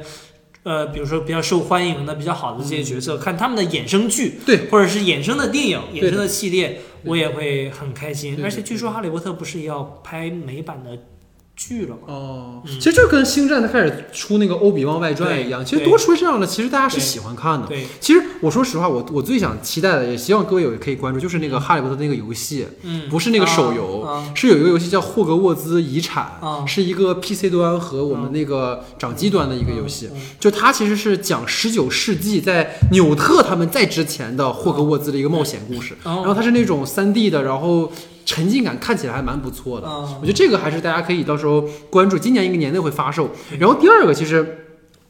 [0.64, 8.38] 呃，比如说比较受欢迎的、比较好的这些角色，看他们的衍生剧，嗯对，或者是衍生的电影、衍生的系列，我也会很开心。
[8.44, 10.90] 而且据说哈利波特不是要拍美版的
[11.60, 12.00] 剧了嘛？
[12.06, 17.66] 哦，嗯其实就跟星战它开始出那个欧比旺外传一样，其实多出这样的，其实大家是喜欢看的。
[17.66, 30.06] 对，其实我说实话，我我最想期待的，也希望各位有可以关注，就是那个《哈利波特》那个游戏，嗯，不是那个手游，啊是有一个游戏叫《霍格沃兹遗产》，啊是一个 PC 端和我们那个掌机端的一个游戏。
[30.12, 37.92] 嗯嗯就它其实是讲十九世纪在纽特他们在之前的霍格沃兹的一个冒险故事，哦然后它是那种三 D 的，然后
[38.30, 39.88] 沉浸感看起来还蛮不错的。
[39.88, 43.30] 嗯我觉得这个还是大家可以到时候关注，今年一个年内会发售。
[43.58, 44.56] 然后第二个其实。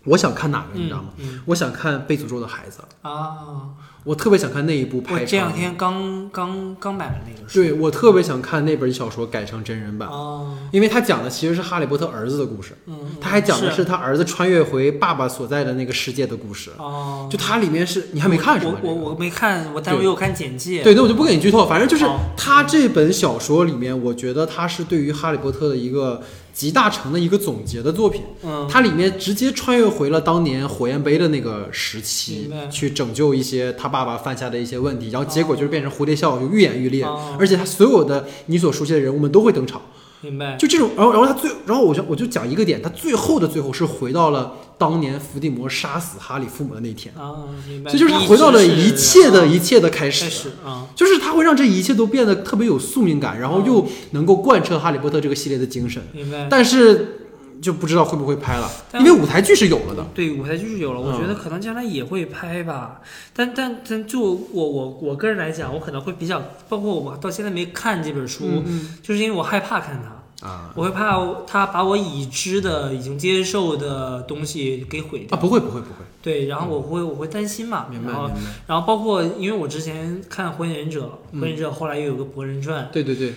[0.05, 1.11] 我想看哪个，你知道吗？
[1.19, 3.69] 嗯我想看《被诅咒的孩子》，啊，
[4.05, 5.27] 我特别想看那一部我拍成。
[5.27, 7.55] 这两天刚刚刚买了那个书。
[7.55, 16.71] 对我特别想看那本小说改成真人版，哦，因为他讲的其实是哈利波特儿子的故事，嗯，他还讲的是是他儿子穿越回爸爸所在的那个世界的故事。
[16.79, 18.75] 哦，就它里面是你还没看是吧？
[18.83, 20.83] 我我我没看，我但是我有看简介。
[20.83, 21.67] 对，那我就不给你剧透。
[21.67, 26.23] 反正就是好他这本小说里面，我觉得他是对于哈利波特的一个
[26.53, 28.23] 集大成的一个总结的作品。
[28.43, 37.05] 嗯，它里面直接穿越回了当年火焰杯的那个时期，去拯救一些他爸爸犯下的一些问题，然后结果就是变成蝴蝶效应，就愈演愈烈。
[37.05, 39.81] 哦而且他所有的你所熟悉的人物们都会登场，
[40.21, 40.57] 明白。
[40.57, 47.91] 就这种，然后然后他最，然后我就我就讲一个点，他最后的最后是回到了当年伏地魔杀死哈利父母的那天，啊，明白。
[47.91, 56.49] 所以就是他回到了一切的一切的开开始，始啊，就是他会让这一切都变得特别有宿命感，然后又能够贯彻哈利波特这个系列的精神，明白。
[56.51, 57.19] 但是
[57.61, 60.07] 就不知道会不会拍了，因为舞台剧是有了的。
[60.15, 63.03] 对，舞台剧是有了，我觉得可能将来也会拍吧。
[63.35, 70.71] 但但但就我我我个人来讲，我可能会比较，包括我到现在没看这本书，嗯就是因为我害怕看它，啊。
[70.75, 75.39] 我会怕他把我已知的、已经接受的东西给毁啊，掉。
[75.39, 78.31] 不会不会不会，对，然后我会我会担心嘛，明白然后。
[78.67, 83.33] 然后包括因为我之前看《火影忍者》，嗯火影忍者后来又有个《博人传》，对对对，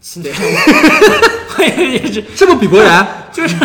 [0.00, 0.30] 现在
[1.50, 3.06] 火影忍者这不比博然？
[3.32, 3.56] 就是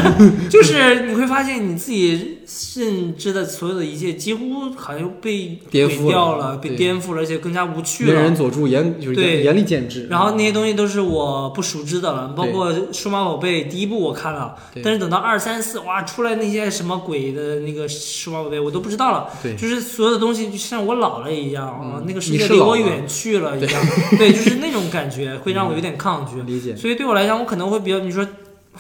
[0.50, 2.40] 就是你会发现你自己
[2.76, 8.32] 认知的所有的一切，几乎好像被毁颠覆了掉了，被颠覆了，而且更加无趣了。
[8.32, 9.38] 佐助严就是对。
[9.38, 10.08] 严严厉监制。
[10.10, 19.56] 然后那些东西都是我不熟知的了，包括《数码宝贝》第一部我看了，但是等到二三四哇出来那些什么鬼的那个数码宝贝我都不知道了，对。
[19.56, 23.86] 就是所有的东西就像我老了一样啊，嗯那个世界离我远去了一样，
[24.18, 26.42] 对，就是那种感觉会让我有点抗拒。
[26.44, 26.76] 理解。
[26.76, 28.26] 所以对我来讲，我可能会比较，你说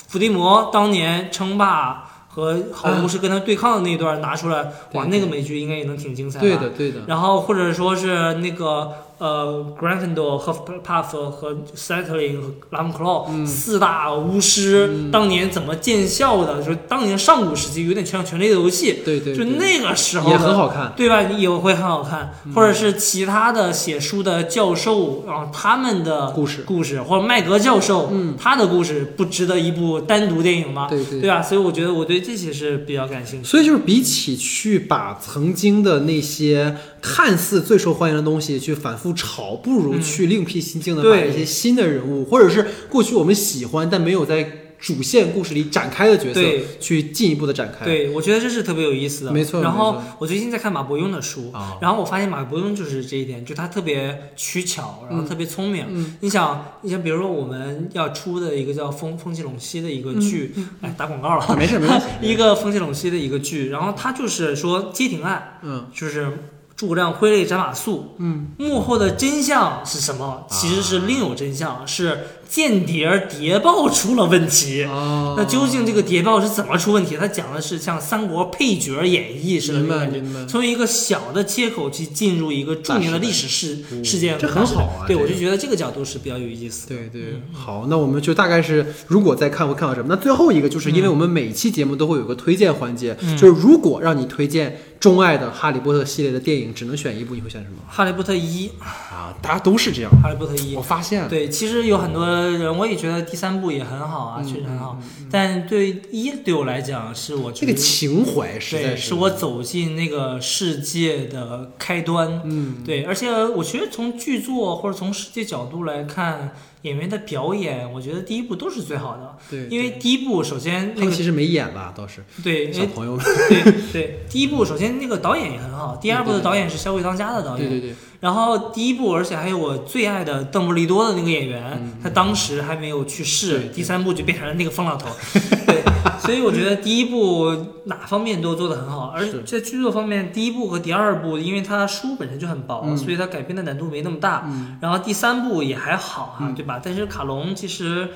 [0.07, 6.69] 伏地魔当年称霸和好巫师跟他对抗的那一段拿出来，哇，那个美剧应该也能挺精彩对的。
[6.69, 8.89] 对的，然后或者说是那个
[9.21, 20.93] 呃，Gryffindor 和 Puff 和 Slytherin 和 Ravenclaw、嗯四大巫师、当年怎么见效的，就是当年上古时期有点像《权力的游戏》，对对，对就那个时候也很好看。
[20.97, 21.21] 对吧？
[21.21, 30.87] 也会很好看，嗯或者是其他的写书的教授，然后他们的故事故事，或者麦格教授，嗯他的故事不值得一部单独电影吗？
[30.89, 31.43] 对对对吧？
[31.43, 33.47] 所以我觉得我对这些是比较感兴趣。
[33.47, 47.85] 所以就是比起去把曾经的那些看似最受欢迎的东西去反复炒，不如嗯去另辟蹊径的对把一些新的人物，或者是过去我们喜欢但没有在主线故事里展开的角色对，去进一步的展开。
[47.85, 49.31] 对，我觉得这是特别有意思的。
[49.31, 55.85] 没错然后我最近在看马伯庸的书，啊，然后我发现马伯庸就是这一点，就他特别取巧，然后嗯特别聪明。
[55.87, 61.55] 嗯你想，你想，比如说我们要出的一个叫《风风起陇西》的一个剧，哎，打广告了。
[61.55, 61.93] 没事没事。
[62.19, 66.39] 一个风起陇西的一个剧，然后他就是说街亭案，嗯就是
[66.81, 68.47] 诸葛亮挥泪斩马谡，嗯。
[68.57, 70.47] 幕后的真相是什么？
[70.49, 74.83] 其实是另有真相，是间谍谍报出了问题。
[74.85, 77.15] 哦，那究竟这个谍报是怎么出问题？
[77.15, 84.17] 他讲的是像三国配角演绎似的从一个小的切口去进入一个著名的历史事嗯事。
[84.17, 86.95] 件，这很好啊对，我就觉得这个角度是比较有意思的。
[86.95, 87.33] 对对。
[87.33, 90.07] 嗯，好，那我们就大概是，如果再看会看到什么？
[90.09, 93.37] 那最后一个就是因为我们每期节目都会有个推荐环节，嗯。
[93.37, 97.77] 就是如果让你推荐钟爱的《哈利波特》系列的电影，只能选一部，你会选什么？
[97.89, 100.11] 哈利波特一，啊，大家都是这样。
[100.21, 104.99] 哈利波特一我，发现，对，其实有很多人，我也觉得第三部也很好啊，嗯确实很好。
[105.31, 112.39] 但对一对我来讲，是我这个情怀实在对，是我走进那个世界的开端。
[112.45, 116.53] 嗯，对，而且我觉得从剧作或者从世界角度来看，
[116.83, 119.37] 演员的表演，我觉得第一部都是最好的。
[119.49, 123.25] 对，因为第一部首先那个其实没演吧，倒是对，小朋友们。
[123.49, 135.07] 对对，第一部首先那个导演也很好，第二部的导演是小鬼当家的导演，对对对，然后第一部，而且还有我最爱的邓布利多的那个演员，他当时还没有去世，第三部就变成了那个疯老头。
[135.83, 137.55] 对，所以我觉得第一部
[137.85, 144.43] 哪方面都做得很好，而是在剧作方面，第一部和第二部，因为它书本身就很薄，嗯所以它改编的难度没那么大。
[144.45, 146.79] 嗯然后第三部也还好啊、嗯对吧？
[146.83, 148.09] 但是卡隆其实，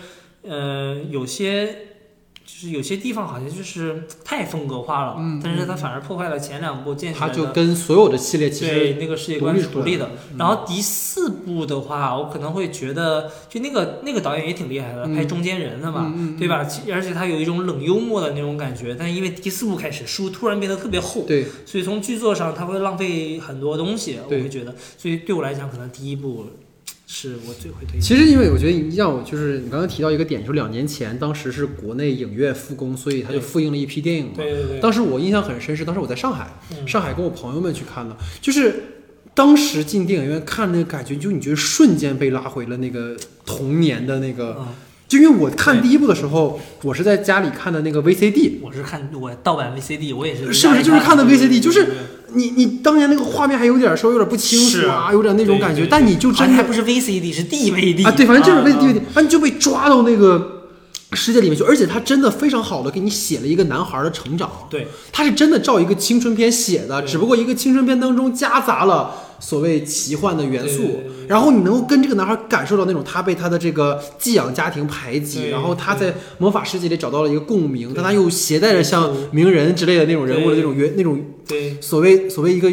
[0.43, 1.94] 呃，有些。
[2.57, 10.09] 就是有些地方好像就是太风格化了，嗯但是它反而破坏了前两部建起来的他就跟所有的系列其实对那个世界观是独立的。
[10.31, 16.65] 嗯然后第四部的话，我可能会觉得，就那个那个导演也挺厉害的，嗯拍中间人的嘛，对吧？
[16.93, 26.45] 而且他有一种冷幽默的那种感觉，但因为第四部开始书突然变得特别厚，对所以从剧作上他会浪费很多东西，我会觉得，所以对我来讲，可能第一部
[27.07, 28.01] 是我最会推荐。
[28.01, 34.33] 其实因为我觉得你让我就是你刚刚提到一个点，就是两年前当时是国内影院复工，所以他就复映了一批电影嘛。
[34.37, 38.83] 对对对，当时我印象很深是，当时我在上海，嗯上海跟我朋友们去看的，就是
[39.33, 43.15] 当时进电影院看那个感觉，就你觉得瞬间被拉回了那个
[43.45, 44.57] 童年的那个。
[44.59, 44.67] 嗯，
[45.07, 50.83] 就因为我看第一部的时候，我是在家里看的那个 VCD，我是看我盗版 VCD，我也是是不是？
[50.83, 51.87] 就是看的 VCD 就是
[52.33, 60.63] 你你当年那个画面还有点稍微有点不清楚啊，有点那种感觉，但你就真的还不是 VCD，是 DVD 啊，对，反正就是啊 VCD，啊，你就被抓到那个
[61.13, 64.87] 世界里面去，而且他真的非常好的给你写了一个男孩的成长，对。
[65.13, 82.71] 他是真的照一个青春片写的，只不过一个青春片当中夹杂了所谓奇幻的元素然后你能够跟这个男孩感受到那种他被他的这个寄养家庭排挤，然后他在魔法世界里找到了一个共鸣，但他又携带着像鸣人之类的那种人物的那种原那种对，所谓所谓一个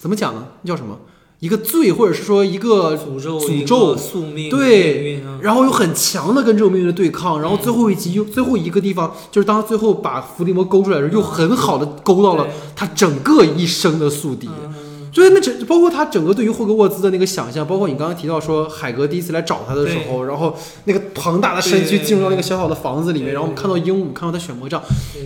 [0.00, 0.46] 怎么讲呢？
[0.64, 0.98] 叫什么？
[1.38, 3.94] 一个罪，或者是说一个诅咒诅咒。
[3.94, 5.16] 宿命对。
[5.16, 5.38] 啊。
[5.42, 7.10] 然后又很强的跟这种命运的对。
[7.10, 14.48] 抗，然后最后一集又最后一个地方，就是当最后把伏地魔勾出来的时候，又很好的勾到了他整个一生的宿敌。
[14.48, 14.74] 嗯
[15.16, 24.82] 所以那整包括他整个对于霍格沃兹的那个想象，包括你刚刚提到说海格第一次来找他的时候，然后那个庞大的身躯进入到那个小小的房子里面，然后我们看到鹦鹉，看到他选魔杖，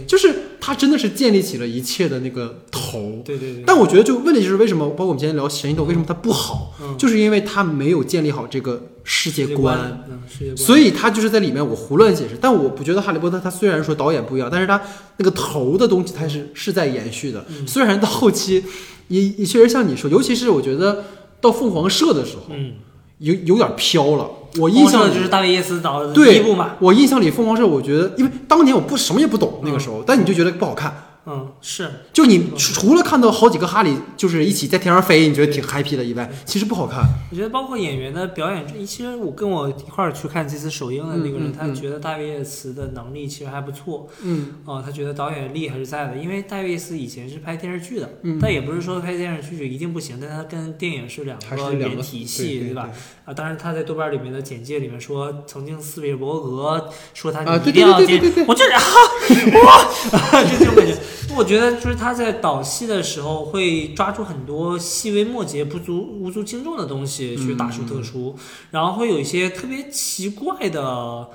[0.07, 3.21] 就是他真的是建立起了一切的那个头。
[3.25, 10.03] 对对对，但我觉得就问题就是为什么，包括我们今天聊神异斗，为什么它不好，嗯就是因为它没有建立好这个世界观。
[10.09, 14.81] 嗯，世界观，所以他就是在里面我胡乱解释，但我不觉得《哈利波特》他虽然说导演不一样，但是他
[15.17, 17.45] 那个头的东西他是是在延续的。
[17.49, 18.65] 嗯虽然到后期
[19.09, 21.05] 也也确实像你说，尤其是我觉得
[21.41, 22.73] 到凤凰社的时候，嗯，
[23.19, 24.29] 有有点飘了。
[24.59, 30.93] 我印象里就是大卫耶斯导的第对一部嘛，我印象里凤凰社，我觉得因为当年我不什么也不懂那个时候，但你就觉得不好看。
[31.31, 37.05] 嗯，是就你除了看到好几个哈利就是一起在天上飞，你觉得挺 happy 的以外，其实不好看。
[37.31, 52.90] 我觉得包括演员的表演，其实我跟我一块儿去看这次首映的那个人，嗯嗯嗯他觉得大卫叶茨的能力其实还不错，嗯哦、他觉得导演力还是在的，因为大卫叶茨以前是拍电视剧的，嗯但也不是说拍电视剧就一定不行，但他跟电影是两个个原体系，对吧？？
[53.24, 58.81] 啊，当然他在豆瓣里面的简介里面说，曾经斯皮尔伯格说他一定要进，对对对对对我就是啊，
[59.65, 60.97] 哇， 就这种感觉。
[61.36, 68.36] 我觉得就是他在导戏的时候会抓住很多细微末节、不足无足轻重的东西去大书特书，
[68.70, 71.28] 然后会有一些特别奇怪的。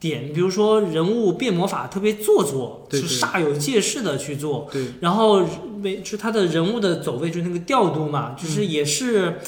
[0.00, 5.44] 点，比如说人物变魔法特别做作，对对是煞有介事的去做，对，然后
[5.76, 9.38] 每就是他的人物的走位，就是那个调度嘛，就是嗯也是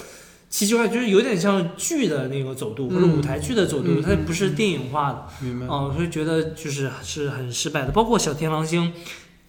[0.51, 5.27] 奇奇怪，怪，就是有点像剧的那个走度，或者嗯舞台剧的走度，嗯它不是电影化的。
[5.41, 5.65] 明白。
[5.65, 8.93] 哦，我会觉得就是是很失败的，包括小天狼星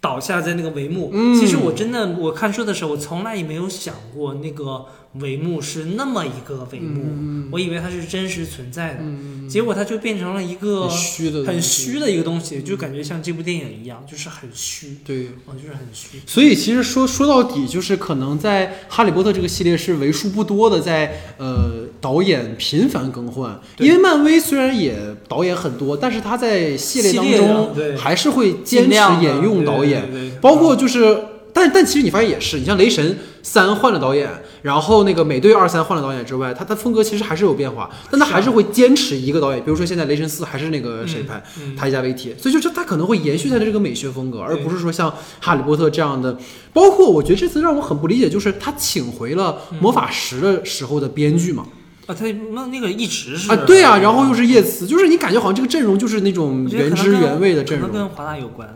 [0.04, 1.34] 倒下在那个帷幕，嗯。
[1.34, 4.86] 其实我真的我看书的时候，我从来也没有想过那个
[5.20, 7.50] 帷幕是那么一个帷幕，嗯。
[7.52, 12.00] 我以为它是真实存在的，嗯，结果它就变成了一个很虚的，很虚。
[12.00, 16.20] 的一个东西，就感觉像这部电影一样，就是很虚，对，哦，就是很虚。
[16.26, 30.04] 所以其实说说到底，就是可能在《哈利波特》这个系列是为数不多的在呃导演频繁更换，因为漫威虽然也导演很多，但是他在系列当中还是会坚持沿用导演，
[30.42, 31.18] 包括就是。
[31.54, 34.28] 但但其实你发现也是，你像雷神三换了导演，
[34.64, 39.64] 然后那个美队二三换了导演之外，他他风格其实还是有变化，但他还是会坚持一个导演。
[39.64, 46.38] 比如说现在雷神四还是那个谁拍，嗯塔吉加维提，所以就是他可能会延续他的这个美学风格，而不是说像哈利波特这样的。
[46.74, 51.68] 包括我觉得这次让我很不理解，就是他请回了魔法石的时候的编剧嘛，
[52.08, 57.88] 啊，他那那个一直是啊，对啊，然后又是叶慈，就是你感觉好像这个阵容就是那种原汁原味的阵容。
[57.88, 58.68] 可能跟华纳有关。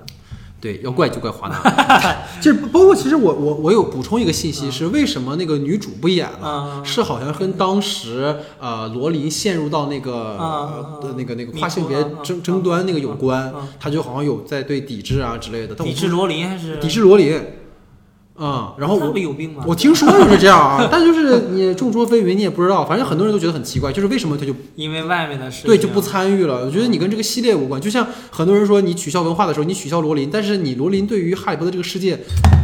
[0.59, 1.57] 对，要怪就怪华纳。
[2.41, 6.81] 就是包括其实我我我有补充一个信息是为什么那个女主不演了？
[6.81, 15.75] 嗯是好像跟当时呃罗琳陷入到那个嗯呃嗯那个那个跨性别争争端那个有关嗯嗯，他就好像有在对抵制啊之类的。
[15.75, 17.39] 抵制罗琳还是抵制罗琳，
[18.38, 19.64] 啊、然后我不有病吗？
[19.65, 26.64] 我听说就是这样啊， 但就是你众说纷纭，你也不知道，反正很多人都觉得很奇怪，就是为什么他就因为外面的事，对就不参与了？
[26.64, 32.19] 我觉得你跟这个系列无关，就像很多人说你取消文化的时候，你取消罗琳，但是你罗琳对于哈利波特这个世界，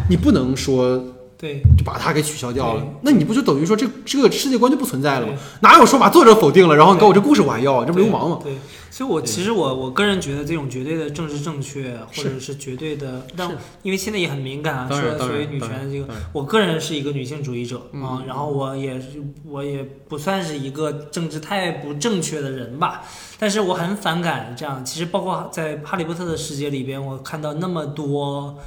[0.10, 1.04] 你不能说
[1.38, 5.34] 对就把它给取消掉了，那你不就等于说这这个世界观就不存在了吗？
[5.62, 8.38] 哪有说把作者否定了，然后你告我这故事我还要，这不流氓吗？
[8.44, 8.54] 对，
[8.94, 12.54] 所以我其实我我个人觉得这种绝对的政治正确，或者是。
[12.56, 13.52] 绝对的让，
[13.82, 18.04] 因为现在也很敏感啊，说所谓女权这个我个人是一个女性主义者嗯。
[18.04, 23.04] 啊，然后我也是我也不算是一个政治太不正确的人吧，
[23.40, 24.86] 但是我很反感这样。
[24.86, 28.60] 其实包括在哈利波特的世界里边，我看到那么多。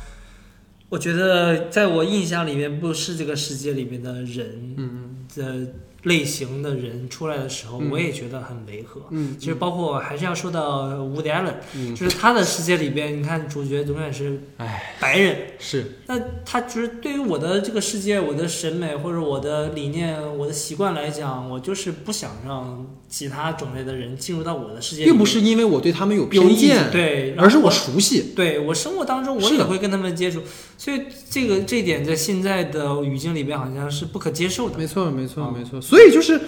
[0.88, 5.72] 我觉得，在我印象里面，不是这个世界里面的人嗯，的
[6.06, 7.90] 类型的人出来的时候，嗯。
[7.90, 9.02] 我也觉得很违和。
[9.10, 11.94] 嗯，其实包括还是要说到 Woody Allen，、嗯。
[11.94, 15.98] 就是他的世界里边，你看主角永远是哎白人，是。
[16.06, 28.32] 那他就是对于我的这个世界、我的审美或者我的理念、我的习惯来讲，我就是不想让其他种类的人进入到我的世界，并不是因为我对他们有偏见，对，而是我我熟悉。
[28.36, 30.40] 对我生活当中我也会跟他们接触，
[30.78, 34.78] 所以这个这点在现在的语境里边好像是不可接受的。
[34.78, 35.80] 没错，没错，啊没错。
[35.80, 36.40] 所以就是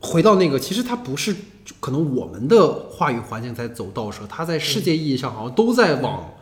[0.00, 1.34] 回到那个，其实它不是
[1.80, 6.32] 可能我们的话语环境在走倒车，它在世界意义上好像都在往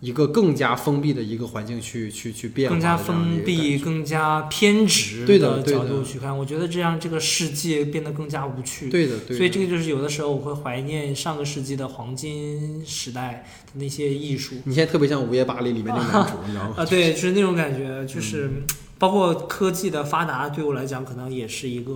[0.00, 8.88] 一个更加封闭的一个环境去去去变化更加封闭、更加偏执对的角度去看，我觉得这样这个世界变得更加无趣。
[8.88, 9.36] 对的，对的。
[9.36, 16.74] 所以这个就是有的时候我会怀念上个世纪的黄金时代的那些艺术你现在特别像《午夜巴黎》里面那个男主，你知道吗？
[16.76, 18.62] 啊，对，就是那种感觉，就是嗯
[18.98, 21.92] 包括科技的发达对我来讲可能也是一个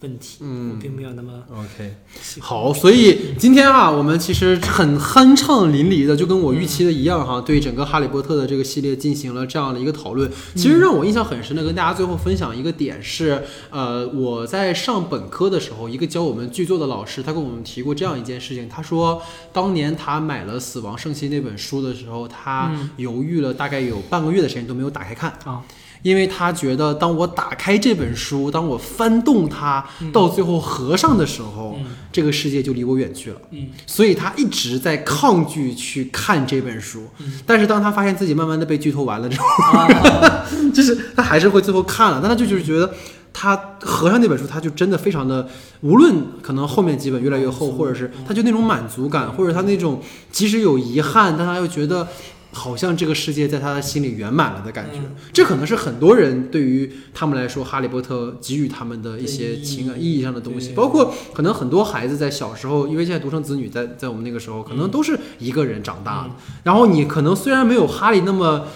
[0.00, 0.74] 问题，嗯。
[0.74, 1.94] 我并没有那么 OK，
[2.40, 10.30] 好，所以今天啊，我们其实很酣畅淋漓的，就跟我预期的一样哈，对整个《哈利波特》的这个系列进行了这样的一个讨论。
[10.56, 22.90] 其实让我印象很深的，跟大家最后分享一个点是，呃，我在上本科的时候，一个教我们剧作的老师，他跟我们提过这样一件事情，他说，当年他买了《死亡圣器》那本书的时候，他嗯。
[22.96, 25.30] 犹豫了大概有半个月的时间都没有打开看。
[25.44, 25.60] 啊，
[26.04, 33.36] 因为他觉得，当我打开这本书，当我翻动它，到最后合上的时候，嗯这个世界就离我远去了。
[33.50, 37.08] 嗯所以他一直在抗拒去看这本书。
[37.18, 39.46] 嗯但是当他发现自己慢慢的被剧透完了之后，
[39.80, 42.92] 啊， 就是他还是会最后看了，但他就就是觉得。
[43.36, 45.48] 他合上那本书，他就真的非常的，
[45.80, 50.00] 无论可能后面几本越来越厚，或者是他就那种满足感，或者他那种
[50.30, 52.06] 即使有遗憾，但他又觉得
[52.54, 55.00] 好像这个世界在他的心里圆满了的感觉。
[55.00, 66.30] 嗯这可能是很多人对于他们来说，《哈利波特》给予他们的一些情感意义上的东西，包括可能很多孩子在小时候，因为现在独生子女在在我们那个时候，可能都是一个人长大的。
[66.62, 68.66] 然后你可能虽然没有哈利那么。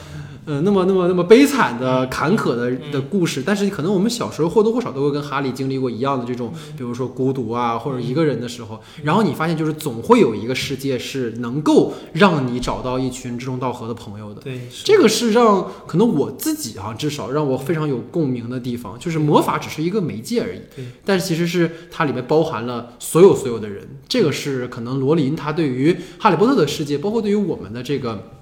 [0.49, 14.41] 呃，那么那么那么悲惨的、坎坷的的故事，但是可能我们小时候或多或少都会跟哈利经历过一样的这种，比如说孤独啊，或者一个人的时候，然后你发现就是总会有一个世界是能够让你找到一群志同道合的朋友的。
[14.41, 23.87] 对，是这个是让可能我自己啊，至少让我非常有共鸣的地方，就是魔法只是一个媒介而已，对，但是其实是它里面包含了所有所有的人。
[24.09, 28.38] 这个是可能罗琳他对于哈利波特的世界，包括对于我们的这个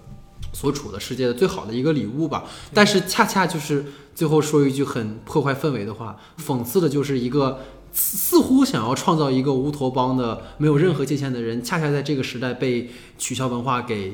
[0.59, 2.45] 所处的世界的最好的一个礼物吧。
[2.73, 3.85] 但是恰恰就是
[4.15, 7.59] 最后说一句很破坏氛围的话，讽刺的就是一个。
[7.99, 14.13] 似似乎想要创造一个乌托邦的没有任何界限的人，恰恰在这个时代被取消文化给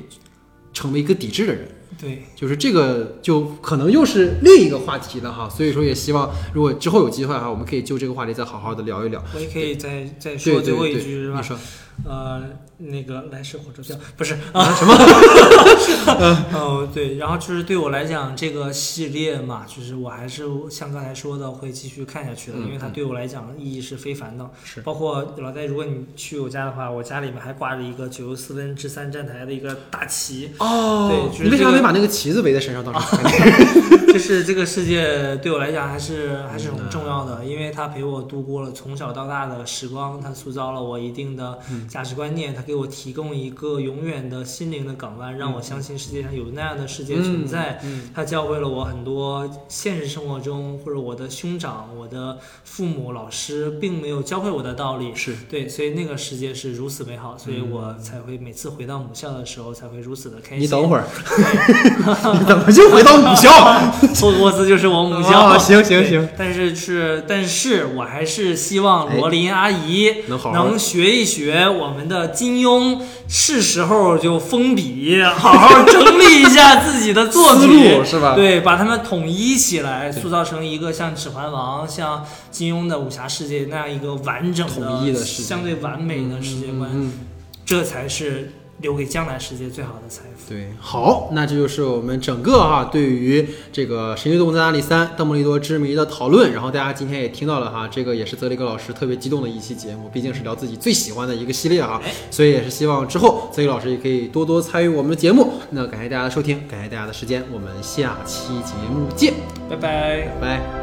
[0.73, 1.69] 成为一个抵制的人。
[2.01, 9.20] 对，就是这个就可能又是另一个话题了哈，所以说也希望如果之后有机会哈，我们可以就这个话题再好好的聊一聊。
[9.35, 11.43] 我也可以再再说最后一句是吧你？
[11.43, 11.59] 说
[12.05, 12.40] 呃，
[12.90, 14.94] 那个来世火车票不是啊什么？
[16.52, 24.48] 哦，对，然后就是对我来讲，这个系列嘛，就是我还是像刚才说的，会继续看下去的，嗯因为它对我来讲意义是非凡的。
[24.64, 32.82] 是包括老戴，如果你去我家的话，我家里面还挂着一个九又四分之三站台的一个大旗，哦对就是你为啥这个没把那个旗子围在身上？
[32.82, 33.16] 当时
[34.12, 47.80] 就是这个世界对我来讲还是还是很重要的，因为它陪我度过了从小到大的时光，它塑造了我一定的价值观念，它给我提供一个永远的心灵的港湾，让我相信世界上有那样的世界存在。
[47.84, 55.14] 嗯，它教会了我很多现实生活中或者我的兄长、我的父母、老师并没有教会我的道理。
[55.14, 60.60] 是对，所以那个世界是如此美好，所以嗯我才会每次回到母校的时候才会如此的开心。
[60.60, 61.04] 你等会儿，
[62.38, 63.50] 你怎么就回到母校？
[64.20, 65.50] 霍格沃兹就是我母校。
[65.50, 72.98] 哦行行行，但是是，但是我还是希望罗琳阿姨能学一学我们的金庸，
[73.28, 78.34] 是时候就封笔，好好整理一下自己的作 思品，是吧？
[78.34, 85.48] 对，把他们统一起来，塑造成一个像《指环王》、像金庸的武侠世界那样一个完整统一的世界。
[85.48, 87.12] 相对完美的世界观，嗯嗯
[87.64, 88.52] 这才是
[88.82, 90.50] 留给将来世界最好的财富。
[90.50, 96.52] 对，好，那这就是我们整个哈对于这个《神奇动物在哪里三：邓布利多之谜》的讨论。
[96.52, 105.52] 然后大家今天也听到了哈，这个也是泽雷格老师特别激动的一期节目，毕竟是聊自己最喜欢的一个系列哈，所以也是希望之后泽雷老师也可以多多参与我们的节目。
[105.70, 109.32] 那感谢大家的收听，感谢大家的时间，我们下期节目见，
[109.70, 110.28] 拜拜。
[110.40, 110.81] 拜拜。